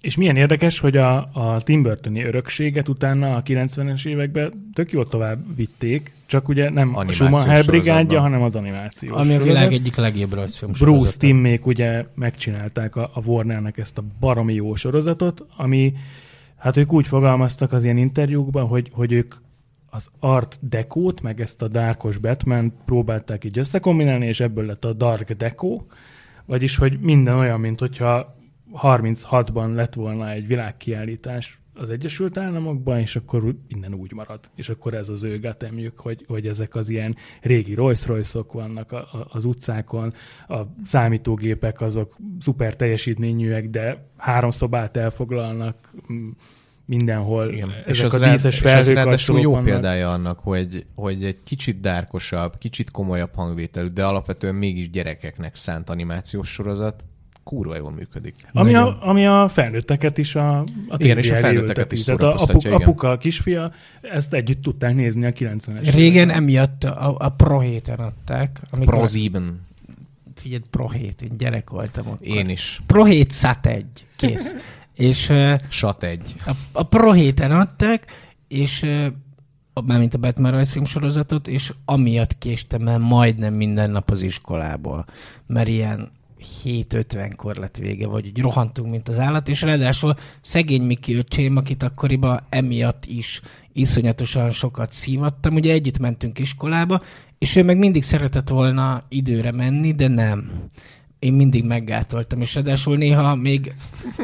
És 0.00 0.16
milyen 0.16 0.36
érdekes, 0.36 0.78
hogy 0.78 0.96
a, 0.96 1.16
a 1.32 1.60
Tim 1.64 1.82
Burtoni 1.82 2.22
örökséget 2.22 2.88
utána 2.88 3.34
a 3.34 3.42
90-es 3.42 4.06
években 4.06 4.70
tök 4.74 4.90
jól 4.90 5.08
tovább 5.08 5.56
vitték, 5.56 6.12
csak 6.26 6.48
ugye 6.48 6.70
nem 6.70 6.96
a 6.96 7.10
Schumacher 7.10 7.64
brigádja, 7.64 8.20
hanem 8.20 8.42
az 8.42 8.56
animációs 8.56 9.16
Ami 9.16 9.34
a 9.34 9.42
világ 9.42 9.72
egyik 9.72 9.96
legjobb 9.96 10.32
rajzfilm 10.32 10.70
Bruce 10.70 10.86
sorozata. 10.86 11.18
Timmék 11.18 11.66
ugye 11.66 12.04
megcsinálták 12.14 12.96
a, 12.96 13.10
a 13.14 13.20
Warnernek 13.20 13.78
ezt 13.78 13.98
a 13.98 14.04
baromi 14.20 14.54
jó 14.54 14.74
sorozatot, 14.74 15.46
ami, 15.56 15.92
hát 16.56 16.76
ők 16.76 16.92
úgy 16.92 17.06
fogalmaztak 17.06 17.72
az 17.72 17.84
ilyen 17.84 17.96
interjúkban, 17.96 18.66
hogy, 18.66 18.90
hogy 18.92 19.12
ők 19.12 19.34
az 19.90 20.10
art 20.20 20.58
dekót, 20.60 21.20
meg 21.20 21.40
ezt 21.40 21.62
a 21.62 21.68
dárkos 21.68 22.18
Batman 22.18 22.72
próbálták 22.84 23.44
így 23.44 23.58
összekombinálni, 23.58 24.26
és 24.26 24.40
ebből 24.40 24.66
lett 24.66 24.84
a 24.84 24.92
dark 24.92 25.32
deco, 25.32 25.82
vagyis, 26.44 26.76
hogy 26.76 26.98
minden 27.00 27.38
olyan, 27.38 27.60
mint 27.60 27.78
hogyha 27.78 28.37
36-ban 28.74 29.74
lett 29.74 29.94
volna 29.94 30.30
egy 30.30 30.46
világkiállítás 30.46 31.60
az 31.74 31.90
Egyesült 31.90 32.38
Államokban, 32.38 32.98
és 32.98 33.16
akkor 33.16 33.54
innen 33.68 33.94
úgy 33.94 34.12
marad. 34.12 34.40
És 34.54 34.68
akkor 34.68 34.94
ez 34.94 35.08
az 35.08 35.22
ő 35.22 35.40
gatemjük, 35.40 35.98
hogy, 35.98 36.24
hogy 36.26 36.46
ezek 36.46 36.74
az 36.74 36.88
ilyen 36.88 37.16
régi 37.40 37.74
rolls 37.74 38.06
royce 38.06 38.40
vannak 38.52 38.92
a, 38.92 38.96
a, 38.96 39.26
az 39.30 39.44
utcákon, 39.44 40.12
a 40.48 40.60
számítógépek 40.84 41.80
azok 41.80 42.16
szuper 42.38 42.76
teljesítményűek, 42.76 43.68
de 43.68 44.06
három 44.16 44.50
szobát 44.50 44.96
elfoglalnak 44.96 45.92
mindenhol. 46.84 47.52
Igen. 47.52 47.70
Ezek 47.70 47.86
És 47.86 48.02
az, 48.02 48.14
a 48.14 48.30
díszes 48.30 48.54
és 48.54 48.64
az 48.64 48.64
ráadásul 48.64 48.94
felhőkapcsolók 48.94 49.42
jó 49.42 49.50
vannak. 49.50 49.66
példája 49.66 50.10
annak, 50.10 50.38
hogy, 50.38 50.86
hogy 50.94 51.24
egy 51.24 51.38
kicsit 51.44 51.80
dárkosabb, 51.80 52.58
kicsit 52.58 52.90
komolyabb 52.90 53.34
hangvételű, 53.34 53.88
de 53.88 54.04
alapvetően 54.04 54.54
mégis 54.54 54.90
gyerekeknek 54.90 55.54
szánt 55.54 55.90
animációs 55.90 56.48
sorozat 56.48 57.04
kurva 57.48 57.76
jól 57.76 57.90
működik. 57.90 58.34
Ami 58.52 58.70
Nagyon. 58.70 58.92
a, 58.92 59.08
ami 59.08 59.26
a 59.26 59.48
felnőtteket 59.48 60.18
is 60.18 60.34
a, 60.34 60.58
a 60.58 60.96
Igen, 60.96 61.18
és 61.18 61.30
a 61.30 61.34
felnőtteket 61.34 61.92
is 61.92 62.04
Tehát 62.04 62.20
a 62.20 62.24
szórakoztatja, 62.24 62.70
apu, 62.70 62.76
igen. 62.76 62.88
apuka, 62.88 63.10
a 63.10 63.16
kisfia, 63.16 63.72
ezt 64.00 64.32
együtt 64.32 64.62
tudták 64.62 64.94
nézni 64.94 65.26
a 65.26 65.30
90-es 65.30 65.90
Régen 65.94 66.30
emiatt 66.30 66.84
a, 66.84 67.14
a 67.18 67.28
Pro 67.28 67.58
héten 67.58 67.98
adták. 67.98 68.60
Amikor, 68.70 68.94
Prozíben. 68.94 69.60
Figyelj, 70.34 70.62
Pro 70.70 70.88
hét, 70.88 71.22
én 71.22 71.36
gyerek 71.38 71.70
voltam 71.70 72.06
akkor. 72.06 72.26
Én 72.26 72.48
is. 72.48 72.82
Pro 72.86 73.04
7 73.04 73.32
SAT 73.32 73.66
1. 73.66 73.84
Kész. 74.16 74.54
és 74.94 75.28
ö, 75.28 75.54
Sat 75.68 76.02
egy. 76.02 76.34
a, 76.46 76.50
a 76.72 76.82
Pro 76.82 77.12
héten 77.12 77.50
adták, 77.50 78.04
és 78.48 78.82
ö, 78.82 79.06
mármint 79.86 80.14
a 80.14 80.18
Batman 80.18 80.50
rajzfilm 80.50 80.84
sorozatot, 80.84 81.48
és 81.48 81.72
amiatt 81.84 82.38
késtem 82.38 82.88
el 82.88 82.98
majdnem 82.98 83.54
minden 83.54 83.90
nap 83.90 84.10
az 84.10 84.22
iskolából. 84.22 85.04
Mert 85.46 85.68
ilyen 85.68 86.16
7.50-kor 86.64 87.56
lett 87.56 87.76
vége, 87.76 88.06
vagy 88.06 88.26
így 88.26 88.40
rohantunk, 88.40 88.90
mint 88.90 89.08
az 89.08 89.18
állat, 89.18 89.48
és 89.48 89.62
ráadásul 89.62 90.14
szegény 90.40 90.82
Miki 90.82 91.14
öcsém, 91.14 91.56
akit 91.56 91.82
akkoriban 91.82 92.42
emiatt 92.48 93.06
is 93.06 93.40
iszonyatosan 93.72 94.50
sokat 94.50 94.92
szívattam, 94.92 95.54
ugye 95.54 95.72
együtt 95.72 95.98
mentünk 95.98 96.38
iskolába, 96.38 97.02
és 97.38 97.56
ő 97.56 97.62
meg 97.62 97.78
mindig 97.78 98.02
szeretett 98.02 98.48
volna 98.48 99.02
időre 99.08 99.52
menni, 99.52 99.92
de 99.92 100.08
nem. 100.08 100.50
Én 101.18 101.32
mindig 101.32 101.64
meggátoltam, 101.64 102.40
és 102.40 102.54
ráadásul 102.54 102.96
néha 102.96 103.34
még 103.34 103.74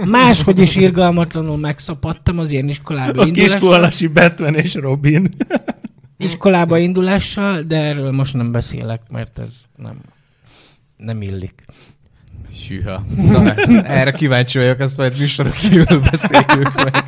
máshogy 0.05 0.59
is 0.59 0.77
irgalmatlanul 0.77 1.57
megszapadtam 1.57 2.39
az 2.39 2.51
ilyen 2.51 2.69
iskolába 2.69 3.23
A 3.23 3.31
kiskolasi 3.31 4.07
Batman 4.07 4.55
és 4.55 4.75
Robin. 4.75 5.29
iskolába 6.19 6.79
indulással, 6.79 7.63
de 7.63 7.77
erről 7.77 8.11
most 8.11 8.35
nem 8.35 8.53
beszélek, 8.53 9.01
mert 9.11 9.39
ez 9.39 9.65
nem, 9.77 10.01
nem 10.97 11.23
illik. 11.23 11.65
Hűha. 12.69 13.05
Na, 13.17 13.55
erre 13.85 14.11
kíváncsi 14.11 14.59
vagyok, 14.59 14.81
ezt 14.81 14.97
majd 14.97 15.19
műsorok 15.19 15.53
kívül 15.53 16.01
beszéljük 16.01 16.75
meg. 16.75 17.05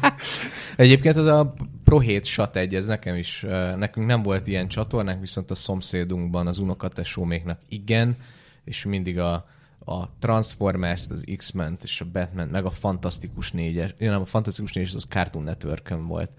Egyébként 0.77 1.17
az 1.17 1.27
a 1.27 1.55
Pro 1.85 1.99
7 1.99 2.25
Sat 2.25 2.57
1, 2.57 2.75
ez 2.75 2.87
nekem 2.87 3.17
is, 3.17 3.45
nekünk 3.77 4.07
nem 4.07 4.23
volt 4.23 4.47
ilyen 4.47 4.69
csatornánk, 4.69 5.21
viszont 5.21 5.51
a 5.51 5.55
szomszédunkban 5.55 6.47
az 6.47 6.59
unokatesóméknak 6.59 7.61
igen, 7.69 8.17
és 8.65 8.85
mindig 8.85 9.19
a, 9.19 9.33
a 9.85 10.19
Transformers, 10.19 11.05
az 11.11 11.25
X-Men 11.37 11.79
és 11.83 12.01
a 12.01 12.05
Batman, 12.13 12.49
meg 12.49 12.65
a 12.65 12.71
Fantasztikus 12.71 13.53
négyes, 13.53 13.95
én 13.99 14.11
nem, 14.11 14.21
a 14.21 14.25
Fantasztikus 14.25 14.73
négyes 14.73 14.95
az 14.95 15.07
Cartoon 15.09 15.45
network 15.45 15.97
volt. 16.07 16.31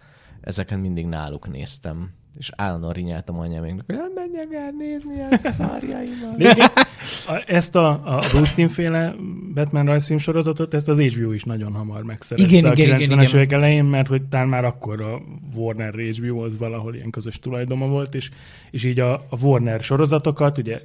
Ezeket 0.41 0.81
mindig 0.81 1.05
náluk 1.05 1.51
néztem. 1.51 2.13
És 2.37 2.51
állandóan 2.55 2.93
rinyáltam 2.93 3.39
anyáméknak, 3.39 3.85
hogy 3.85 3.95
hát 3.95 4.11
menjek 4.15 4.53
el 4.53 4.71
nézni 4.71 5.21
a 5.21 5.37
szarjaimat. 5.37 6.41
Ezt 7.45 7.75
a, 7.75 8.15
a 8.17 8.27
Bruce 8.31 8.67
féle 8.67 9.15
Batman 9.53 9.85
rajzfilm 9.85 10.19
sorozatot, 10.19 10.73
ezt 10.73 10.87
az 10.87 10.99
HBO 10.99 11.31
is 11.31 11.43
nagyon 11.43 11.73
hamar 11.73 12.03
megszerezte 12.03 12.57
Igen, 12.57 12.71
a 12.71 12.73
igen, 12.73 12.97
90-es 12.97 13.01
igen, 13.01 13.19
igen. 13.19 13.35
évek 13.35 13.51
elején, 13.51 13.85
mert 13.85 14.07
hogy 14.07 14.23
talán 14.23 14.47
már 14.47 14.65
akkor 14.65 15.01
a 15.01 15.21
Warner 15.55 15.93
HBO 15.93 16.43
az 16.43 16.57
valahol 16.57 16.95
ilyen 16.95 17.09
közös 17.09 17.39
tulajdoma 17.39 17.87
volt, 17.87 18.15
és, 18.15 18.29
és 18.71 18.83
így 18.83 18.99
a, 18.99 19.13
a 19.13 19.39
Warner 19.41 19.81
sorozatokat, 19.81 20.57
ugye 20.57 20.81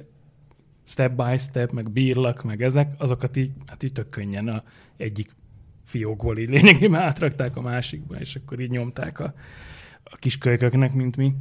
Step 0.85 1.11
by 1.11 1.37
Step, 1.37 1.71
meg 1.71 1.91
Bírlak, 1.91 2.43
meg 2.43 2.61
ezek, 2.61 2.91
azokat 2.97 3.37
így, 3.37 3.51
hát 3.65 3.83
így 3.83 3.91
tök 3.91 4.09
könnyen 4.09 4.47
a 4.47 4.63
egyik 4.97 5.35
fiókból 5.83 6.37
így 6.37 6.49
lényegében 6.49 7.01
átrakták 7.01 7.55
a 7.55 7.61
másikba, 7.61 8.15
és 8.19 8.35
akkor 8.35 8.59
így 8.59 8.69
nyomták 8.69 9.19
a, 9.19 9.33
a 10.03 10.15
kis 10.15 10.37
kölyköknek, 10.37 10.93
mint 10.93 11.17
mi. 11.17 11.33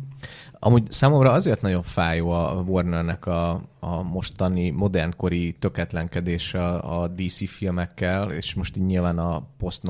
Amúgy 0.52 0.90
számomra 0.92 1.32
azért 1.32 1.60
nagyon 1.60 1.82
fájó 1.82 2.30
a 2.30 2.64
Warnernek 2.66 3.26
a, 3.26 3.62
a 3.80 4.02
mostani 4.02 4.70
modernkori 4.70 5.56
töketlenkedése 5.58 6.68
a 6.68 7.08
DC 7.08 7.48
filmekkel, 7.48 8.30
és 8.30 8.54
most 8.54 8.76
így 8.76 8.86
nyilván 8.86 9.18
a 9.18 9.46
post 9.58 9.82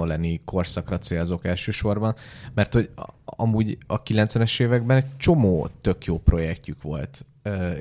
korszakra 0.45 0.99
célzok 0.99 1.45
elsősorban, 1.45 2.15
mert 2.55 2.73
hogy 2.73 2.91
amúgy 3.25 3.79
a 3.87 4.03
90-es 4.03 4.61
években 4.61 4.97
egy 4.97 5.17
csomó 5.17 5.69
tök 5.81 6.05
jó 6.05 6.19
projektjük 6.19 6.83
volt, 6.83 7.25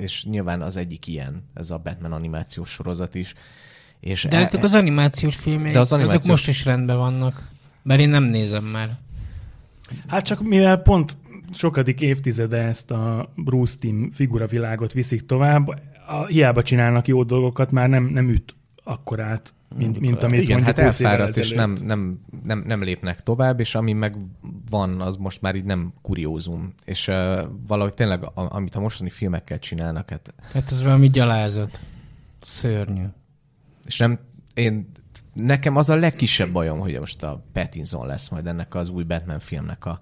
és 0.00 0.24
nyilván 0.24 0.62
az 0.62 0.76
egyik 0.76 1.06
ilyen, 1.06 1.44
ez 1.54 1.70
a 1.70 1.78
Batman 1.78 2.12
animációs 2.12 2.70
sorozat 2.70 3.14
is. 3.14 3.34
És 4.00 4.24
De 4.24 4.36
ezek 4.36 4.64
az 4.64 4.74
animációs 4.74 5.36
filmek, 5.36 5.76
az 5.76 5.92
azok 5.92 6.24
most 6.24 6.48
is 6.48 6.64
rendben 6.64 6.96
vannak. 6.96 7.48
Mert 7.82 8.00
én 8.00 8.08
nem 8.08 8.24
nézem 8.24 8.64
már. 8.64 8.98
Hát 10.06 10.24
csak 10.24 10.42
mivel 10.42 10.76
pont 10.76 11.16
sokadik 11.52 12.00
évtizede 12.00 12.56
ezt 12.56 12.90
a 12.90 13.32
Bruce 13.34 13.78
Timm 13.78 14.10
figuravilágot 14.10 14.92
viszik 14.92 15.26
tovább, 15.26 15.68
a, 16.06 16.26
hiába 16.26 16.62
csinálnak 16.62 17.06
jó 17.06 17.22
dolgokat, 17.22 17.70
már 17.70 17.88
nem, 17.88 18.04
nem 18.04 18.28
üt 18.28 18.54
akkorát, 18.84 19.54
mint, 19.76 20.00
mint 20.00 20.22
amit 20.22 20.42
Igen, 20.42 20.56
mondjuk 20.56 20.76
hát 20.76 20.84
20 20.84 20.98
évvel 20.98 21.12
elfáradt, 21.12 21.36
és 21.36 21.50
nem, 21.50 21.78
nem, 21.84 22.20
nem, 22.44 22.64
nem 22.66 22.82
lépnek 22.82 23.22
tovább, 23.22 23.60
és 23.60 23.74
ami 23.74 23.92
meg 23.92 24.16
van, 24.70 25.00
az 25.00 25.16
most 25.16 25.42
már 25.42 25.54
így 25.54 25.64
nem 25.64 25.92
kuriózum. 26.02 26.74
És 26.84 27.08
uh, 27.08 27.40
valahogy 27.66 27.94
tényleg, 27.94 28.24
a, 28.24 28.32
amit 28.34 28.74
a 28.74 28.80
mostani 28.80 29.10
filmekkel 29.10 29.58
csinálnak, 29.58 30.10
hát, 30.10 30.34
Hát 30.52 30.70
ez 30.70 30.82
valami 30.82 31.10
gyalázat. 31.10 31.80
Szörnyű. 32.40 33.04
és 33.84 33.98
nem, 33.98 34.18
én, 34.54 34.90
nekem 35.34 35.76
az 35.76 35.88
a 35.90 35.94
legkisebb 35.94 36.52
bajom, 36.52 36.78
hogy 36.78 36.98
most 36.98 37.22
a 37.22 37.44
Pattinson 37.52 38.06
lesz 38.06 38.28
majd 38.28 38.46
ennek 38.46 38.74
az 38.74 38.88
új 38.88 39.02
Batman 39.02 39.38
filmnek 39.38 39.84
a, 39.84 39.98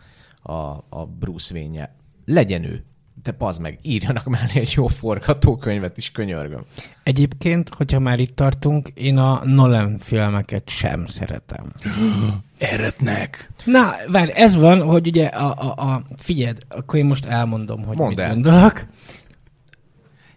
a, 0.52 0.84
a 0.88 1.06
Bruce 1.18 1.54
Wayne-je. 1.54 1.94
Legyen 2.24 2.64
ő. 2.64 2.84
De 3.22 3.32
pazd 3.32 3.60
meg, 3.60 3.78
írjanak 3.82 4.24
mellé 4.24 4.52
egy 4.54 4.72
jó 4.76 4.86
forgatókönyvet 4.86 5.96
is, 5.96 6.10
könyörgöm. 6.12 6.60
Egyébként, 7.02 7.74
hogyha 7.74 7.98
már 7.98 8.18
itt 8.18 8.36
tartunk, 8.36 8.88
én 8.94 9.18
a 9.18 9.44
Nolan 9.44 9.98
filmeket 9.98 10.68
sem 10.68 11.06
szeretem. 11.06 11.72
Eretnek. 12.58 13.50
Na, 13.64 13.92
várj, 14.10 14.30
ez 14.30 14.56
van, 14.56 14.82
hogy 14.82 15.06
ugye 15.06 15.26
a, 15.26 15.70
a, 15.76 15.92
a 15.92 16.02
figyeld, 16.16 16.58
akkor 16.68 16.98
én 16.98 17.04
most 17.04 17.24
elmondom, 17.24 17.84
hogy 17.84 17.96
Mondd 17.96 18.08
mit 18.10 18.20
el. 18.20 18.32
gondolok. 18.32 18.86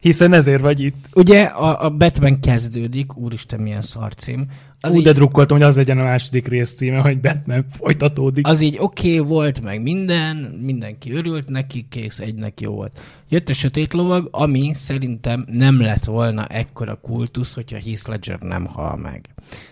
Hiszen 0.03 0.33
ezért 0.33 0.61
vagy 0.61 0.79
itt. 0.79 0.95
Ugye 1.13 1.41
a, 1.43 1.85
a 1.85 1.89
Batman 1.89 2.39
kezdődik, 2.39 3.17
úristen 3.17 3.59
milyen 3.59 3.81
szarcím. 3.81 4.45
Az 4.79 4.91
Úgy 4.91 4.97
így, 4.97 5.03
de 5.03 5.11
drukkoltam, 5.11 5.57
hogy 5.57 5.65
az 5.65 5.75
legyen 5.75 5.99
a 5.99 6.03
második 6.03 6.47
rész 6.47 6.73
címe, 6.73 6.99
hogy 6.99 7.19
Batman 7.19 7.65
folytatódik. 7.69 8.47
az 8.47 8.61
így 8.61 8.77
oké 8.79 9.19
okay 9.19 9.27
volt, 9.27 9.61
meg 9.61 9.81
minden, 9.81 10.37
mindenki 10.61 11.11
örült 11.11 11.49
neki, 11.49 11.85
kész, 11.89 12.19
egynek 12.19 12.61
jó 12.61 12.71
volt. 12.71 13.01
Jött 13.29 13.49
a 13.49 13.53
sötét 13.53 13.93
lovag, 13.93 14.27
ami 14.31 14.71
szerintem 14.73 15.45
nem 15.51 15.81
lett 15.81 16.03
volna 16.05 16.45
ekkora 16.45 16.95
kultusz, 16.95 17.53
hogyha 17.53 17.77
Heath 17.85 18.09
Ledger 18.09 18.39
nem 18.39 18.65
hal 18.65 18.95
meg. 18.95 19.29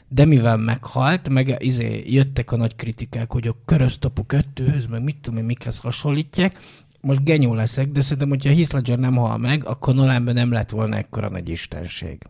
De 0.08 0.26
mivel 0.26 0.58
meghalt, 0.58 1.30
meg 1.30 1.56
izé, 1.60 2.04
jöttek 2.06 2.52
a 2.52 2.58
nagy 2.58 2.76
kritikák, 2.76 3.32
hogy 3.32 3.48
a 3.48 3.56
köröztapu 3.66 4.26
kettőhöz, 4.26 4.86
meg 4.86 5.04
mit 5.04 5.18
tudom 5.22 5.40
én, 5.40 5.46
mikhez 5.46 5.78
hasonlítják, 5.78 6.58
most 7.02 7.24
genyó 7.24 7.54
leszek, 7.54 7.88
de 7.88 8.02
szerintem, 8.02 8.30
hogyha 8.30 8.54
Heath 8.54 8.74
Ledger 8.74 9.00
nem 9.00 9.16
hal 9.16 9.38
meg, 9.38 9.66
akkor 9.66 9.94
Nolanben 9.94 10.34
nem 10.34 10.52
lett 10.52 10.70
volna 10.70 10.98
ekkora 10.98 11.30
nagy 11.30 11.50
istenség. 11.50 12.22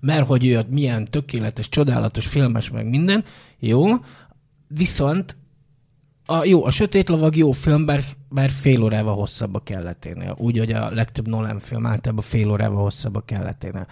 Mert 0.00 0.26
hogy 0.26 0.46
ő 0.46 0.64
milyen 0.70 1.04
tökéletes, 1.04 1.68
csodálatos, 1.68 2.26
filmes, 2.26 2.70
meg 2.70 2.88
minden, 2.88 3.24
jó, 3.58 3.86
viszont 4.68 5.36
a, 6.30 6.44
jó, 6.44 6.64
a 6.64 6.70
Sötét 6.70 7.08
Lovag 7.08 7.36
jó 7.36 7.52
film, 7.52 7.84
bár, 7.84 8.04
bár 8.28 8.50
fél 8.50 8.82
órával 8.82 9.14
hosszabb 9.14 9.54
a 9.54 9.62
kelleténél. 9.62 10.36
Úgy, 10.38 10.58
hogy 10.58 10.72
a 10.72 10.90
legtöbb 10.90 11.28
Nolan 11.28 11.58
film 11.58 11.86
általában 11.86 12.24
fél 12.24 12.50
órával 12.50 12.82
hosszabb 12.82 13.14
a 13.14 13.20
kelleténél. 13.20 13.86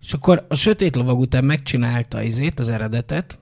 És 0.00 0.12
akkor 0.12 0.46
a 0.48 0.54
Sötét 0.54 0.96
Lovag 0.96 1.18
után 1.18 1.44
megcsinálta 1.44 2.22
izét, 2.22 2.60
az 2.60 2.68
eredetet, 2.68 3.38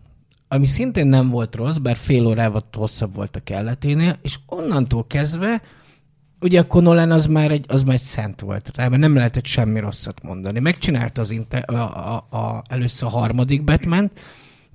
ami 0.49 0.67
szintén 0.67 1.07
nem 1.07 1.29
volt 1.29 1.55
rossz, 1.55 1.77
bár 1.77 1.97
fél 1.97 2.27
órával 2.27 2.63
hosszabb 2.73 3.15
volt 3.15 3.37
a 3.37 3.41
kelleténél, 3.41 4.19
és 4.23 4.39
onnantól 4.47 5.07
kezdve 5.07 5.63
ugye 6.41 6.61
akkor 6.61 6.83
Nolan 6.83 7.11
az 7.11 7.27
már 7.27 7.51
egy, 7.51 7.65
az 7.69 7.85
már 7.85 7.95
egy 7.95 8.01
szent 8.01 8.41
volt 8.41 8.71
rá, 8.75 8.89
mert 8.89 9.01
nem 9.01 9.15
lehetett 9.15 9.47
semmi 9.47 9.81
rosszat 9.81 10.23
mondani. 10.23 10.59
Megcsinálta 10.59 11.21
az 11.21 11.31
inter, 11.31 11.75
a, 11.75 12.15
a, 12.15 12.37
a, 12.37 12.65
először 12.69 13.09
a 13.09 13.11
harmadik 13.11 13.65
batman 13.65 14.11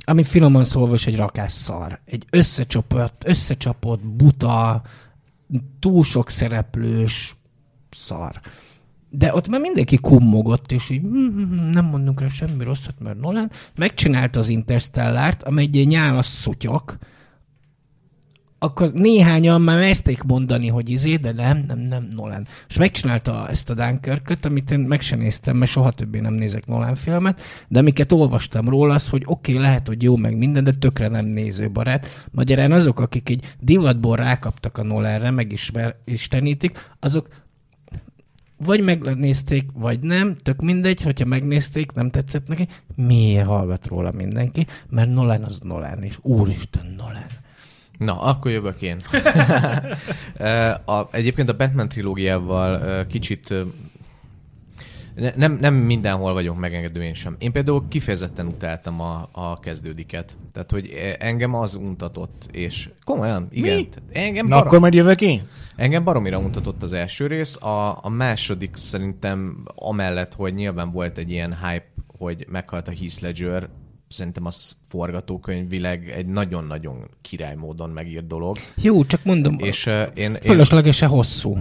ami 0.03 0.23
finoman 0.23 0.63
szólva 0.63 0.93
is 0.93 1.07
egy 1.07 1.15
rakás 1.15 1.51
szar. 1.51 1.99
Egy 2.05 2.25
összecsapott, 2.29 3.23
összecsapott, 3.25 4.01
buta, 4.01 4.81
túl 5.79 6.03
sok 6.03 6.29
szereplős 6.29 7.35
szar. 7.89 8.41
De 9.13 9.33
ott 9.33 9.47
már 9.47 9.59
mindenki 9.61 9.97
kummogott, 9.97 10.71
és 10.71 10.89
így 10.89 11.01
"Mm, 11.01 11.69
nem 11.69 11.85
mondunk 11.85 12.21
rá 12.21 12.27
semmi 12.27 12.63
rosszat, 12.63 12.95
mert 12.99 13.19
Nolan 13.19 13.51
megcsinálta 13.77 14.39
az 14.39 14.49
Interstellárt, 14.49 15.43
amely 15.43 15.67
egy 15.73 15.87
nyálas 15.87 16.25
szutyok, 16.25 16.97
akkor 18.63 18.91
néhányan 18.91 19.61
már 19.61 19.79
merték 19.79 20.23
mondani, 20.23 20.67
hogy 20.67 20.89
izé, 20.89 21.15
de 21.15 21.31
nem, 21.31 21.63
nem, 21.67 21.79
nem 21.79 22.07
Nolan. 22.15 22.47
És 22.69 22.77
megcsinálta 22.77 23.49
ezt 23.49 23.69
a 23.69 23.73
dunkirk 23.73 24.37
amit 24.41 24.71
én 24.71 24.79
meg 24.79 25.01
sem 25.01 25.19
néztem, 25.19 25.57
mert 25.57 25.71
soha 25.71 25.91
többé 25.91 26.19
nem 26.19 26.33
nézek 26.33 26.65
Nolan 26.65 26.95
filmet, 26.95 27.41
de 27.67 27.79
amiket 27.79 28.11
olvastam 28.11 28.69
róla, 28.69 28.93
az, 28.93 29.09
hogy 29.09 29.23
oké, 29.25 29.51
okay, 29.51 29.63
lehet, 29.63 29.87
hogy 29.87 30.03
jó 30.03 30.15
meg 30.15 30.37
minden, 30.37 30.63
de 30.63 30.71
tökre 30.71 31.07
nem 31.07 31.25
nézőbarát. 31.25 32.27
Magyarán 32.31 32.71
azok, 32.71 32.99
akik 32.99 33.29
egy 33.29 33.55
divatból 33.59 34.15
rákaptak 34.15 34.77
a 34.77 34.83
Nolanre, 34.83 35.31
megismer, 35.31 35.95
istenítik, 36.05 36.89
azok 36.99 37.27
vagy 38.65 38.83
megnézték, 38.83 39.69
vagy 39.73 39.99
nem, 39.99 40.35
tök 40.35 40.61
mindegy, 40.61 41.01
hogyha 41.01 41.25
megnézték, 41.25 41.91
nem 41.91 42.09
tetszett 42.09 42.47
neki, 42.47 42.67
miért 42.95 43.45
hallgat 43.45 43.87
róla 43.87 44.11
mindenki, 44.11 44.67
mert 44.89 45.09
Nolan 45.09 45.43
az 45.43 45.59
Nolan, 45.59 46.03
és 46.03 46.17
úristen 46.21 46.95
Nolan. 46.97 47.25
Na, 47.97 48.21
akkor 48.21 48.51
jövök 48.51 48.81
én. 48.81 48.97
a, 50.95 51.07
egyébként 51.11 51.49
a 51.49 51.55
Batman 51.55 51.89
trilógiával 51.89 53.05
kicsit 53.05 53.53
Ne- 55.21 55.35
Nem, 55.35 55.57
nem 55.59 55.73
mindenhol 55.73 56.33
vagyok 56.33 56.59
megengedő 56.59 57.03
én 57.03 57.13
sem. 57.13 57.35
Én 57.39 57.51
például 57.51 57.87
kifejezetten 57.87 58.47
utáltam 58.47 59.01
a, 59.01 59.29
a 59.31 59.59
kezdődiket. 59.59 60.37
Tehát, 60.53 60.71
hogy 60.71 61.15
engem 61.19 61.53
az 61.55 61.75
untatott, 61.75 62.47
és 62.51 62.89
komolyan, 63.03 63.47
igen. 63.51 63.75
Mi? 63.77 63.89
Engem, 64.11 64.45
Na 64.45 64.51
barom, 64.51 64.67
akkor 64.67 64.79
majd 64.79 64.93
jövök 64.93 65.21
én? 65.21 65.47
engem 65.75 66.03
baromira 66.03 66.37
untatott 66.37 66.83
az 66.83 66.93
első 66.93 67.27
rész. 67.27 67.61
A, 67.61 67.99
a 68.05 68.09
második 68.09 68.75
szerintem 68.75 69.63
amellett, 69.75 70.33
hogy 70.33 70.53
nyilván 70.53 70.91
volt 70.91 71.17
egy 71.17 71.29
ilyen 71.29 71.57
hype, 71.67 71.85
hogy 72.17 72.45
meghalt 72.49 72.87
a 72.87 72.91
Heath 72.91 73.21
Ledger, 73.21 73.69
szerintem 74.11 74.45
az 74.45 74.75
forgatókönyvileg 74.89 76.09
egy 76.09 76.25
nagyon-nagyon 76.25 77.09
király 77.21 77.55
módon 77.55 77.89
megírt 77.89 78.27
dolog. 78.27 78.57
Jó, 78.75 79.05
csak 79.05 79.23
mondom, 79.23 79.59
És 79.59 79.85
uh, 79.85 79.93
én, 79.93 80.09
én, 80.15 80.35
fölöslegesen 80.35 81.09
hosszú. 81.09 81.57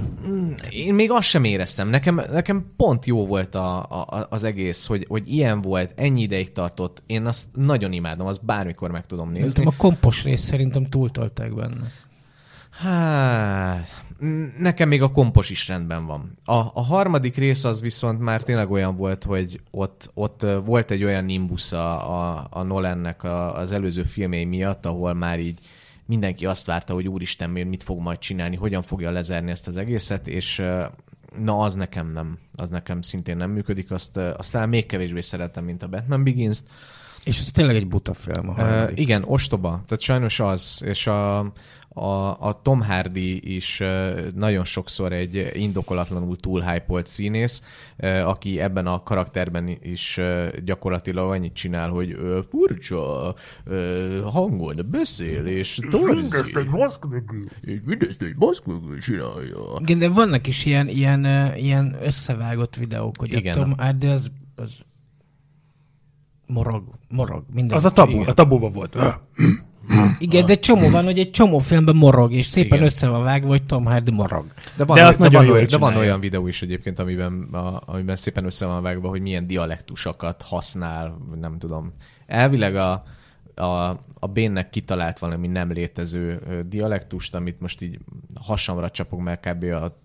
én 0.70 0.94
még 0.94 1.11
azt 1.11 1.28
sem 1.28 1.44
éreztem. 1.44 1.88
Nekem, 1.88 2.22
nekem 2.30 2.72
pont 2.76 3.07
jó 3.07 3.26
volt 3.26 3.55
a, 3.55 3.82
a, 3.82 4.26
az 4.30 4.44
egész, 4.44 4.86
hogy, 4.86 5.05
hogy 5.09 5.32
ilyen 5.32 5.61
volt, 5.61 5.92
ennyi 5.96 6.22
ideig 6.22 6.53
tartott. 6.53 7.03
Én 7.07 7.26
azt 7.26 7.46
nagyon 7.55 7.92
imádom, 7.92 8.26
azt 8.26 8.44
bármikor 8.44 8.90
meg 8.90 9.07
tudom 9.07 9.28
nézni. 9.28 9.42
Néztem, 9.42 9.66
a 9.66 9.74
kompos 9.76 10.24
rész 10.24 10.40
szerintem 10.40 10.84
túltolták 10.84 11.55
benne. 11.55 11.90
Hát, 12.70 14.05
nekem 14.58 14.88
még 14.88 15.02
a 15.02 15.10
kompos 15.10 15.50
is 15.50 15.68
rendben 15.68 16.06
van. 16.06 16.32
A, 16.44 16.54
a 16.54 16.82
harmadik 16.82 17.36
rész 17.36 17.64
az 17.64 17.80
viszont 17.80 18.20
már 18.20 18.42
tényleg 18.42 18.70
olyan 18.70 18.96
volt, 18.96 19.24
hogy 19.24 19.60
ott, 19.70 20.10
ott 20.14 20.46
volt 20.64 20.90
egy 20.90 21.04
olyan 21.04 21.24
nimbus 21.24 21.72
a, 21.72 22.18
a, 22.18 22.46
a 22.50 22.62
Nolannek 22.62 23.22
a, 23.22 23.54
az 23.54 23.72
előző 23.72 24.02
filmjei 24.02 24.44
miatt, 24.44 24.86
ahol 24.86 25.14
már 25.14 25.40
így 25.40 25.58
mindenki 26.06 26.46
azt 26.46 26.66
várta, 26.66 26.94
hogy 26.94 27.08
úristen, 27.08 27.50
mit 27.50 27.82
fog 27.82 28.00
majd 28.00 28.18
csinálni, 28.18 28.56
hogyan 28.56 28.82
fogja 28.82 29.10
lezerni 29.10 29.50
ezt 29.50 29.68
az 29.68 29.76
egészet, 29.76 30.28
és 30.28 30.62
na 31.38 31.58
az 31.58 31.74
nekem 31.74 32.12
nem, 32.12 32.38
az 32.56 32.68
nekem 32.68 33.02
szintén 33.02 33.36
nem 33.36 33.50
működik, 33.50 33.90
azt, 33.90 34.16
ö, 34.16 34.30
azt 34.36 34.52
talán 34.52 34.68
még 34.68 34.86
kevésbé 34.86 35.20
szeretem, 35.20 35.64
mint 35.64 35.82
a 35.82 35.88
Batman 35.88 36.24
Begins-t. 36.24 36.64
És 37.24 37.38
ez 37.38 37.50
tényleg 37.50 37.76
egy 37.76 37.86
buta 37.86 38.14
film. 38.14 38.48
A 38.48 38.52
Uh, 38.52 38.90
igen, 38.94 39.24
ostoba. 39.26 39.82
Tehát 39.86 40.02
sajnos 40.02 40.40
az, 40.40 40.82
és 40.84 41.06
a, 41.06 41.52
a, 41.95 42.47
a 42.49 42.61
Tom 42.62 42.80
Hardy 42.82 43.55
is 43.55 43.82
nagyon 44.34 44.64
sokszor 44.64 45.12
egy 45.12 45.51
indokolatlanul 45.55 46.36
túlhypolt 46.36 47.07
színész, 47.07 47.62
aki 48.24 48.61
ebben 48.61 48.86
a 48.86 49.03
karakterben 49.03 49.78
is 49.82 50.20
gyakorlatilag 50.64 51.30
annyit 51.30 51.55
csinál, 51.55 51.88
hogy 51.88 52.16
furcsa 52.49 53.34
hangon 54.24 54.86
beszél, 54.91 55.47
és 55.47 55.78
torzik. 55.91 56.11
És 57.61 57.80
mindezt 57.84 58.22
egy 58.22 58.36
maszk 58.36 58.66
mögül 58.66 59.01
csinálja. 59.01 59.59
Igen, 59.78 59.99
de 59.99 60.09
vannak 60.09 60.47
is 60.47 60.64
ilyen, 60.64 60.88
ilyen, 60.88 61.24
ilyen 61.57 61.97
összevágott 62.03 62.76
videók, 62.76 63.14
hogy 63.18 63.32
Igen. 63.32 63.55
a 63.55 63.61
Tom 63.61 63.78
Hardy 63.78 64.07
az, 64.07 64.30
az 64.57 64.78
morog, 66.47 66.84
morog, 67.09 67.45
minden. 67.53 67.76
Az 67.76 67.84
a 67.84 67.93
tabu, 67.93 68.12
Igen. 68.12 68.26
a 68.26 68.32
tabuba 68.32 68.68
volt. 68.68 68.97
Igen, 70.18 70.47
de 70.47 70.55
csomó 70.55 70.91
van, 70.91 71.05
hogy 71.05 71.18
egy 71.18 71.30
csomó 71.30 71.59
filmben 71.59 71.97
morog, 71.97 72.32
és 72.32 72.47
szépen 72.47 72.78
Igen. 72.78 72.82
össze 72.82 73.09
van 73.09 73.22
vágva, 73.22 73.49
hogy 73.49 73.62
Tom 73.62 73.84
Hardy 73.84 74.11
morog. 74.11 74.45
De 74.76 74.84
van, 74.84 74.97
De 74.97 75.07
azt 75.07 75.18
de 75.18 75.24
nagyon 75.24 75.38
van, 75.38 75.47
jól 75.47 75.55
olyan, 75.55 75.68
de 75.70 75.78
van 75.78 75.97
olyan 75.97 76.20
videó 76.20 76.47
is 76.47 76.62
egyébként, 76.62 76.99
amiben, 76.99 77.43
a, 77.53 77.82
amiben 77.86 78.16
szépen 78.16 78.45
össze 78.45 78.66
van 78.66 78.82
vágva, 78.82 79.09
hogy 79.09 79.20
milyen 79.20 79.47
dialektusokat 79.47 80.43
használ, 80.43 81.18
nem 81.41 81.59
tudom. 81.59 81.93
Elvileg 82.26 82.76
a, 82.76 83.05
a, 83.55 83.88
a 84.14 84.26
Bénnek 84.32 84.70
kitalált 84.70 85.18
valami 85.18 85.47
nem 85.47 85.72
létező 85.72 86.41
dialektust, 86.68 87.34
amit 87.34 87.61
most 87.61 87.82
így 87.82 87.99
hasamra 88.34 88.91
csapok, 88.91 89.20
mert 89.20 89.49
kb. 89.49 89.64
a 89.64 89.97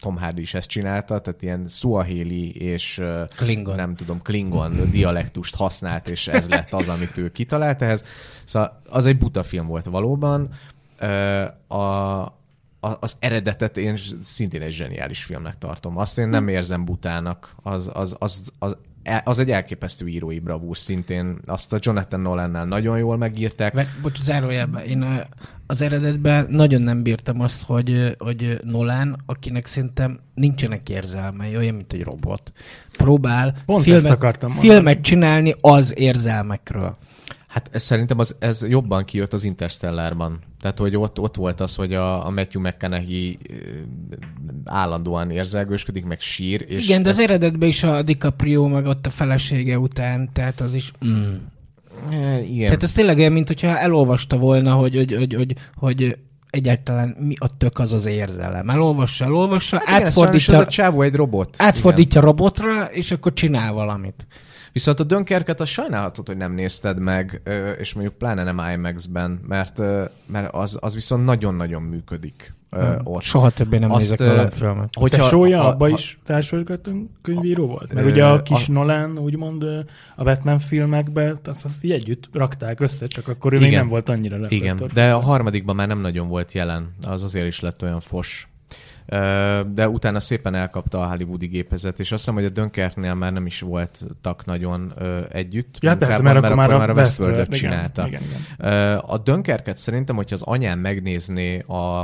Tom 0.00 0.16
Hardy 0.16 0.40
is 0.40 0.54
ezt 0.54 0.68
csinálta, 0.68 1.20
tehát 1.20 1.42
ilyen 1.42 1.68
suaheli 1.68 2.54
és 2.54 3.02
Klingon. 3.36 3.74
nem 3.74 3.94
tudom, 3.94 4.22
Klingon 4.22 4.90
dialektust 4.90 5.56
használt, 5.56 6.08
és 6.08 6.28
ez 6.28 6.48
lett 6.48 6.72
az, 6.72 6.88
amit 6.88 7.18
ő 7.18 7.30
kitalált 7.30 7.82
ehhez. 7.82 8.04
Szóval 8.44 8.80
az 8.90 9.06
egy 9.06 9.18
buta 9.18 9.42
film 9.42 9.66
volt 9.66 9.84
valóban. 9.84 10.48
A, 11.68 11.76
az 12.80 13.16
eredetet 13.18 13.76
én 13.76 13.96
szintén 14.22 14.62
egy 14.62 14.72
zseniális 14.72 15.24
filmnek 15.24 15.58
tartom. 15.58 15.96
Azt 15.98 16.18
én 16.18 16.28
nem 16.28 16.48
érzem 16.48 16.84
butának. 16.84 17.54
Az, 17.62 17.90
az, 17.92 18.16
az, 18.18 18.52
az, 18.58 18.76
az 19.24 19.38
egy 19.38 19.50
elképesztő 19.50 20.06
írói 20.08 20.38
bravúr 20.38 20.76
szintén. 20.76 21.38
Azt 21.46 21.72
a 21.72 21.78
Jonathan 21.80 22.20
Nolannál 22.20 22.64
nagyon 22.64 22.98
jól 22.98 23.16
megírták. 23.16 23.72
Mert, 23.72 23.88
bocs, 24.02 24.22
zárójelben, 24.22 24.84
én 24.84 25.24
az 25.66 25.82
eredetben 25.82 26.46
nagyon 26.48 26.82
nem 26.82 27.02
bírtam 27.02 27.40
azt, 27.40 27.62
hogy, 27.62 28.16
hogy 28.18 28.60
Nolan, 28.64 29.16
akinek 29.26 29.66
szerintem 29.66 30.20
nincsenek 30.34 30.88
érzelmei, 30.88 31.56
olyan, 31.56 31.74
mint 31.74 31.92
egy 31.92 32.02
robot, 32.02 32.52
próbál 32.96 33.54
Pont 33.66 33.82
filmet, 33.82 34.04
ezt 34.04 34.12
akartam 34.12 34.50
mondani. 34.50 34.72
filmet 34.72 35.00
csinálni 35.00 35.54
az 35.60 35.98
érzelmekről. 35.98 36.96
Hát 37.50 37.68
ez 37.72 37.82
szerintem 37.82 38.18
az, 38.18 38.36
ez 38.38 38.68
jobban 38.68 39.04
kijött 39.04 39.32
az 39.32 39.44
Interstellárban. 39.44 40.38
Tehát, 40.60 40.78
hogy 40.78 40.96
ott, 40.96 41.18
ott 41.18 41.36
volt 41.36 41.60
az, 41.60 41.74
hogy 41.74 41.94
a, 41.94 42.26
a 42.26 42.30
Matthew 42.30 42.62
McConaughey 42.62 43.38
ö, 43.50 43.54
állandóan 44.64 45.30
érzelgősködik, 45.30 46.04
meg 46.04 46.20
sír. 46.20 46.64
És 46.68 46.84
Igen, 46.88 47.02
de 47.02 47.08
az 47.08 47.18
ez- 47.18 47.28
eredetben 47.28 47.68
is 47.68 47.82
a 47.82 48.02
DiCaprio 48.02 48.68
meg 48.68 48.86
ott 48.86 49.06
a 49.06 49.10
felesége 49.10 49.78
után, 49.78 50.30
tehát 50.32 50.60
az 50.60 50.74
is... 50.74 50.92
Mm. 51.06 51.34
E, 52.10 52.42
Igen. 52.42 52.64
Tehát 52.64 52.82
ez 52.82 52.92
tényleg 52.92 53.18
olyan, 53.18 53.32
mint 53.32 53.46
hogyha 53.46 53.78
elolvasta 53.78 54.36
volna, 54.36 54.74
hogy, 54.74 54.96
hogy, 54.96 55.14
hogy, 55.14 55.34
hogy, 55.34 55.54
hogy 55.74 56.16
egyáltalán 56.50 57.16
mi 57.20 57.34
a 57.38 57.56
tök 57.56 57.78
az 57.78 57.92
az 57.92 58.06
érzelem. 58.06 58.68
Elolvassa, 58.70 59.24
elolvassa, 59.24 59.76
Hát 59.76 59.88
igen, 59.88 60.06
átfordítja, 60.06 60.54
ez 60.54 60.60
a 60.60 60.66
csávó 60.66 61.02
egy 61.02 61.14
robot. 61.14 61.54
Igen. 61.54 61.66
átfordítja 61.66 62.20
robotra, 62.20 62.84
és 62.84 63.10
akkor 63.10 63.32
csinál 63.32 63.72
valamit. 63.72 64.26
Viszont 64.72 65.00
a 65.00 65.04
Dönkerket 65.04 65.60
az 65.60 65.68
sajnálhatod, 65.68 66.26
hogy 66.26 66.36
nem 66.36 66.52
nézted 66.52 66.98
meg, 66.98 67.42
és 67.78 67.94
mondjuk 67.94 68.16
pláne 68.16 68.42
nem 68.42 68.62
IMAX-ben, 68.72 69.40
mert, 69.48 69.78
mert 70.26 70.52
az, 70.54 70.78
az 70.80 70.94
viszont 70.94 71.24
nagyon-nagyon 71.24 71.82
működik 71.82 72.54
ott. 73.04 73.22
Soha 73.22 73.50
többé 73.50 73.78
nem 73.78 73.90
Azt, 73.92 74.00
nézek 74.00 74.18
Nolan 74.18 74.50
filmet. 74.50 74.94
Hogyha, 74.98 75.22
Tesója 75.22 75.62
abba 75.64 75.88
ha- 75.88 75.94
is 75.96 76.18
társforgatókönyvíró 76.24 77.66
volt? 77.66 77.92
Mert 77.92 78.06
Ö, 78.06 78.10
ugye 78.10 78.24
a 78.26 78.42
kis 78.42 78.68
a- 78.68 78.72
Nolan, 78.72 79.18
úgymond 79.18 79.62
a 80.16 80.22
Batman 80.24 80.58
filmekben, 80.58 81.38
azt, 81.44 81.64
azt 81.64 81.84
így 81.84 81.90
együtt 81.92 82.28
rakták 82.32 82.80
össze, 82.80 83.06
csak 83.06 83.28
akkor 83.28 83.52
ő 83.52 83.58
még 83.58 83.66
Igen. 83.66 83.78
nem 83.80 83.88
volt 83.88 84.08
annyira 84.08 84.36
Igen, 84.36 84.48
reflektor. 84.50 84.90
de 84.92 85.12
a 85.12 85.20
harmadikban 85.20 85.76
már 85.76 85.86
nem 85.86 86.00
nagyon 86.00 86.28
volt 86.28 86.52
jelen, 86.52 86.94
az 87.06 87.22
azért 87.22 87.46
is 87.46 87.60
lett 87.60 87.82
olyan 87.82 88.00
fos. 88.00 88.48
De 89.72 89.88
utána 89.88 90.20
szépen 90.20 90.54
elkapta 90.54 91.00
a 91.00 91.08
hollywoodi 91.08 91.46
gépezet, 91.46 92.00
és 92.00 92.12
azt 92.12 92.20
hiszem, 92.20 92.34
hogy 92.34 92.44
a 92.44 92.48
Dunkerknél 92.48 93.14
már 93.14 93.32
nem 93.32 93.46
is 93.46 93.60
voltak 93.60 94.44
nagyon 94.44 94.92
együtt. 95.30 95.76
Ja, 95.80 95.96
persze, 95.96 96.22
munkában, 96.22 96.56
mert 96.56 96.72
akkor 96.72 96.76
már 96.76 96.90
a 96.90 96.92
Westworld-öt 96.92 97.48
Westworld, 97.48 97.72
csinálta. 97.72 98.06
igen, 98.06 98.22
igen. 98.22 98.98
A 98.98 99.18
Dunkerket 99.18 99.76
szerintem, 99.76 100.16
hogyha 100.16 100.34
az 100.34 100.42
anyám 100.42 100.78
megnézné 100.78 101.58
a, 101.58 102.00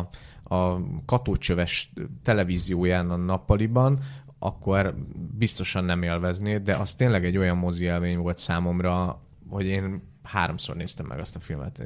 a 0.55 0.81
katócsöves 1.05 1.93
televízióján 2.23 3.11
a 3.11 3.17
nappaliban, 3.17 4.01
akkor 4.39 4.95
biztosan 5.39 5.85
nem 5.85 6.03
élvezné, 6.03 6.59
de 6.59 6.75
az 6.75 6.95
tényleg 6.95 7.25
egy 7.25 7.37
olyan 7.37 7.57
mozi 7.57 7.85
élmény 7.85 8.19
volt 8.19 8.39
számomra, 8.39 9.21
hogy 9.49 9.67
én 9.67 10.03
háromszor 10.23 10.77
néztem 10.77 11.07
meg 11.07 11.19
azt 11.19 11.37
a 11.37 11.41
filmet. 11.41 11.83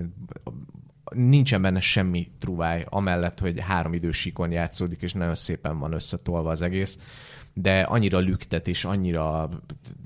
Nincsen 1.10 1.62
benne 1.62 1.80
semmi 1.80 2.30
truváj, 2.38 2.84
amellett, 2.88 3.38
hogy 3.38 3.60
három 3.60 3.94
idősíkon 3.94 4.50
játszódik, 4.50 5.02
és 5.02 5.12
nagyon 5.12 5.34
szépen 5.34 5.78
van 5.78 5.92
összetolva 5.92 6.50
az 6.50 6.62
egész, 6.62 6.98
de 7.54 7.80
annyira 7.80 8.18
lüktet, 8.18 8.68
és 8.68 8.84
annyira 8.84 9.48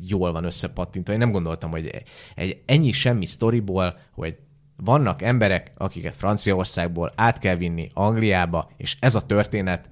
jól 0.01 0.33
van 0.33 0.45
összepattintva. 0.45 1.13
Én 1.13 1.19
nem 1.19 1.33
gondoltam, 1.33 1.71
hogy 1.71 2.05
egy 2.35 2.63
ennyi 2.67 2.93
semmi 2.93 3.27
sztoriból, 3.27 3.99
hogy 4.13 4.37
vannak 4.77 5.23
emberek, 5.23 5.71
akiket 5.77 6.15
Franciaországból 6.15 7.13
át 7.17 7.39
kell 7.39 7.57
vinni 7.57 7.91
Angliába, 7.95 8.71
és 8.77 8.97
ez 9.01 9.15
a 9.15 9.27
történet, 9.27 9.89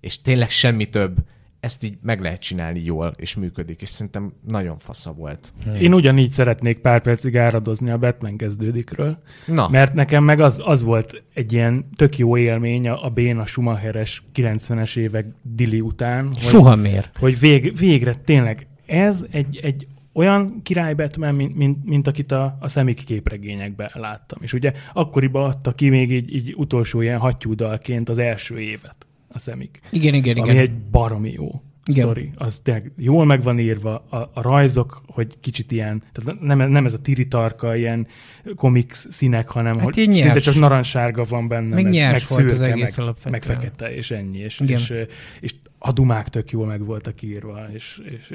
és 0.00 0.20
tényleg 0.20 0.50
semmi 0.50 0.86
több, 0.86 1.16
ezt 1.64 1.84
így 1.84 1.98
meg 2.02 2.20
lehet 2.20 2.40
csinálni 2.40 2.82
jól, 2.82 3.14
és 3.16 3.34
működik, 3.34 3.82
és 3.82 3.88
szerintem 3.88 4.32
nagyon 4.48 4.78
fasza 4.78 5.12
volt. 5.12 5.52
Én 5.80 5.94
ugyanígy 5.94 6.30
szeretnék 6.30 6.78
pár 6.78 7.02
percig 7.02 7.36
áradozni 7.36 7.90
a 7.90 7.98
Batman 7.98 8.36
kezdődikről, 8.36 9.18
Na, 9.46 9.68
mert 9.68 9.94
nekem 9.94 10.24
meg 10.24 10.40
az, 10.40 10.62
az 10.64 10.82
volt 10.82 11.22
egy 11.34 11.52
ilyen 11.52 11.88
tök 11.96 12.18
jó 12.18 12.36
élmény 12.36 12.88
a, 12.88 13.04
a 13.04 13.08
Béna 13.08 13.46
Schumacheres 13.46 14.22
90-es 14.34 14.96
évek 14.96 15.26
Dili 15.42 15.80
után, 15.80 16.26
hogy, 16.26 16.38
Soha 16.38 16.76
miért. 16.76 17.16
hogy 17.18 17.38
vég, 17.38 17.76
végre 17.78 18.14
tényleg 18.14 18.66
ez 18.86 19.24
egy, 19.30 19.60
egy 19.62 19.86
olyan 20.12 20.60
király 20.62 20.94
Batman, 20.94 21.34
mint, 21.34 21.56
mint, 21.56 21.84
mint 21.84 22.06
akit 22.06 22.32
a, 22.32 22.56
a 22.60 22.68
szemik 22.68 23.04
képregényekben 23.04 23.90
láttam. 23.94 24.38
És 24.42 24.52
ugye 24.52 24.72
akkoriban 24.92 25.44
adta 25.44 25.72
ki 25.72 25.88
még 25.88 26.10
így, 26.10 26.34
így 26.34 26.54
utolsó 26.56 27.00
ilyen 27.00 27.18
hattyúdalként 27.18 28.08
az 28.08 28.18
első 28.18 28.58
évet 28.58 29.06
a 29.34 29.38
szemik. 29.38 29.80
Igen, 29.90 30.14
igen, 30.14 30.36
Ami 30.36 30.50
igen. 30.50 30.62
egy 30.62 30.74
baromi 30.90 31.32
jó. 31.32 31.62
Igen. 31.86 32.02
sztori. 32.04 32.30
Az 32.34 32.60
tényleg 32.62 32.92
jól 32.96 33.24
meg 33.24 33.42
van 33.42 33.58
írva, 33.58 34.04
a, 34.08 34.16
a 34.16 34.42
rajzok, 34.42 35.02
hogy 35.06 35.40
kicsit 35.40 35.72
ilyen, 35.72 36.02
tehát 36.12 36.40
nem, 36.40 36.70
nem 36.70 36.84
ez 36.84 36.92
a 36.92 37.00
tiritarka, 37.00 37.76
ilyen 37.76 38.06
komiks 38.54 39.06
színek, 39.08 39.48
hanem 39.48 39.74
hát 39.74 39.84
hogy 39.84 39.94
szinte 39.94 40.40
csak 40.40 40.54
narancssárga 40.54 41.24
van 41.28 41.48
benne, 41.48 41.74
meg, 41.74 41.84
meg, 41.84 42.10
meg 42.10 42.20
szürke, 42.20 42.54
az 42.54 42.60
egész 42.60 42.96
meg, 42.96 43.14
meg 43.30 43.42
fekete, 43.42 43.94
és 43.94 44.10
ennyi. 44.10 44.38
És, 44.38 44.60
és, 44.60 44.94
és 45.40 45.54
a 45.78 45.92
dumák 45.92 46.28
tök 46.28 46.50
jól 46.50 46.66
meg 46.66 46.84
voltak 46.84 47.22
írva, 47.22 47.66
és, 47.72 48.00
és 48.04 48.34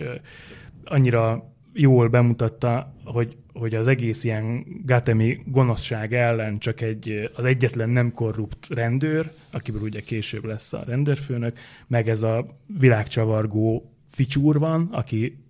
annyira 0.84 1.54
jól 1.74 2.08
bemutatta, 2.08 2.94
hogy, 3.04 3.38
hogy 3.54 3.76
az 3.76 3.88
egész 3.88 4.24
ilyen 4.24 4.66
Gatemi 4.86 5.40
gonoszság 5.46 6.14
ellen 6.14 6.58
csak 6.58 6.82
egy, 6.82 7.30
az 7.36 7.46
egyetlen 7.46 7.90
nem 7.90 8.12
korrupt 8.12 8.68
rendőr, 8.70 9.32
akiből 9.52 9.82
ugye 9.82 10.00
később 10.00 10.46
lesz 10.46 10.74
a 10.74 10.84
rendőrfőnök, 10.88 11.60
meg 11.88 12.10
ez 12.10 12.22
a 12.24 12.58
világcsavargó 12.80 13.94
ficsúr 14.12 14.60
van, 14.60 14.90
aki 14.92 15.44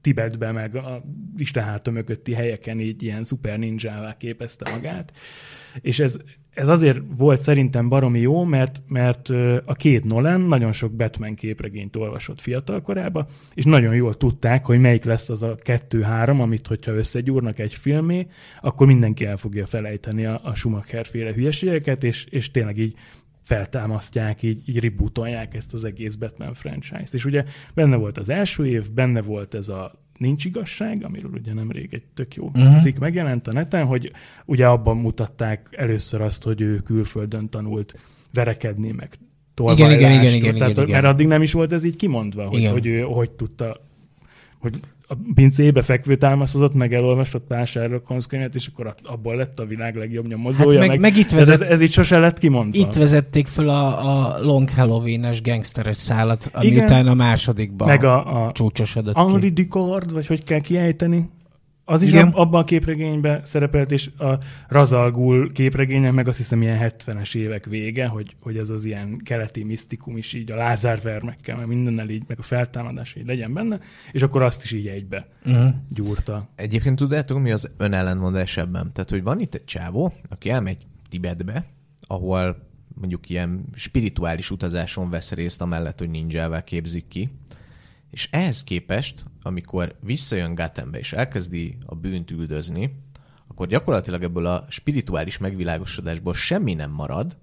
Tibetben, 0.00 0.54
meg 0.54 0.76
a 0.76 1.04
Istenháta 1.36 1.90
mögötti 1.90 2.32
helyeken 2.32 2.80
így 2.80 3.02
ilyen 3.02 3.24
szuper 3.24 3.58
ninjává 3.58 4.16
képezte 4.16 4.70
magát. 4.70 5.12
És 5.80 5.98
ez, 5.98 6.18
ez 6.58 6.68
azért 6.68 7.00
volt 7.16 7.40
szerintem 7.40 7.88
baromi 7.88 8.20
jó, 8.20 8.44
mert, 8.44 8.82
mert 8.86 9.28
a 9.64 9.74
két 9.74 10.04
Nolan 10.04 10.40
nagyon 10.40 10.72
sok 10.72 10.92
Batman 10.92 11.34
képregényt 11.34 11.96
olvasott 11.96 12.40
fiatal 12.40 12.80
korába, 12.80 13.26
és 13.54 13.64
nagyon 13.64 13.94
jól 13.94 14.16
tudták, 14.16 14.66
hogy 14.66 14.80
melyik 14.80 15.04
lesz 15.04 15.28
az 15.28 15.42
a 15.42 15.54
kettő-három, 15.54 16.40
amit 16.40 16.66
hogyha 16.66 16.92
összegyúrnak 16.92 17.58
egy 17.58 17.74
filmé, 17.74 18.26
akkor 18.60 18.86
mindenki 18.86 19.24
el 19.24 19.36
fogja 19.36 19.66
felejteni 19.66 20.26
a, 20.26 20.40
a 20.42 20.54
Schumacher 20.54 21.06
féle 21.06 21.32
hülyeségeket, 21.32 22.04
és, 22.04 22.24
és 22.24 22.50
tényleg 22.50 22.78
így 22.78 22.94
feltámasztják, 23.42 24.42
így, 24.42 24.68
így 24.68 24.80
rebootolják 24.80 25.54
ezt 25.54 25.72
az 25.72 25.84
egész 25.84 26.14
Batman 26.14 26.54
franchise-t. 26.54 27.14
És 27.14 27.24
ugye 27.24 27.44
benne 27.74 27.96
volt 27.96 28.18
az 28.18 28.28
első 28.28 28.66
év, 28.66 28.92
benne 28.92 29.20
volt 29.20 29.54
ez 29.54 29.68
a 29.68 30.06
nincs 30.18 30.44
igazság, 30.44 31.04
amiről 31.04 31.30
ugye 31.34 31.54
nemrég 31.54 31.88
egy 31.92 32.02
tök 32.14 32.34
jó 32.34 32.44
uh-huh. 32.44 32.80
cikk 32.80 32.98
megjelent 32.98 33.46
a 33.46 33.52
neten, 33.52 33.86
hogy 33.86 34.12
ugye 34.44 34.66
abban 34.66 34.96
mutatták 34.96 35.68
először 35.70 36.20
azt, 36.20 36.42
hogy 36.42 36.60
ő 36.60 36.76
külföldön 36.76 37.48
tanult 37.48 37.96
verekedni, 38.32 38.90
meg 38.90 39.18
igen, 39.62 39.90
igen, 39.90 40.10
igen, 40.10 40.34
igen, 40.34 40.54
Tehát, 40.56 40.70
igen, 40.70 40.86
igen. 40.86 41.00
Mert 41.00 41.14
addig 41.14 41.26
nem 41.26 41.42
is 41.42 41.52
volt 41.52 41.72
ez 41.72 41.84
így 41.84 41.96
kimondva, 41.96 42.46
hogy, 42.46 42.66
hogy 42.66 42.86
ő 42.86 43.00
hogy 43.00 43.30
tudta, 43.30 43.80
hogy 44.58 44.80
a 45.10 45.14
pincébe 45.34 45.82
fekvő 45.82 46.16
támaszozott, 46.16 46.74
meg 46.74 46.94
elolvasott 46.94 47.44
pár 47.46 47.66
Sherlock 47.66 48.06
Holmes 48.06 48.26
könyvet, 48.26 48.54
és 48.54 48.66
akkor 48.66 48.94
abból 49.04 49.36
lett 49.36 49.58
a 49.58 49.66
világ 49.66 49.96
legjobb 49.96 50.26
nyomozója. 50.26 50.78
Hát 50.80 50.88
meg, 50.88 50.88
meg, 50.88 51.00
meg 51.00 51.16
itt 51.16 51.30
vezet, 51.30 51.60
ez, 51.60 51.60
ez, 51.60 51.80
így 51.80 51.92
sose 51.92 52.18
lett 52.18 52.38
kimondva. 52.38 52.78
Itt 52.78 52.92
vezették 52.92 53.46
fel 53.46 53.68
a, 53.68 54.10
a 54.10 54.38
Long 54.40 54.70
Halloween-es 54.70 55.42
gangsteres 55.42 55.96
szállat, 55.96 56.50
ami 56.52 56.66
Igen, 56.66 56.84
után 56.84 57.06
a 57.06 57.14
másodikban 57.14 57.88
meg 57.88 58.04
a, 58.04 58.46
a 58.46 58.52
csúcsosodott 58.52 59.16
Henri 59.16 59.50
Dicard, 59.50 60.12
vagy 60.12 60.26
hogy 60.26 60.44
kell 60.44 60.60
kiejteni? 60.60 61.28
Az 61.90 62.02
is 62.02 62.08
Igen. 62.08 62.28
abban 62.28 62.60
a 62.60 62.64
képregényben 62.64 63.40
szerepelt, 63.44 63.90
és 63.90 64.10
a 64.18 64.38
Razalgul 64.68 65.52
képregényen 65.52 66.14
meg 66.14 66.28
azt 66.28 66.36
hiszem 66.36 66.62
ilyen 66.62 66.92
70-es 66.98 67.34
évek 67.34 67.64
vége, 67.64 68.06
hogy, 68.06 68.36
hogy 68.40 68.56
ez 68.56 68.70
az 68.70 68.84
ilyen 68.84 69.16
keleti 69.24 69.64
misztikum 69.64 70.16
is 70.16 70.32
így 70.32 70.50
a 70.50 70.56
Lázár 70.56 71.00
vermekkel, 71.00 71.56
meg 71.56 71.66
mindennel 71.66 72.08
így, 72.08 72.22
meg 72.26 72.38
a 72.38 72.42
feltámadás 72.42 73.14
így 73.14 73.26
legyen 73.26 73.52
benne, 73.52 73.80
és 74.12 74.22
akkor 74.22 74.42
azt 74.42 74.62
is 74.64 74.72
így 74.72 74.86
egybe 74.86 75.26
uh-huh. 75.44 75.74
gyúrta. 75.88 76.48
Egyébként 76.54 76.96
tudjátok, 76.96 77.40
mi 77.40 77.50
az 77.50 77.70
önellenmondás 77.76 78.56
ebben? 78.56 78.92
Tehát, 78.92 79.10
hogy 79.10 79.22
van 79.22 79.40
itt 79.40 79.54
egy 79.54 79.64
csávó, 79.64 80.12
aki 80.28 80.50
elmegy 80.50 80.86
Tibetbe, 81.08 81.64
ahol 82.06 82.66
mondjuk 82.94 83.30
ilyen 83.30 83.64
spirituális 83.74 84.50
utazáson 84.50 85.10
vesz 85.10 85.32
részt, 85.32 85.60
amellett, 85.60 85.98
hogy 85.98 86.10
ninjával 86.10 86.62
képzik 86.62 87.08
ki, 87.08 87.30
és 88.10 88.28
ehhez 88.30 88.64
képest, 88.64 89.24
amikor 89.42 89.96
visszajön 90.00 90.54
Gátembe 90.54 90.98
és 90.98 91.12
elkezdi 91.12 91.78
a 91.86 91.94
bűnt 91.94 92.30
üldözni, 92.30 93.02
akkor 93.48 93.66
gyakorlatilag 93.66 94.22
ebből 94.22 94.46
a 94.46 94.66
spirituális 94.68 95.38
megvilágosodásból 95.38 96.34
semmi 96.34 96.74
nem 96.74 96.90
marad, 96.90 97.36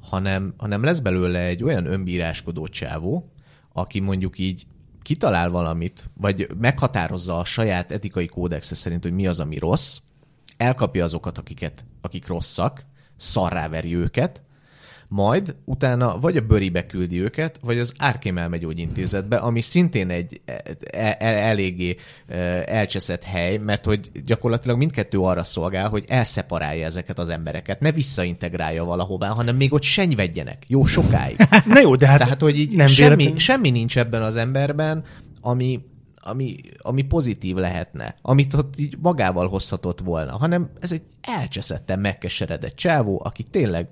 hanem, 0.00 0.54
hanem 0.56 0.82
lesz 0.82 1.00
belőle 1.00 1.40
egy 1.40 1.64
olyan 1.64 1.86
önbíráskodó 1.86 2.66
csávó, 2.66 3.32
aki 3.72 4.00
mondjuk 4.00 4.38
így 4.38 4.66
kitalál 5.02 5.50
valamit, 5.50 6.10
vagy 6.16 6.48
meghatározza 6.58 7.38
a 7.38 7.44
saját 7.44 7.90
etikai 7.90 8.26
kódexe 8.26 8.74
szerint, 8.74 9.02
hogy 9.02 9.12
mi 9.12 9.26
az, 9.26 9.40
ami 9.40 9.58
rossz, 9.58 9.98
elkapja 10.56 11.04
azokat, 11.04 11.38
akiket, 11.38 11.84
akik 12.00 12.26
rosszak, 12.26 12.86
szarráveri 13.16 13.94
őket, 13.96 14.42
majd 15.14 15.54
utána 15.64 16.18
vagy 16.18 16.36
a 16.36 16.40
bőribe 16.40 16.86
küldi 16.86 17.20
őket, 17.20 17.58
vagy 17.62 17.78
az 17.78 17.92
Árkém 17.98 18.38
elmegyógyintézetbe, 18.38 19.36
ami 19.36 19.60
szintén 19.60 20.10
egy 20.10 20.40
e, 20.44 20.62
e, 20.92 21.16
e, 21.18 21.26
eléggé 21.26 21.96
e, 22.26 22.36
elcseszett 22.66 23.22
hely, 23.22 23.56
mert 23.56 23.84
hogy 23.84 24.10
gyakorlatilag 24.24 24.78
mindkettő 24.78 25.18
arra 25.18 25.44
szolgál, 25.44 25.88
hogy 25.88 26.04
elszeparálja 26.06 26.84
ezeket 26.86 27.18
az 27.18 27.28
embereket, 27.28 27.80
ne 27.80 27.92
visszaintegrálja 27.92 28.84
valahová, 28.84 29.28
hanem 29.28 29.56
még 29.56 29.72
ott 29.72 29.82
senyvedjenek, 29.82 30.64
jó 30.66 30.84
sokáig. 30.84 31.36
Na 31.66 31.80
jó, 31.80 31.96
de 31.96 32.06
hát 32.06 32.18
Tehát, 32.18 32.40
hogy 32.40 32.58
így 32.58 32.76
nem 32.76 32.86
semmi, 32.86 33.32
semmi 33.36 33.70
nincs 33.70 33.98
ebben 33.98 34.22
az 34.22 34.36
emberben, 34.36 35.04
ami, 35.40 35.80
ami, 36.20 36.56
ami 36.78 37.02
pozitív 37.02 37.56
lehetne, 37.56 38.16
amit 38.22 38.54
ott 38.54 38.74
így 38.78 38.96
magával 39.00 39.48
hozhatott 39.48 40.00
volna, 40.00 40.36
hanem 40.36 40.70
ez 40.80 40.92
egy 40.92 41.02
elcseszetten 41.20 41.98
megkeseredett 41.98 42.76
csávó, 42.76 43.20
aki 43.24 43.42
tényleg 43.42 43.88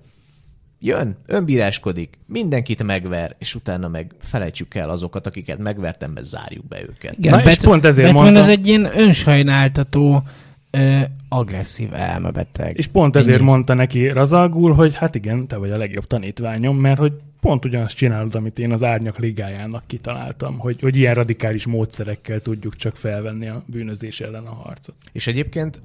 jön, 0.83 1.17
önbíráskodik, 1.27 2.19
mindenkit 2.27 2.83
megver, 2.83 3.37
és 3.39 3.55
utána 3.55 3.89
meg 3.89 4.15
felejtsük 4.19 4.75
el 4.75 4.91
azokat, 4.91 5.27
akiket 5.27 5.59
megvertem, 5.59 6.11
mert 6.11 6.27
zárjuk 6.27 6.69
be 6.69 6.83
őket. 6.83 7.19
Igen, 7.19 7.33
Na, 7.33 7.51
és 7.51 7.59
pont 7.59 7.85
ezért 7.85 8.07
Batman 8.07 8.25
mondta... 8.25 8.43
ez 8.43 8.49
egy 8.49 8.67
ilyen 8.67 8.99
önsajnáltató, 8.99 10.23
ö, 10.71 11.01
agresszív 11.29 11.95
elmebeteg. 11.95 12.79
És 12.79 12.87
pont 12.87 13.17
ezért 13.17 13.39
Ennyi. 13.39 13.47
mondta 13.47 13.75
neki 13.75 14.09
Razalgul, 14.09 14.75
hogy 14.75 14.95
hát 14.95 15.15
igen, 15.15 15.47
te 15.47 15.57
vagy 15.57 15.71
a 15.71 15.77
legjobb 15.77 16.07
tanítványom, 16.07 16.77
mert 16.77 16.99
hogy 16.99 17.13
pont 17.41 17.65
ugyanazt 17.65 17.97
csinálod, 17.97 18.35
amit 18.35 18.59
én 18.59 18.73
az 18.73 18.83
Árnyak 18.83 19.19
Ligájának 19.19 19.83
kitaláltam, 19.87 20.59
hogy, 20.59 20.81
hogy 20.81 20.97
ilyen 20.97 21.15
radikális 21.15 21.67
módszerekkel 21.67 22.41
tudjuk 22.41 22.77
csak 22.77 22.97
felvenni 22.97 23.49
a 23.49 23.63
bűnözés 23.67 24.21
ellen 24.21 24.47
a 24.47 24.55
harcot. 24.55 24.95
És 25.13 25.27
egyébként 25.27 25.81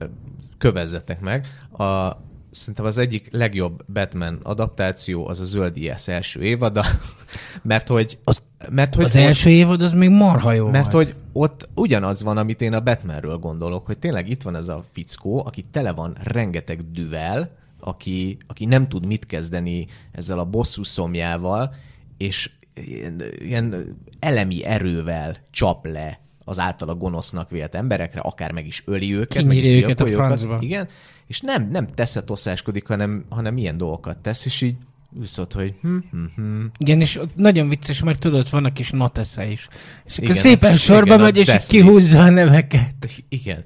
kövezzetek 0.57 1.19
meg, 1.19 1.45
a 1.77 2.17
szerintem 2.51 2.85
az 2.85 2.97
egyik 2.97 3.27
legjobb 3.31 3.85
Batman 3.93 4.39
adaptáció 4.43 5.27
az 5.27 5.39
a 5.39 5.43
Zöld 5.43 5.77
IS 5.77 6.07
első 6.07 6.43
évada, 6.43 6.85
mert 7.61 7.87
hogy... 7.87 8.19
Az, 8.23 8.41
mert, 8.69 8.95
hogy 8.95 9.05
az 9.05 9.15
ott, 9.15 9.21
első 9.21 9.49
évad 9.49 9.81
az 9.81 9.93
még 9.93 10.09
marha 10.09 10.51
jó 10.51 10.69
Mert 10.69 10.91
volt. 10.91 11.05
hogy 11.05 11.15
ott 11.33 11.69
ugyanaz 11.75 12.23
van, 12.23 12.37
amit 12.37 12.61
én 12.61 12.73
a 12.73 12.81
Batmanről 12.81 13.37
gondolok, 13.37 13.85
hogy 13.85 13.99
tényleg 13.99 14.29
itt 14.29 14.41
van 14.41 14.55
ez 14.55 14.67
a 14.67 14.83
fickó, 14.91 15.45
aki 15.45 15.65
tele 15.71 15.91
van 15.91 16.15
rengeteg 16.23 16.91
düvel, 16.91 17.49
aki, 17.79 18.37
aki 18.47 18.65
nem 18.65 18.87
tud 18.87 19.05
mit 19.05 19.25
kezdeni 19.25 19.87
ezzel 20.11 20.39
a 20.39 20.45
bosszú 20.45 20.83
szomjával, 20.83 21.75
és 22.17 22.51
ilyen, 22.73 23.21
ilyen 23.39 23.97
elemi 24.19 24.63
erővel 24.63 25.37
csap 25.51 25.85
le 25.85 26.19
az 26.47 26.59
általa 26.59 26.95
gonosznak 26.95 27.49
vélt 27.49 27.75
emberekre, 27.75 28.19
akár 28.19 28.51
meg 28.51 28.67
is 28.67 28.83
öli 28.85 29.15
őket, 29.15 29.43
meg 29.43 29.57
is 29.57 29.65
őket 29.65 30.01
a 30.01 30.05
francba. 30.05 30.57
Igen, 30.61 30.87
és 31.27 31.41
nem, 31.41 31.69
nem 31.69 31.87
teszetoszáskodik, 31.95 32.87
hanem, 32.87 33.25
hanem 33.29 33.57
ilyen 33.57 33.77
dolgokat 33.77 34.17
tesz, 34.17 34.45
és 34.45 34.61
így 34.61 34.75
Viszont, 35.09 35.53
hogy 35.53 35.73
hm, 35.81 35.97
hm, 36.11 36.23
hm. 36.35 36.65
Igen, 36.77 37.01
és 37.01 37.19
nagyon 37.35 37.69
vicces, 37.69 37.99
mert 38.01 38.19
tudod, 38.19 38.49
vannak 38.49 38.73
kis 38.73 38.89
notesze 38.89 39.45
is. 39.45 39.67
És 40.05 40.17
akkor 40.17 40.29
igen, 40.29 40.41
szépen 40.41 40.75
sorba 40.75 41.13
igen, 41.13 41.19
megy, 41.19 41.37
és 41.37 41.67
kihúzza 41.67 42.21
a 42.21 42.29
neveket. 42.29 43.23
Igen. 43.29 43.63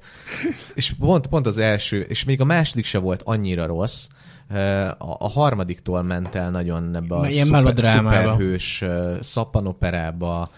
És 0.74 0.92
pont, 0.98 1.26
pont 1.26 1.46
az 1.46 1.58
első, 1.58 2.00
és 2.00 2.24
még 2.24 2.40
a 2.40 2.44
második 2.44 2.84
se 2.84 2.98
volt 2.98 3.22
annyira 3.24 3.66
rossz, 3.66 4.08
a, 4.98 5.16
a 5.18 5.28
harmadiktól 5.28 6.02
ment 6.02 6.34
el 6.34 6.50
nagyon 6.50 6.96
ebbe 6.96 7.14
a 7.14 7.28
Ilyen 7.28 7.46
szuper, 7.46 7.78
szuperhős 7.78 8.84
szappanoperába, 9.20 10.50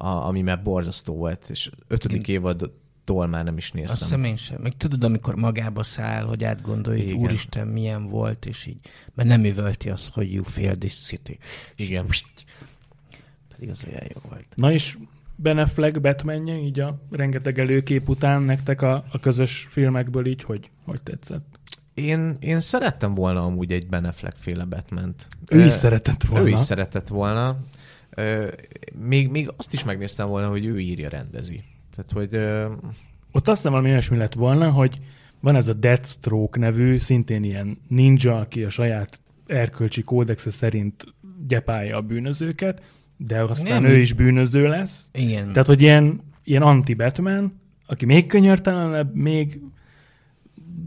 a, 0.00 0.26
ami 0.26 0.42
már 0.42 0.62
borzasztó 0.62 1.14
volt, 1.14 1.44
és 1.48 1.70
ötödik 1.88 2.28
évad 2.28 2.72
tól 3.04 3.26
már 3.26 3.44
nem 3.44 3.56
is 3.56 3.72
néztem. 3.72 3.92
Azt 3.92 4.02
hiszem 4.02 4.24
én 4.24 4.36
sem. 4.36 4.60
Meg 4.62 4.76
tudod, 4.76 5.04
amikor 5.04 5.34
magába 5.34 5.82
száll, 5.82 6.24
hogy 6.24 6.44
átgondolja, 6.44 7.04
hogy 7.04 7.12
úristen, 7.12 7.66
milyen 7.66 8.08
volt, 8.08 8.46
és 8.46 8.66
így, 8.66 8.78
mert 9.14 9.28
nem 9.28 9.44
üvölti 9.44 9.90
azt, 9.90 10.12
hogy 10.12 10.32
you 10.32 10.44
feel 10.44 10.76
this 10.76 10.94
city. 10.94 11.38
Igen. 11.76 12.06
Pedig 13.48 13.68
az 13.68 13.82
olyan 13.88 14.06
jó 14.14 14.20
volt. 14.28 14.46
Na 14.54 14.72
és 14.72 14.96
Ben 15.36 15.58
Affleck 15.58 16.00
batman 16.00 16.48
így 16.48 16.80
a 16.80 17.00
rengeteg 17.10 17.58
előkép 17.58 18.08
után 18.08 18.42
nektek 18.42 18.82
a, 18.82 19.04
a 19.12 19.18
közös 19.20 19.68
filmekből 19.70 20.26
így, 20.26 20.42
hogy, 20.42 20.70
hogy 20.84 21.02
tetszett? 21.02 21.58
Én, 21.94 22.36
én 22.40 22.60
szerettem 22.60 23.14
volna 23.14 23.44
amúgy 23.44 23.72
egy 23.72 23.86
Ben 23.86 24.04
Affleck 24.04 24.36
féle 24.36 24.64
Batman-t. 24.64 25.28
Ő 25.48 25.64
is 25.64 25.72
szeretett 25.72 26.22
volna. 26.22 26.46
Ő 26.46 26.48
is 26.48 26.60
szeretett 26.60 27.08
volna. 27.08 27.56
Még, 28.94 29.28
még 29.28 29.52
azt 29.56 29.72
is 29.72 29.84
megnéztem 29.84 30.28
volna, 30.28 30.48
hogy 30.48 30.64
ő 30.64 30.78
írja, 30.78 31.08
rendezi. 31.08 31.62
Tehát, 31.96 32.12
hogy... 32.12 32.36
Ott 33.32 33.48
azt 33.48 33.56
hiszem 33.56 33.72
valami 33.72 33.90
olyasmi 33.90 34.16
lett 34.16 34.34
volna, 34.34 34.70
hogy 34.70 34.98
van 35.40 35.56
ez 35.56 35.68
a 35.68 35.72
Deathstroke 35.72 36.58
nevű, 36.58 36.98
szintén 36.98 37.44
ilyen 37.44 37.78
ninja, 37.88 38.38
aki 38.38 38.64
a 38.64 38.68
saját 38.68 39.20
erkölcsi 39.46 40.02
kódexe 40.02 40.50
szerint 40.50 41.04
gyepálja 41.46 41.96
a 41.96 42.00
bűnözőket, 42.00 42.82
de 43.16 43.42
aztán 43.42 43.82
Nem. 43.82 43.90
ő 43.90 43.98
is 43.98 44.12
bűnöző 44.12 44.68
lesz. 44.68 45.08
Igen. 45.12 45.52
Tehát, 45.52 45.68
hogy 45.68 45.80
ilyen, 45.80 46.20
ilyen 46.44 46.62
anti-Batman, 46.62 47.60
aki 47.86 48.04
még 48.04 48.26
könyörtelenebb, 48.26 49.14
még 49.14 49.60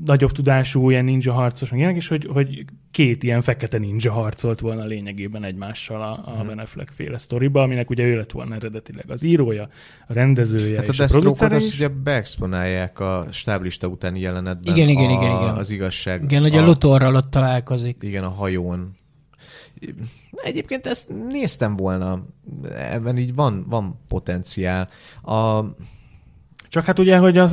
nagyobb 0.06 0.32
tudású 0.32 0.90
ilyen 0.90 1.06
ninja 1.06 1.34
harcos, 1.34 1.70
meg 1.70 1.80
ilyenek, 1.80 1.98
és 1.98 2.08
hogy, 2.08 2.26
hogy 2.34 2.66
két 2.92 3.24
ilyen 3.24 3.42
fekete 3.42 3.78
ninja 3.78 4.12
harcolt 4.12 4.60
volna 4.60 4.86
lényegében 4.86 5.44
egymással 5.44 6.02
a, 6.02 6.32
a 6.32 6.38
Mhm. 6.38 6.48
Ben 6.48 6.60
Affleck 6.60 6.92
féle 6.96 7.18
sztoriba, 7.18 7.62
aminek 7.62 7.90
ugye 7.90 8.04
ő 8.04 8.16
lett 8.16 8.32
volna 8.32 8.56
eredetileg 8.56 9.12
az 9.12 9.24
írója, 9.24 9.70
a 10.08 10.14
rendezője 10.14 10.78
Hát 10.78 10.88
a 10.88 10.92
és 10.92 11.00
a 11.00 11.06
Deathstroke-ot 11.06 11.38
producere 11.38 11.66
is. 11.66 11.74
ugye 11.76 11.88
beexponálják 11.88 13.00
a 13.00 13.28
stáblista 13.32 13.88
utáni 13.88 14.20
jelenetben. 14.20 14.76
Igen, 14.76 14.90
igen, 14.90 15.10
a, 15.10 15.12
igen, 15.12 15.42
igen. 15.42 15.56
Az 15.56 15.72
igazság. 15.72 16.24
Igen, 16.24 16.42
hogy 16.42 16.56
a 16.58 16.66
Luthorral 16.66 17.16
ott 17.16 17.32
találkozik. 17.32 17.98
Igen, 18.02 18.24
a 18.24 18.30
hajón. 18.30 18.98
Egyébként 20.32 20.88
ezt 20.88 21.10
néztem 21.30 21.76
volna. 21.76 22.26
Ebben 22.76 23.18
így 23.18 23.36
van, 23.36 23.66
van 23.68 24.00
potenciál. 24.08 24.90
A, 25.22 25.64
Csak 26.74 26.86
hát 26.86 27.00
ugye, 27.00 27.18
hogy 27.18 27.38
a 27.38 27.50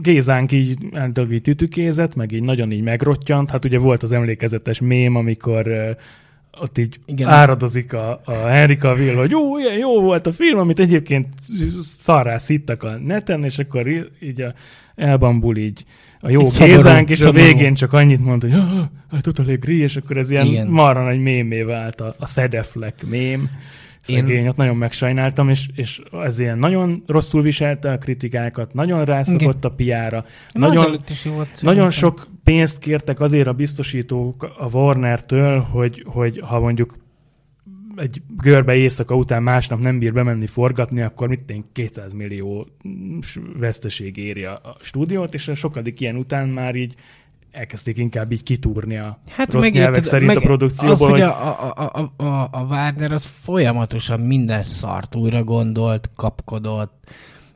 Gézánk 0.00 0.52
így 0.52 0.76
általában 0.92 1.34
így 1.34 1.42
tütükézett, 1.42 2.14
meg 2.14 2.32
így 2.32 2.42
nagyon 2.42 2.72
így 2.72 2.82
megrottyant, 2.82 3.50
hát 3.50 3.64
ugye 3.64 3.78
volt 3.78 4.02
az 4.02 4.12
emlékezetes 4.12 4.80
mém, 4.80 5.16
amikor 5.16 5.66
uh, 5.66 6.62
ott 6.62 6.78
így 6.78 7.00
Igen. 7.06 7.28
Áradozik 7.28 7.92
a, 7.92 8.20
a 8.24 8.32
Henry 8.32 8.76
Cavill, 8.76 9.14
hogy 9.14 9.30
jó, 9.30 9.58
ilyen 9.58 9.76
jó 9.76 10.00
volt 10.00 10.26
a 10.26 10.32
film, 10.32 10.58
amit 10.58 10.80
egyébként 10.80 11.26
szarrá 11.80 12.38
szittak 12.38 12.82
a 12.82 12.98
neten, 12.98 13.44
és 13.44 13.58
akkor 13.58 13.86
így 14.20 14.40
a 14.40 14.54
elbambul 14.94 15.56
így 15.56 15.84
a 16.20 16.30
jó 16.30 16.40
Így 16.40 16.58
Gézánk, 16.58 17.10
és 17.10 17.18
szomorú. 17.18 17.38
a 17.38 17.42
végén 17.42 17.74
csak 17.74 17.92
annyit 17.92 18.24
mondta, 18.24 18.50
hogy 18.50 18.60
hát 19.10 19.22
totally 19.22 19.52
agree, 19.52 19.82
és 19.82 19.96
akkor 19.96 20.16
ez 20.16 20.30
ilyen 20.30 20.46
Igen. 20.46 20.66
Marra 20.66 21.04
nagy 21.04 21.20
mémé 21.20 21.62
vált 21.62 22.00
a, 22.00 22.14
a 22.18 22.26
Sedeflek 22.26 23.06
mém. 23.06 23.50
Szegény, 24.14 24.48
ott 24.48 24.56
nagyon 24.56 24.76
megsajnáltam, 24.76 25.48
és, 25.48 25.68
és 25.74 26.00
ez 26.12 26.38
ilyen 26.38 26.58
nagyon 26.58 27.02
rosszul 27.06 27.42
viselte 27.42 27.92
a 27.92 27.98
kritikákat, 27.98 28.74
nagyon 28.74 29.04
rászokott 29.04 29.64
a 29.64 29.70
piára, 29.70 30.24
Nagyon, 30.52 31.02
nagyon, 31.60 31.90
sok 31.90 32.28
pénzt 32.44 32.78
kértek 32.78 33.20
azért 33.20 33.46
a 33.46 33.52
biztosítók 33.52 34.42
a 34.58 34.68
Warner-től, 34.72 35.58
hogy, 35.58 36.04
hogy 36.06 36.40
ha 36.44 36.60
mondjuk 36.60 36.96
egy 37.96 38.22
görbe 38.36 38.74
éjszaka 38.74 39.14
után 39.14 39.42
másnap 39.42 39.80
nem 39.80 39.98
bír 39.98 40.12
bemenni 40.12 40.46
forgatni, 40.46 41.00
akkor 41.00 41.28
mit 41.28 41.50
én 41.50 41.64
200 41.72 42.12
millió 42.12 42.66
veszteség 43.58 44.16
éri 44.16 44.44
a, 44.44 44.52
a 44.52 44.76
stúdiót, 44.80 45.34
és 45.34 45.48
a 45.48 45.54
sokadik 45.54 46.00
ilyen 46.00 46.16
után 46.16 46.48
már 46.48 46.74
így 46.74 46.94
elkezdték 47.52 47.96
inkább 47.96 48.32
így 48.32 48.42
kitúrni 48.42 48.96
a 48.96 49.18
hát 49.28 49.52
rossz 49.52 49.68
nyelvek 49.68 49.96
érted, 49.96 50.10
szerint 50.10 50.36
a 50.36 50.40
produkcióból, 50.40 51.06
Az, 51.06 51.10
hogy 51.10 51.20
a, 51.20 51.70
a, 51.76 52.10
a, 52.16 52.24
a, 52.24 52.48
a 52.52 52.60
Wagner 52.68 53.12
az 53.12 53.28
folyamatosan 53.42 54.20
minden 54.20 54.64
szart 54.64 55.14
újra 55.14 55.44
gondolt, 55.44 56.10
kapkodott. 56.16 57.10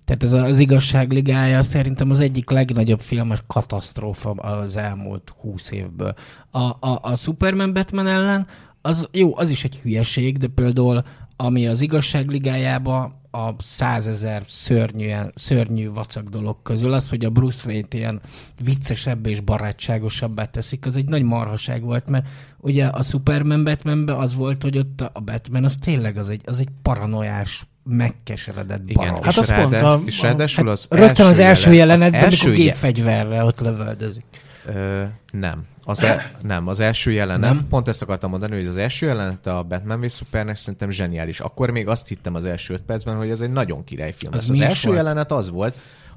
Tehát 0.05 0.23
ez 0.23 0.33
az 0.33 0.59
igazság 0.59 1.11
ligája 1.11 1.63
szerintem 1.63 2.11
az 2.11 2.21
egyik 2.21 2.51
legnagyobb 2.51 3.01
filmes 3.01 3.43
katasztrófa 3.47 4.31
az 4.31 4.77
elmúlt 4.77 5.35
húsz 5.41 5.71
évből. 5.71 6.15
A, 6.51 6.59
a, 6.59 6.99
a 7.03 7.17
Superman 7.17 7.73
Batman 7.73 8.07
ellen 8.07 8.47
az 8.83 9.09
jó, 9.13 9.37
az 9.37 9.51
is 9.51 9.65
egy 9.65 9.77
hülyeség, 9.77 10.39
de 10.39 10.47
például 10.47 11.05
ami 11.37 11.67
az 11.67 11.81
igazság 11.81 12.29
ligájába 12.29 13.23
a 13.31 13.55
százezer 13.59 14.43
szörnyű, 14.49 15.11
szörnyű 15.35 15.91
vacak 15.91 16.29
dolog 16.29 16.57
közül 16.63 16.93
az, 16.93 17.09
hogy 17.09 17.25
a 17.25 17.31
Bruce 17.31 17.63
Wayne-t 17.67 17.95
ilyen 17.95 18.21
viccesebb 18.65 19.27
és 19.27 19.41
barátságosabbá 19.41 20.45
teszik, 20.45 20.87
az 20.87 20.97
egy 20.97 21.09
nagy 21.09 21.23
marhaság 21.23 21.83
volt, 21.83 22.09
mert 22.11 22.27
ugye 22.59 22.87
a 22.87 23.03
Superman 23.03 23.65
Batmanben 23.65 24.17
az 24.17 24.35
volt, 24.35 24.63
hogy 24.63 24.79
ott 24.79 25.01
a 25.13 25.21
Batman 25.21 25.65
az 25.65 25.77
tényleg 25.81 26.17
az 26.17 26.29
egy, 26.29 26.41
az 26.45 26.61
egy 26.61 26.69
paranoiás, 26.83 27.67
megkeseredett 27.85 28.91
igen, 28.91 29.07
barom. 29.09 29.23
Hát 29.23 29.33
és, 29.33 29.39
az 29.39 29.47
pont 29.55 29.71
ráadá, 29.73 29.89
a- 29.93 30.01
és 30.05 30.23
a- 30.23 30.27
ráadásul 30.27 30.69
az 30.69 30.87
Rögtön 30.91 31.27
az 31.27 31.39
első 31.39 31.73
jelen- 31.73 31.99
jelenetben, 31.99 32.21
az 32.21 32.27
amikor 32.27 32.49
első 32.49 32.63
je- 32.63 32.73
gépfegyverre 32.73 33.45
ott 33.45 33.61
lövöldözik. 33.61 34.25
Ö, 34.67 35.05
nem. 35.33 35.67
Az 35.85 36.03
e, 36.03 36.33
nem, 36.43 36.67
az 36.67 36.81
első 36.81 37.13
jelenet, 37.13 37.49
Nem? 37.49 37.57
nem? 37.57 37.69
pont 37.69 37.89
ezt 37.89 38.03
akartam 38.03 38.31
mondani, 38.31 38.55
hogy 38.57 38.67
az 38.67 38.77
első 38.77 39.07
jelenet 39.07 39.47
a 39.47 39.63
Batman 39.63 40.01
v 40.01 40.11
Supernek 40.11 40.57
szerintem 40.57 40.91
zseniális. 40.91 41.41
Akkor 41.41 41.71
még 41.71 41.89
azt 41.89 42.09
hittem 42.09 42.35
az 42.35 42.45
első 42.45 42.75
öt 42.75 42.83
percben, 42.83 43.17
hogy 43.17 43.31
ez 43.31 43.41
egy 43.41 43.53
nagyon 43.53 43.85
királyfilm. 43.85 44.33
Az 44.33 44.51
Az, 44.51 44.61
első 44.61 44.87
volt? 44.87 44.99
jelenet 45.01 45.33
az 45.33 45.51
volt, 45.51 45.77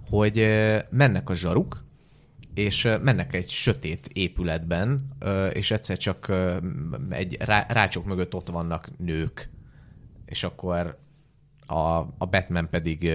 hogy 0.09 0.47
mennek 0.89 1.29
a 1.29 1.35
zsaruk, 1.35 1.85
és 2.53 2.83
mennek 3.01 3.33
egy 3.33 3.49
sötét 3.49 4.09
épületben, 4.13 5.07
és 5.53 5.71
egyszer 5.71 5.97
csak 5.97 6.31
egy 7.09 7.37
rá, 7.39 7.65
rácsok 7.69 8.05
mögött 8.05 8.33
ott 8.33 8.49
vannak 8.49 8.89
nők, 8.97 9.49
és 10.25 10.43
akkor 10.43 10.97
a, 11.65 11.97
a 12.17 12.25
Batman 12.29 12.69
pedig 12.69 13.11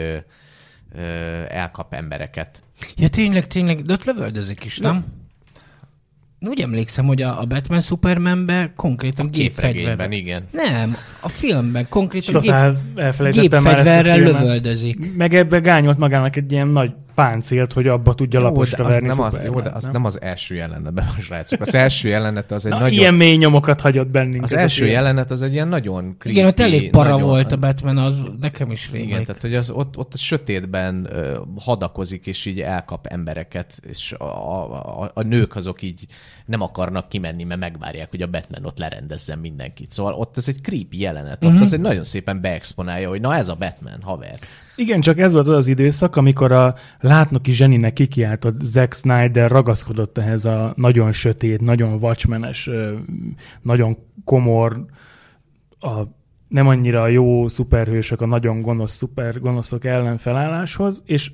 elkap 1.48 1.94
embereket. 1.94 2.62
Ja, 2.96 3.08
tényleg, 3.08 3.46
tényleg, 3.46 3.82
de 3.82 3.92
ott 3.92 4.04
lövöldözik 4.04 4.64
is, 4.64 4.78
nem? 4.78 5.04
Úgy 6.48 6.60
emlékszem, 6.60 7.06
hogy 7.06 7.22
a, 7.22 7.40
a 7.40 7.44
Batman 7.44 7.80
Supermanben 7.80 8.72
konkrétan 8.76 9.30
Képregényben, 9.30 9.84
gépfegyverrel. 9.84 10.12
igen. 10.12 10.44
Nem, 10.50 10.96
a 11.20 11.28
filmben 11.28 11.86
konkrétan 11.88 12.32
gép, 12.32 12.42
totál 12.42 12.80
elfelejtettem 12.96 13.62
már 13.62 13.78
ezt 13.78 13.88
a 13.88 13.92
gépfegyverrel 13.92 14.32
lövöldözik. 14.32 15.14
Meg 15.16 15.34
ebbe 15.34 15.58
gányolt 15.58 15.98
magának 15.98 16.36
egy 16.36 16.52
ilyen 16.52 16.68
nagy 16.68 16.90
páncélt, 17.14 17.72
hogy 17.72 17.86
abba 17.86 18.14
tudja 18.14 18.38
Jó, 18.40 18.44
laposra 18.44 18.84
verni 18.84 19.06
nem 19.06 19.20
az, 19.20 19.40
jó, 19.44 19.60
de 19.60 19.70
az 19.70 19.88
nem 19.92 20.04
az 20.04 20.20
első 20.20 20.54
jelenetben, 20.54 21.04
srácok. 21.20 21.60
Az 21.60 21.74
első 21.74 22.08
jelenet 22.08 22.50
az 22.50 22.66
egy 22.66 22.72
Na, 22.72 22.78
nagyon... 22.78 22.92
ilyen 22.98 23.14
mély 23.14 23.36
nyomokat 23.36 23.80
hagyott 23.80 24.08
bennünk. 24.08 24.42
az 24.42 24.52
első 24.54 24.82
film. 24.84 24.94
jelenet 24.96 25.30
az 25.30 25.42
egy 25.42 25.52
ilyen 25.52 25.68
nagyon 25.68 26.16
creepy, 26.18 26.36
Igen, 26.38 26.46
ott 26.46 26.60
elég 26.60 26.90
para 26.90 27.10
nagyon, 27.10 27.26
volt 27.28 27.52
a 27.52 27.56
Batman, 27.56 27.98
az 27.98 28.14
nekem 28.40 28.70
is 28.70 28.90
rémlik. 28.90 29.10
Igen, 29.10 29.24
tehát 29.24 29.40
hogy 29.42 29.54
az 29.54 29.70
ott, 29.70 29.96
ott 29.98 30.14
a 30.14 30.16
sötétben 30.16 31.08
ö, 31.12 31.38
hadakozik, 31.58 32.26
és 32.26 32.46
így 32.46 32.60
elkap 32.60 33.06
embereket, 33.06 33.72
és 33.88 34.12
a, 34.12 34.24
a, 34.24 35.02
a, 35.02 35.10
a 35.14 35.22
nők 35.22 35.56
azok 35.56 35.82
így 35.82 36.04
nem 36.46 36.60
akarnak 36.60 37.08
kimenni, 37.08 37.44
mert 37.44 37.60
megvárják, 37.60 38.10
hogy 38.10 38.22
a 38.22 38.26
Batman 38.26 38.64
ott 38.64 38.78
lerendezzen 38.78 39.38
mindenkit. 39.38 39.90
Szóval 39.90 40.12
ott 40.14 40.36
ez 40.36 40.48
egy 40.48 40.60
creepy 40.62 41.00
jelenet. 41.00 41.32
Ott 41.34 41.40
Mhm. 41.40 41.48
uh-huh. 41.50 41.62
az 41.66 41.72
egy 41.72 41.80
nagyon 41.80 42.04
szépen 42.04 42.40
beexponálja, 42.40 43.08
hogy 43.08 43.20
na 43.20 43.34
ez 43.34 43.48
a 43.48 43.54
Batman, 43.54 43.98
haver. 44.02 44.38
Igen, 44.76 45.00
csak 45.00 45.18
ez 45.18 45.32
volt 45.32 45.48
az 45.48 45.56
az 45.56 45.66
időszak, 45.66 46.16
amikor 46.16 46.52
a 46.52 46.74
látnoki 47.00 47.52
zseninek 47.52 47.92
kikiáltott 47.92 48.60
Zack 48.60 48.94
Snyder 48.94 49.50
ragaszkodott 49.50 50.18
ehhez 50.18 50.44
a 50.44 50.72
nagyon 50.76 51.12
sötét, 51.12 51.60
nagyon 51.60 51.98
vacsmenes, 51.98 52.70
nagyon 53.62 53.96
komor, 54.24 54.84
a 55.80 56.02
nem 56.48 56.66
annyira 56.68 57.06
jó 57.06 57.48
szuperhősök, 57.48 58.20
a 58.20 58.26
nagyon 58.26 58.60
gonosz 58.60 58.96
szuper 58.96 59.40
gonoszok 59.40 59.84
ellen 59.84 60.16
felálláshoz, 60.16 61.02
és 61.06 61.32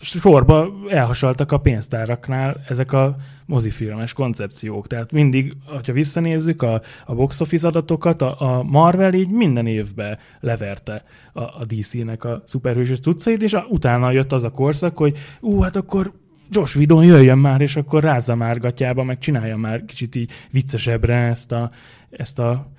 sorba 0.00 0.72
elhasaltak 0.88 1.52
a 1.52 1.58
pénztáraknál 1.58 2.64
ezek 2.68 2.92
a 2.92 3.16
mozifilmes 3.46 4.12
koncepciók. 4.12 4.86
Tehát 4.86 5.12
mindig, 5.12 5.56
ha 5.66 5.92
visszanézzük 5.92 6.62
a, 6.62 6.80
a 7.06 7.14
box 7.14 7.40
office 7.40 7.66
adatokat, 7.66 8.22
a, 8.22 8.40
a 8.40 8.62
Marvel 8.62 9.14
így 9.14 9.30
minden 9.30 9.66
évben 9.66 10.18
leverte 10.40 11.04
a, 11.32 11.40
a 11.40 11.64
DC-nek 11.66 12.24
a 12.24 12.42
szuperhősös 12.44 13.00
cuccait, 13.00 13.42
és 13.42 13.52
a, 13.52 13.66
utána 13.68 14.10
jött 14.10 14.32
az 14.32 14.42
a 14.42 14.50
korszak, 14.50 14.96
hogy 14.96 15.18
ú, 15.40 15.60
hát 15.60 15.76
akkor 15.76 16.12
Josh 16.50 16.76
Whedon 16.76 17.04
jöjjön 17.04 17.38
már, 17.38 17.60
és 17.60 17.76
akkor 17.76 18.02
rázza 18.02 18.34
már 18.34 18.58
gatyába, 18.58 19.02
meg 19.02 19.18
csinálja 19.18 19.56
már 19.56 19.84
kicsit 19.84 20.14
így 20.14 20.30
viccesebbre 20.50 21.14
ezt 21.14 21.52
a, 21.52 21.70
ezt 22.10 22.38
a 22.38 22.70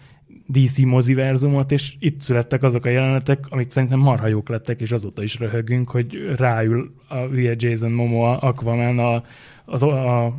DC 0.48 0.78
moziverzumot, 0.80 1.72
és 1.72 1.94
itt 2.00 2.20
születtek 2.20 2.64
azok 2.64 2.86
a 2.86 2.90
jelenetek, 2.90 3.46
amik 3.50 3.72
szerintem 3.72 4.00
marha 4.00 4.28
jók 4.28 4.50
lettek, 4.50 4.82
és 4.82 4.92
azóta 4.92 5.24
is 5.24 5.40
röhögünk, 5.40 5.90
hogy 5.90 6.08
ráül 6.38 6.94
a 7.08 7.18
hülye 7.18 7.54
Jason 7.58 7.92
Momoa 7.92 8.38
Aquaman 8.38 9.00
a, 9.00 9.24
az, 9.66 9.84
a 9.84 10.34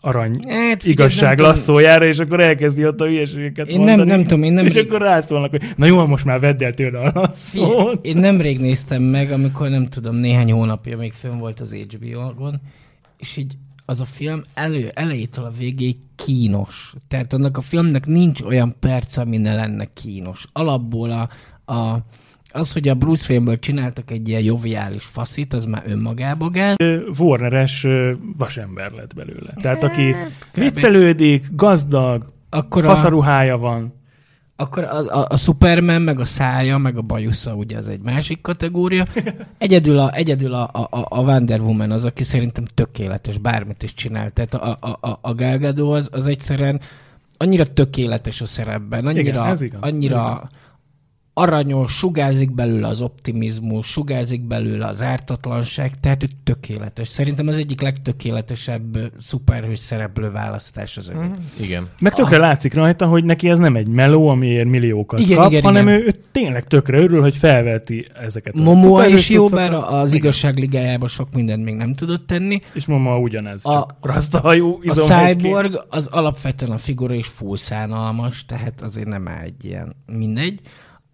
arany 0.00 0.40
Hát, 0.48 0.84
igazság 0.84 1.36
nem 1.36 1.46
lasszójára, 1.46 2.04
és 2.04 2.18
akkor 2.18 2.40
elkezdi 2.40 2.86
ott 2.86 3.00
a 3.00 3.06
hülyeségeket 3.06 3.68
Én 3.68 3.76
nem- 3.78 3.86
mondani. 3.86 4.10
nem 4.10 4.22
tudom, 4.22 4.42
én 4.42 4.52
nem- 4.52 4.66
És 4.66 4.74
akkor 4.74 5.00
rászólnak, 5.00 5.50
hogy 5.50 5.62
na 5.76 5.86
jó, 5.86 6.06
most 6.06 6.24
már 6.24 6.40
vedd 6.40 6.64
el 6.64 6.74
tőle 6.74 6.98
a 7.00 7.10
lasszót. 7.14 8.06
Én 8.06 8.16
nemrég 8.16 8.60
néztem 8.60 9.02
meg, 9.02 9.30
amikor 9.30 9.68
nem 9.68 9.86
tudom, 9.86 10.16
néhány 10.16 10.52
hónapja 10.52 10.96
még 10.96 11.12
fönn 11.12 11.38
volt 11.38 11.60
az 11.60 11.72
HBO-gon, 11.74 12.60
és 13.18 13.36
így 13.36 13.54
az 13.90 14.00
a 14.00 14.04
film 14.04 14.42
elő, 14.54 14.90
elejétől 14.94 15.44
a 15.44 15.50
végéig 15.58 15.96
kínos. 16.16 16.94
Tehát 17.08 17.32
annak 17.32 17.56
a 17.56 17.60
filmnek 17.60 18.06
nincs 18.06 18.40
olyan 18.40 18.74
perc, 18.80 19.16
ami 19.16 19.36
ne 19.36 19.54
lenne 19.54 19.84
kínos. 19.84 20.44
Alapból 20.52 21.10
a, 21.10 21.28
a, 21.72 22.04
az, 22.52 22.72
hogy 22.72 22.88
a 22.88 22.94
Bruce 22.94 23.26
Wayne-ből 23.28 23.58
csináltak 23.58 24.10
egy 24.10 24.28
ilyen 24.28 24.42
joviális 24.42 25.04
faszit, 25.04 25.54
az 25.54 25.64
már 25.64 25.82
önmagába 25.86 26.48
gáz. 26.48 26.76
Warneres 27.18 27.86
vasember 28.36 28.90
lett 28.92 29.14
belőle. 29.14 29.54
Tehát 29.62 29.82
aki 29.82 30.12
Hát, 30.12 30.30
viccelődik, 30.54 31.46
gazdag, 31.52 32.32
Akkor 32.50 32.84
a, 32.84 32.88
faszaruhája 32.88 33.58
van. 33.58 33.94
Akkor 34.60 34.84
a, 34.84 35.18
a, 35.18 35.26
a 35.28 35.36
Superman, 35.36 36.02
meg 36.02 36.20
a 36.20 36.24
szája, 36.24 36.78
meg 36.78 36.96
a 36.96 37.02
bajusza, 37.02 37.54
ugye 37.54 37.78
az 37.78 37.88
egy 37.88 38.00
másik 38.00 38.40
kategória. 38.40 39.06
Egyedül 39.58 39.98
a, 39.98 40.14
egyedül 40.14 40.54
a, 40.54 40.62
a, 40.72 41.06
a 41.08 41.20
Wonder 41.20 41.60
Woman 41.60 41.90
az, 41.90 42.04
aki 42.04 42.24
szerintem 42.24 42.64
tökéletes, 42.74 43.38
bármit 43.38 43.82
is 43.82 43.94
csinál. 43.94 44.30
Tehát 44.30 44.54
a, 44.54 44.78
a, 44.80 45.08
a, 45.08 45.18
a 45.20 45.34
Gal 45.34 45.58
Gadot 45.58 45.96
az, 45.96 46.08
az 46.12 46.26
egyszerűen 46.26 46.80
annyira 47.36 47.72
tökéletes 47.72 48.40
a 48.40 48.46
szerepben, 48.46 49.06
annyira, 49.06 49.20
Igen, 49.20 49.46
ez 49.46 49.62
igaz, 49.62 49.80
annyira 49.82 50.30
ez 50.30 50.36
igaz. 50.36 50.50
Aranyos, 51.40 51.92
sugárzik 51.92 52.54
belőle 52.54 52.86
az 52.88 53.00
optimizmus, 53.00 53.86
sugárzik 53.86 54.42
belőle 54.42 54.86
az 54.86 55.02
ártatlanság, 55.02 56.00
tehát 56.00 56.22
ő 56.22 56.26
tökéletes. 56.44 57.08
Szerintem 57.08 57.48
az 57.48 57.56
egyik 57.56 57.80
legtökéletesebb 57.80 58.98
szuperhős 59.20 59.78
szereplő 59.78 60.30
választás 60.30 60.96
az 60.96 61.08
övé. 61.08 61.26
Igen. 61.60 61.88
Meg 61.98 62.14
tökre 62.14 62.38
látszik 62.38 62.74
rajta, 62.74 63.06
hogy 63.06 63.24
neki 63.24 63.48
ez 63.48 63.58
nem 63.58 63.76
egy 63.76 63.86
meló, 63.86 64.28
amiért 64.28 64.68
milliókat 64.68 65.20
Igen, 65.20 65.36
kap, 65.36 65.50
igen, 65.50 65.62
hanem 65.62 65.88
igen. 65.88 66.00
Ő, 66.00 66.04
ő 66.04 66.20
tényleg 66.32 66.64
tökre 66.64 66.98
örül, 66.98 67.20
hogy 67.20 67.36
felveti 67.36 68.06
ezeket 68.20 68.54
a 68.54 68.62
Momoa 68.62 69.06
is 69.06 69.28
jó, 69.28 69.46
bár 69.46 69.74
az 69.74 70.12
Igen. 70.12 70.24
igazság 70.24 70.58
ligájában 70.58 71.08
sok 71.08 71.34
mindent 71.34 71.64
még 71.64 71.74
nem 71.74 71.94
tudott 71.94 72.26
tenni. 72.26 72.62
És 72.74 72.86
Momoa 72.86 73.18
ugyanez, 73.18 73.64
A- 73.64 73.72
csak 73.72 73.96
rasztahajú 74.00 74.78
A. 74.86 74.92
Cyborg 74.92 75.84
az 75.88 76.06
alapvetően 76.06 76.70
a 76.72 76.78
figura 76.78 77.14
is 77.14 77.26
full 77.26 77.56
szánalmas, 77.56 78.44
tehát 78.46 78.82
azért 78.82 79.08
nem 79.08 79.28
áll 79.28 79.42
egy 79.42 79.64
ilyen 79.64 79.96
mindegy. 80.06 80.60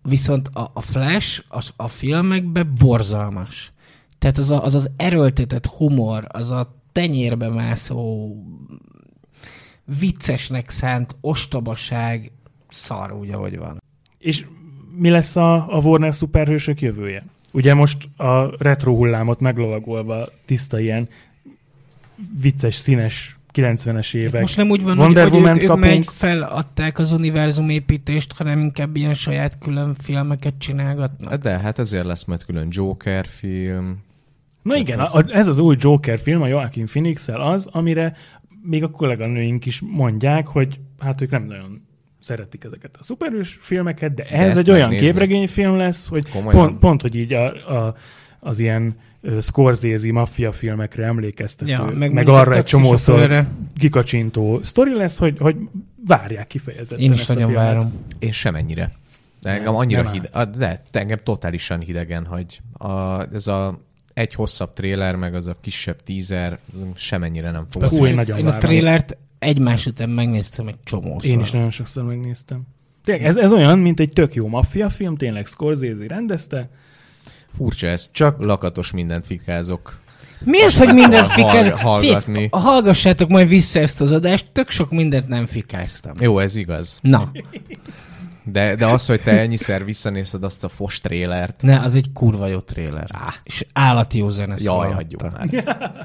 Viszont 0.09 0.49
a, 0.49 0.71
a 0.75 0.81
Flash 0.81 1.43
az 1.49 1.73
a 1.77 1.89
filmekben 1.89 2.73
borzalmas. 2.79 3.73
Tehát 4.19 4.39
az, 4.39 4.51
a, 4.51 4.65
az 4.65 4.75
az 4.75 4.91
erőltetett 4.97 5.67
humor, 5.67 6.27
az 6.29 6.51
a 6.51 6.75
tenyérbe 6.93 7.49
mászó 7.49 8.35
viccesnek 9.99 10.71
szánt 10.71 11.17
ostobaság 11.21 12.33
szar 12.69 13.13
úgy, 13.13 13.31
ahogy 13.31 13.59
van. 13.59 13.83
És 14.19 14.47
mi 14.97 15.11
lesz 15.11 15.37
a, 15.37 15.77
a 15.77 15.81
Warner 15.81 16.15
szuperhősök 16.15 16.81
jövője? 16.81 17.27
Ugye 17.53 17.75
most 17.75 18.09
a 18.17 18.63
retro 18.63 18.95
hullámot 18.95 19.41
meglovagolva 19.41 20.29
tiszta 20.45 20.81
ilyen 20.81 21.09
vicces, 22.41 22.75
színes 22.75 23.36
90-es 23.57 24.15
évek. 24.15 24.41
Most 24.41 24.57
nem 24.57 24.71
úgy 24.71 24.83
van, 24.83 24.99
Wonder 24.99 25.23
hogy, 25.23 25.33
hogy 25.33 25.41
Woman-t 25.41 25.63
ők, 25.63 25.63
ők 25.63 25.69
kapunk. 25.69 25.93
meg 25.93 26.03
feladták 26.03 26.99
az 26.99 27.13
univerzum 27.13 27.69
építést, 27.69 28.33
hanem 28.33 28.61
inkább 28.61 28.97
ilyen 28.97 29.15
saját 29.15 29.59
külön 29.59 29.95
filmeket 30.01 30.55
csinálgatnak. 30.59 31.43
De 31.43 31.59
hát 31.59 31.79
ezért 31.79 32.05
lesz 32.05 32.25
majd 32.25 32.45
külön 32.45 32.69
Joker 32.71 33.27
film. 33.27 34.05
Na 34.63 34.77
igen, 34.77 35.01
a, 35.01 35.15
a, 35.15 35.25
ez 35.29 35.47
az 35.47 35.59
új 35.59 35.77
Joker 35.79 36.19
film, 36.19 36.43
a 36.43 36.47
Joaquin 36.47 36.87
phoenix 36.87 37.29
az, 37.29 37.69
amire 37.73 38.17
még 38.63 38.83
a 38.83 38.91
kolléganőink 38.91 39.67
is 39.67 39.81
mondják, 39.81 40.47
hogy 40.47 40.81
hát 40.99 41.21
ők 41.21 41.31
nem 41.31 41.45
nagyon 41.45 41.87
szeretik 42.21 42.65
ezeket 42.65 42.97
a 42.99 43.03
szuperhős 43.03 43.59
filmeket, 43.61 44.15
de 44.15 44.25
ez 44.25 44.49
ezt 44.49 44.59
egy 44.59 44.71
olyan 44.71 44.91
képregényfilm 44.91 45.77
lesz, 45.77 46.09
hogy 46.09 46.31
Komolyan? 46.31 46.61
pont, 46.61 46.79
pont, 46.79 47.03
hogy 47.03 47.15
így 47.15 47.33
a, 47.33 47.73
a, 47.87 47.95
az 48.41 48.59
ilyen 48.59 48.97
Scorsese 49.41 50.13
maffia 50.13 50.53
filmekre 50.53 51.05
emlékeztető, 51.05 51.71
Ja, 51.71 51.85
meg, 51.85 52.13
meg 52.13 52.29
arra 52.29 52.55
egy 52.55 52.65
csomószor 52.65 53.47
kikacsintó 53.79 54.63
sztori 54.63 54.95
lesz, 54.95 55.19
hogy, 55.19 55.37
hogy 55.39 55.57
várják 56.07 56.47
kifejezetten 56.47 56.99
Én 56.99 57.13
is 57.13 57.21
ezt 57.21 57.31
a 57.31 57.33
nagyon 57.33 57.49
filmet. 57.49 57.67
várom. 57.67 57.93
Én 58.19 58.33
semennyire. 58.33 58.93
De 59.41 59.51
engem 59.51 59.65
Nem, 59.65 59.75
annyira 59.75 60.03
nem 60.03 60.13
hideg, 60.13 60.31
a- 60.33 60.45
de 60.45 60.83
engem 60.93 61.19
totálisan 61.23 61.81
hidegen, 61.81 62.25
hogy 62.25 62.61
a, 62.73 63.23
ez 63.35 63.47
a 63.47 63.79
egy 64.15 64.35
hosszabb 64.35 64.73
tréler, 64.73 65.17
meg 65.17 65.35
az 65.35 65.47
a 65.47 65.57
kisebb 65.61 66.03
tízer, 66.03 66.59
semennyire 66.95 67.51
nem 67.51 67.67
fog. 67.71 67.83
Hú, 67.85 68.07
én 68.07 68.15
nagyon 68.15 68.39
Én 68.39 68.47
a 68.47 68.59
trélert 68.59 69.17
egymás 69.39 69.87
után 69.87 70.11
megnéztem 70.11 70.67
egy 70.67 70.77
csomószor. 70.85 71.31
Én 71.31 71.41
is 71.41 71.51
nagyon 71.51 71.71
sokszor 71.71 72.05
megnéztem. 72.05 72.63
Tényleg, 73.05 73.25
ez, 73.27 73.37
ez 73.37 73.53
olyan, 73.53 73.79
mint 73.79 74.01
egy 74.01 74.13
tök 74.13 74.35
jó 74.35 74.47
maffia 74.49 74.89
film, 74.89 75.17
tényleg 75.17 75.47
Scorsese 75.47 76.07
rendezte, 76.09 76.69
Furcsa 77.57 77.87
ezt, 77.87 78.13
Csak- 78.13 78.45
lakatos 78.45 78.91
mindent 78.91 79.27
fikázok. 79.27 79.99
Mi 80.45 80.63
az, 80.63 80.79
hogy 80.79 80.95
mindent 80.95 81.27
Hall- 81.29 81.51
fikázz? 81.51 81.81
hallgatni. 81.81 82.39
Fi- 82.41 82.49
Hallgassátok 82.55 83.29
majd 83.29 83.49
vissza 83.49 83.81
ezt 83.81 84.01
az 84.01 84.13
adást, 84.13 84.47
tök 84.53 84.71
sok 84.71 84.91
mindent 84.91 85.29
nem 85.29 85.47
fikáztam. 85.47 86.13
Jó, 86.21 86.39
ez 86.39 86.57
igaz. 86.57 86.99
Na, 87.03 87.31
De, 88.45 88.75
de 88.75 88.87
az, 88.87 89.07
hogy 89.07 89.21
te 89.23 89.41
ennyiszer 89.41 89.85
visszanézted 89.85 90.45
azt 90.45 90.65
a 90.65 90.69
fos 90.69 91.01
trélert, 91.01 91.63
ne, 91.63 91.81
az 91.81 91.95
egy 91.95 92.07
kurva 92.15 92.47
jó 92.47 92.59
tréler. 92.59 93.07
Á, 93.13 93.35
és 93.45 93.67
állati 93.73 94.19
jó 94.19 94.31
zene 94.31 94.55
jaj, 94.59 94.91
hagyjuk 94.93 95.23
már. 95.23 95.49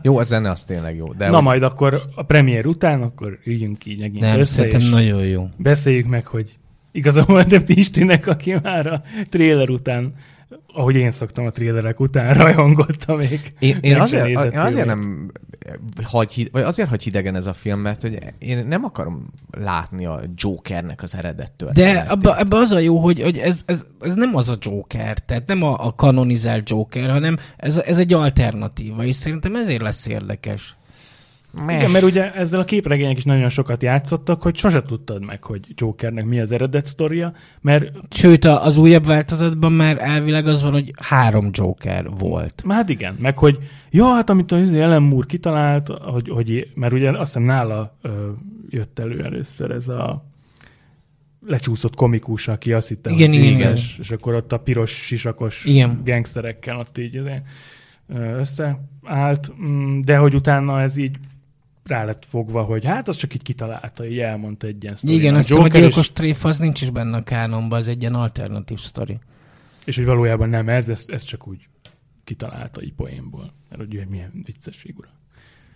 Jó, 0.01 0.17
a 0.17 0.23
zene 0.23 0.49
az 0.49 0.63
tényleg 0.63 0.95
jó. 0.95 1.13
De 1.13 1.27
Na 1.29 1.35
hogy- 1.35 1.43
majd 1.43 1.63
akkor 1.63 2.01
a 2.15 2.23
premier 2.23 2.65
után, 2.65 3.01
akkor 3.01 3.37
üljünk 3.45 3.85
így 3.85 3.99
megint 3.99 4.19
Nem, 4.21 4.39
össze, 4.39 4.67
és 4.67 4.89
nagyon 4.89 5.23
jó. 5.25 5.49
beszéljük 5.57 6.07
meg, 6.07 6.27
hogy 6.27 6.51
igazából 6.91 7.43
de 7.43 7.61
Pistinek, 7.63 8.27
aki 8.27 8.55
már 8.63 8.87
a 8.87 9.01
tréler 9.29 9.69
után, 9.69 10.13
ahogy 10.73 10.95
én 10.95 11.11
szoktam 11.11 11.45
a 11.45 11.49
trélerek 11.49 11.99
után, 11.99 12.33
rajongottam 12.43 13.17
még. 13.17 13.53
Én, 13.59 13.77
én 13.81 13.99
azért, 13.99 14.27
én 14.27 14.37
azért 14.37 14.71
filmet. 14.71 14.85
nem 14.85 15.31
hagy, 16.03 16.31
hid- 16.31 16.51
vagy 16.51 16.61
azért 16.61 16.89
hagy 16.89 17.03
hidegen 17.03 17.35
ez 17.35 17.45
a 17.45 17.53
film, 17.53 17.79
mert 17.79 18.01
hogy 18.01 18.19
én 18.39 18.65
nem 18.65 18.83
akarom 18.83 19.33
látni 19.51 20.05
a 20.05 20.21
Jokernek 20.35 21.03
az 21.03 21.15
eredet 21.15 21.65
De 21.73 21.99
abban 21.99 22.37
abba 22.37 22.57
az 22.57 22.71
a 22.71 22.79
jó, 22.79 22.97
hogy, 22.97 23.21
hogy 23.21 23.37
ez, 23.37 23.61
ez, 23.65 23.85
ez 23.99 24.13
nem 24.13 24.35
az 24.35 24.49
a 24.49 24.57
Joker, 24.59 25.19
tehát 25.19 25.47
nem 25.47 25.63
a, 25.63 25.85
a 25.85 25.95
kanonizált 25.95 26.69
Joker, 26.69 27.09
hanem 27.09 27.37
ez, 27.57 27.77
ez 27.77 27.97
egy 27.97 28.13
alternatíva, 28.13 29.03
és 29.03 29.15
szerintem 29.15 29.55
ezért 29.55 29.81
lesz 29.81 30.07
érdekes. 30.07 30.75
Igen, 31.69 31.91
mert 31.91 32.03
ugye 32.03 32.33
ezzel 32.33 32.59
a 32.59 32.63
képregények 32.65 33.17
is 33.17 33.23
nagyon 33.23 33.49
sokat 33.49 33.83
játszottak, 33.83 34.41
hogy 34.41 34.55
sose 34.55 34.81
tudtad 34.81 35.25
meg, 35.25 35.43
hogy 35.43 35.59
Jokernek 35.75 36.25
mi 36.25 36.39
az 36.39 36.51
eredet 36.51 36.85
sztoria, 36.85 37.33
mert 37.61 37.91
Sőt, 38.09 38.45
a- 38.45 38.65
az 38.65 38.77
újabb 38.77 39.05
változatban 39.05 39.71
már 39.71 39.97
elvileg 39.99 40.47
az 40.47 40.61
van, 40.63 40.71
hogy 40.71 40.91
három 41.01 41.49
Joker 41.51 42.09
volt. 42.09 42.63
Hát 42.67 42.89
igen, 42.89 43.15
meg 43.19 43.37
hogy 43.37 43.57
ja, 43.89 44.05
hát 44.13 44.29
amit 44.29 44.51
az 44.51 44.73
Ellen 44.73 45.01
Moore 45.03 45.27
kitalált, 45.27 45.87
hogy, 45.87 46.29
hogy, 46.29 46.71
mert 46.75 46.93
ugye 46.93 47.09
azt 47.09 47.19
hiszem 47.33 47.43
nála 47.43 47.97
ö, 48.01 48.29
jött 48.69 48.99
elő 48.99 49.23
először 49.23 49.71
ez 49.71 49.87
a 49.87 50.25
lecsúszott 51.47 51.95
komikus, 51.95 52.47
aki 52.47 52.73
azt 52.73 52.87
hitte, 52.87 53.09
Igen, 53.11 53.27
hogy 53.29 53.37
igen, 53.37 53.49
tízes, 53.73 53.97
és 53.99 54.11
akkor 54.11 54.33
ott 54.33 54.51
a 54.51 54.59
piros 54.59 54.91
sisakos 54.91 55.65
Igen. 55.65 56.01
gangsterekkel 56.05 56.77
ott 56.77 56.97
így 56.97 57.15
azért, 57.17 57.43
összeállt, 58.37 59.51
Mm, 59.65 60.01
de 60.01 60.17
hogy 60.17 60.33
utána 60.35 60.81
ez 60.81 60.97
így 60.97 61.17
rá 61.83 62.03
lett 62.03 62.25
fogva, 62.25 62.63
hogy 62.63 62.85
hát 62.85 63.07
az 63.07 63.15
csak 63.15 63.33
így 63.33 63.41
kitalálta, 63.41 64.05
így 64.05 64.19
elmondta 64.19 64.67
egy 64.67 64.83
ilyen 64.83 64.95
sztori. 64.95 65.15
Igen, 65.15 65.35
azt 65.35 65.47
hiszem, 65.47 65.61
a 65.61 65.65
Joker, 65.65 65.81
és, 65.81 65.85
gyilkos 65.87 66.11
tréfa 66.11 66.49
az 66.49 66.57
nincs 66.57 66.81
is 66.81 66.89
benne 66.89 67.17
a 67.17 67.23
kánonban, 67.23 67.79
az 67.79 67.87
egy 67.87 68.01
ilyen 68.01 68.15
alternatív 68.15 68.79
sztori. 68.79 69.19
és 69.85 69.95
hogy 69.95 70.05
valójában 70.05 70.49
nem 70.49 70.69
ez, 70.69 70.89
ez, 70.89 71.05
ez 71.07 71.23
csak 71.23 71.47
úgy 71.47 71.67
kitalálta 72.23 72.81
így 72.81 72.93
poénból, 72.93 73.53
mert 73.69 73.81
hogy 73.81 74.07
milyen 74.09 74.31
vicces 74.45 74.77
figura. 74.77 75.09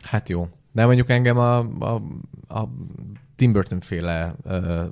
Hát 0.02 0.30
jó. 0.30 0.50
De 0.72 0.86
mondjuk 0.86 1.10
engem 1.10 1.38
a, 1.38 1.58
a, 1.80 2.02
a 2.48 2.70
Tim 3.36 3.52
Burton 3.52 3.80
féle 3.80 4.36
uh, 4.44 4.84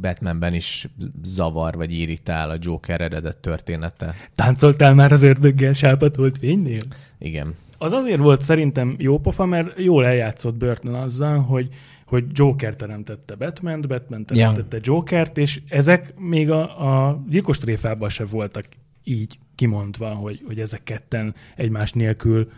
Batmanben 0.00 0.54
is 0.54 0.88
zavar, 1.22 1.76
vagy 1.76 1.92
irritál 1.92 2.50
a 2.50 2.56
Joker 2.60 3.00
eredet 3.00 3.36
története. 3.36 4.14
Táncoltál 4.34 4.94
már 4.94 5.12
az 5.12 5.22
ördöggel 5.22 5.72
sápatolt 5.72 6.38
fénynél? 6.38 6.82
Igen. 7.18 7.54
Az 7.82 7.92
azért 7.92 8.20
volt 8.20 8.42
szerintem 8.42 8.94
jó 8.98 9.18
pofa, 9.18 9.44
mert 9.44 9.78
jól 9.78 10.06
eljátszott 10.06 10.56
Burton 10.56 10.94
azzal, 10.94 11.38
hogy, 11.38 11.68
hogy 12.06 12.24
Joker 12.32 12.76
teremtette 12.76 13.34
Batman, 13.34 13.84
Batman 13.88 14.24
teremtette 14.24 14.78
Jokert, 14.82 15.38
és 15.38 15.60
ezek 15.68 16.18
még 16.18 16.50
a, 16.50 16.62
a 17.08 17.22
gyilkos 17.28 17.58
tréfában 17.58 18.08
se 18.08 18.24
voltak 18.24 18.64
így 19.04 19.38
kimondva, 19.54 20.08
hogy, 20.08 20.42
hogy 20.46 20.60
ezek 20.60 20.82
ketten 20.82 21.34
egymás 21.56 21.92
nélkül 21.92 22.50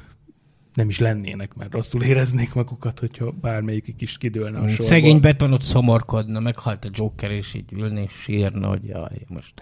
nem 0.74 0.88
is 0.88 0.98
lennének, 0.98 1.54
mert 1.54 1.72
rosszul 1.72 2.02
éreznék 2.02 2.54
magukat, 2.54 2.98
hogyha 2.98 3.30
bármelyikük 3.30 4.00
is 4.00 4.18
kidőlne 4.18 4.58
a 4.58 4.68
sorból. 4.68 4.86
Szegény 4.86 5.20
Batman 5.20 5.52
ott 5.52 5.62
szomorkodna, 5.62 6.40
meghalt 6.40 6.84
a 6.84 6.88
Joker, 6.92 7.30
és 7.30 7.54
így 7.54 7.72
ülni 7.72 8.00
és 8.00 8.12
sírna, 8.12 8.68
hogy 8.68 8.84
jaj, 8.84 9.18
most... 9.28 9.52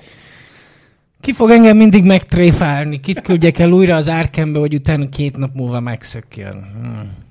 Ki 1.20 1.32
fog 1.32 1.50
engem 1.50 1.76
mindig 1.76 2.04
megtréfálni? 2.04 3.00
Kit 3.00 3.20
küldjek 3.20 3.58
el 3.58 3.70
újra 3.70 3.96
az 3.96 4.08
árkembe, 4.08 4.58
hogy 4.58 4.74
utána 4.74 5.08
két 5.08 5.36
nap 5.36 5.54
múlva 5.54 5.80
megszökjön? 5.80 6.64
Hmm. 6.80 7.28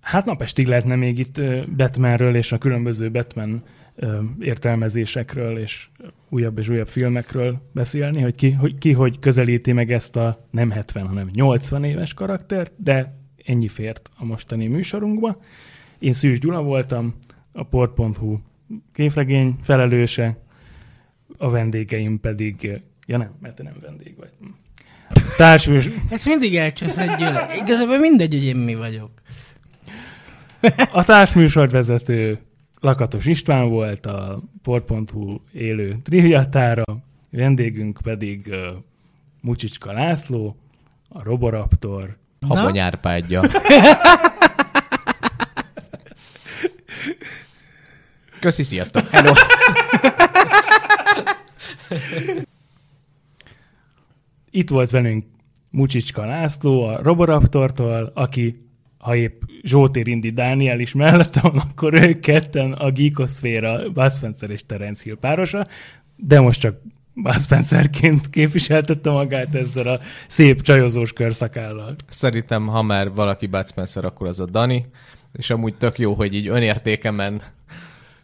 Hát 0.00 0.24
napestig 0.24 0.66
lehetne 0.66 0.96
még 0.96 1.18
itt 1.18 1.40
Batmanről 1.76 2.34
és 2.34 2.52
a 2.52 2.58
különböző 2.58 3.10
Batman 3.10 3.62
értelmezésekről 4.40 5.58
és 5.58 5.88
újabb 6.28 6.58
és 6.58 6.68
újabb 6.68 6.88
filmekről 6.88 7.70
beszélni, 7.72 8.20
hogy 8.20 8.34
ki, 8.34 8.50
hogy 8.50 8.78
ki 8.78 8.92
hogy 8.92 9.18
közelíti 9.18 9.72
meg 9.72 9.92
ezt 9.92 10.16
a 10.16 10.46
nem 10.50 10.70
70, 10.70 11.06
hanem 11.06 11.28
80 11.32 11.84
éves 11.84 12.14
karaktert, 12.14 12.72
de 12.76 13.14
ennyi 13.44 13.68
fért 13.68 14.10
a 14.16 14.24
mostani 14.24 14.66
műsorunkba. 14.66 15.40
Én 15.98 16.12
Szűs 16.12 16.38
Gyula 16.38 16.62
voltam, 16.62 17.14
a 17.52 17.62
port.hu 17.62 18.38
képregény 18.92 19.56
felelőse, 19.62 20.38
a 21.38 21.50
vendégeim 21.50 22.20
pedig, 22.20 22.80
ja 23.06 23.16
nem, 23.16 23.34
mert 23.40 23.54
te 23.54 23.62
nem 23.62 23.76
vendég 23.80 24.16
vagy. 24.16 24.30
Társműs, 25.36 25.88
Ezt 26.10 26.26
mindig 26.26 26.56
elcseszed, 26.56 27.16
Gyula. 27.16 27.54
Igazából 27.54 27.98
mindegy, 27.98 28.32
hogy 28.32 28.44
én 28.44 28.56
mi 28.56 28.74
vagyok. 28.74 29.10
A 30.92 31.04
társműsorvezető 31.04 32.38
Lakatos 32.80 33.26
István 33.26 33.68
volt, 33.68 34.06
a 34.06 34.42
por.hu 34.62 35.40
élő 35.52 35.96
triviatára, 36.02 36.84
vendégünk 37.30 37.98
pedig 38.02 38.46
uh, 38.46 38.56
Mucsicska 39.40 39.92
László, 39.92 40.56
a 41.08 41.22
Roboraptor. 41.22 42.16
Habony 42.48 42.78
Árpádja. 42.78 43.42
Köszi, 48.40 48.62
sziasztok! 48.62 49.08
Hello! 49.10 49.32
Itt 54.50 54.68
volt 54.68 54.90
velünk 54.90 55.24
Mucsicska 55.70 56.24
László 56.24 56.82
a 56.82 57.02
Roboraptortól, 57.02 58.10
aki 58.14 58.68
ha 58.98 59.16
épp 59.16 59.42
Zsótér 59.62 60.08
Indi 60.08 60.30
Dániel 60.30 60.80
is 60.80 60.92
mellette 60.92 61.40
van, 61.40 61.58
akkor 61.70 61.94
ők 61.94 62.20
ketten 62.20 62.72
a 62.72 62.90
Geekoszféra, 62.90 63.90
Buzz 63.90 64.16
Spencer 64.16 64.50
és 64.50 64.66
Terence 64.66 65.02
Hill 65.04 65.16
párosa, 65.20 65.66
de 66.16 66.40
most 66.40 66.60
csak 66.60 66.80
Buzz 67.14 67.44
Spencerként 67.44 68.30
képviseltette 68.30 69.10
magát 69.10 69.54
ezzel 69.54 69.86
a 69.86 70.00
szép 70.26 70.62
csajozós 70.62 71.12
körszakállal. 71.12 71.96
Szerintem, 72.08 72.66
ha 72.66 72.82
már 72.82 73.10
valaki 73.10 73.46
Bud 73.46 73.68
Spencer, 73.68 74.04
akkor 74.04 74.26
az 74.26 74.40
a 74.40 74.46
Dani, 74.46 74.84
és 75.32 75.50
amúgy 75.50 75.76
tök 75.76 75.98
jó, 75.98 76.14
hogy 76.14 76.34
így 76.34 76.48
önértékemen 76.48 77.42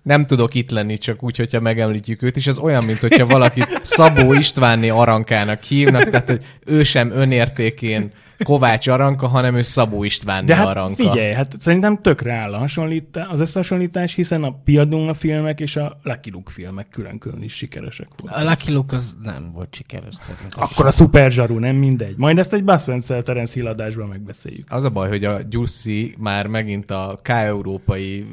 nem 0.07 0.27
tudok 0.27 0.55
itt 0.55 0.71
lenni, 0.71 0.99
csak 0.99 1.23
úgy, 1.23 1.37
hogyha 1.37 1.61
megemlítjük 1.61 2.23
őt, 2.23 2.37
és 2.37 2.47
ez 2.47 2.59
olyan, 2.59 2.85
mint 2.85 2.99
hogyha 2.99 3.27
valaki 3.27 3.63
Szabó 3.83 4.33
Istvánné 4.33 4.89
Arankának 4.89 5.63
hívnak, 5.63 6.11
tehát 6.11 6.29
hogy 6.29 6.45
ő 6.65 6.83
sem 6.83 7.11
önértékén 7.11 8.11
Kovács 8.45 8.89
Aranka, 8.89 9.27
hanem 9.27 9.55
ő 9.55 9.63
Szabó 9.63 10.05
István 10.05 10.47
De 10.47 10.55
hát 10.57 10.67
Aranka. 10.67 10.95
figyelj, 10.95 11.33
hát 11.33 11.55
szerintem 11.59 11.99
tökre 12.03 12.33
áll 12.33 12.55
a 12.55 12.59
hasonlítás, 12.59 13.27
az 13.29 13.41
összehasonlítás, 13.41 14.15
hiszen 14.15 14.45
a 14.45 14.55
Piaduna 14.65 15.15
filmek 15.15 15.61
és 15.61 15.77
a 15.77 15.99
Lucky 16.03 16.31
Luke 16.31 16.51
filmek 16.51 16.89
külön-külön 16.89 17.43
is 17.43 17.55
sikeresek 17.55 18.09
voltak. 18.17 18.41
A 18.41 18.49
Lucky 18.49 18.73
Luke 18.73 18.97
az 18.97 19.15
nem 19.23 19.51
volt 19.53 19.75
sikeres 19.75 20.15
szerintem. 20.21 20.63
Akkor 20.63 20.87
a 20.87 20.91
Super 20.91 21.31
Zsaru, 21.31 21.59
nem 21.59 21.77
mindegy. 21.77 22.15
Majd 22.17 22.39
ezt 22.39 22.53
egy 22.53 22.65
Buzz 22.65 22.83
Spencer 22.83 23.23
Terence 23.23 23.53
Hill 23.55 23.67
adásban 23.67 24.09
megbeszéljük. 24.09 24.67
Az 24.71 24.85
a 24.85 24.91
baj, 24.91 25.09
hogy 25.09 25.25
a 25.25 25.41
Gyuszi 25.43 26.15
már 26.19 26.47
megint 26.47 26.91
a 26.91 27.19
K-európai 27.23 28.27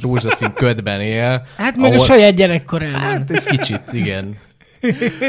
rózsaszín 0.00 0.52
ködben 0.52 1.00
él. 1.00 1.46
Hát 1.56 1.76
meg 1.76 1.92
a 1.92 1.98
saját 1.98 2.34
gyerekkorában. 2.34 3.00
Hát 3.00 3.30
egy 3.30 3.44
kicsit, 3.44 3.82
igen. 3.92 4.36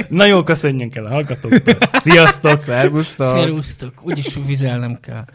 Na 0.10 0.26
jó, 0.26 0.44
köszönjünk 0.44 0.96
el 0.96 1.06
a 1.06 1.10
hallgatóktól. 1.10 1.78
Sziasztok! 1.94 2.60
Szervusztok! 2.60 3.38
Szerusztok, 3.38 3.94
úgyis 4.02 4.38
vizelnem 4.46 5.00
kell. 5.02 5.26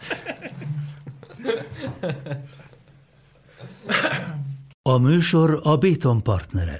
A 4.83 4.99
műsor 4.99 5.61
a 5.63 5.77
Béton 5.77 6.23
partnere. 6.23 6.79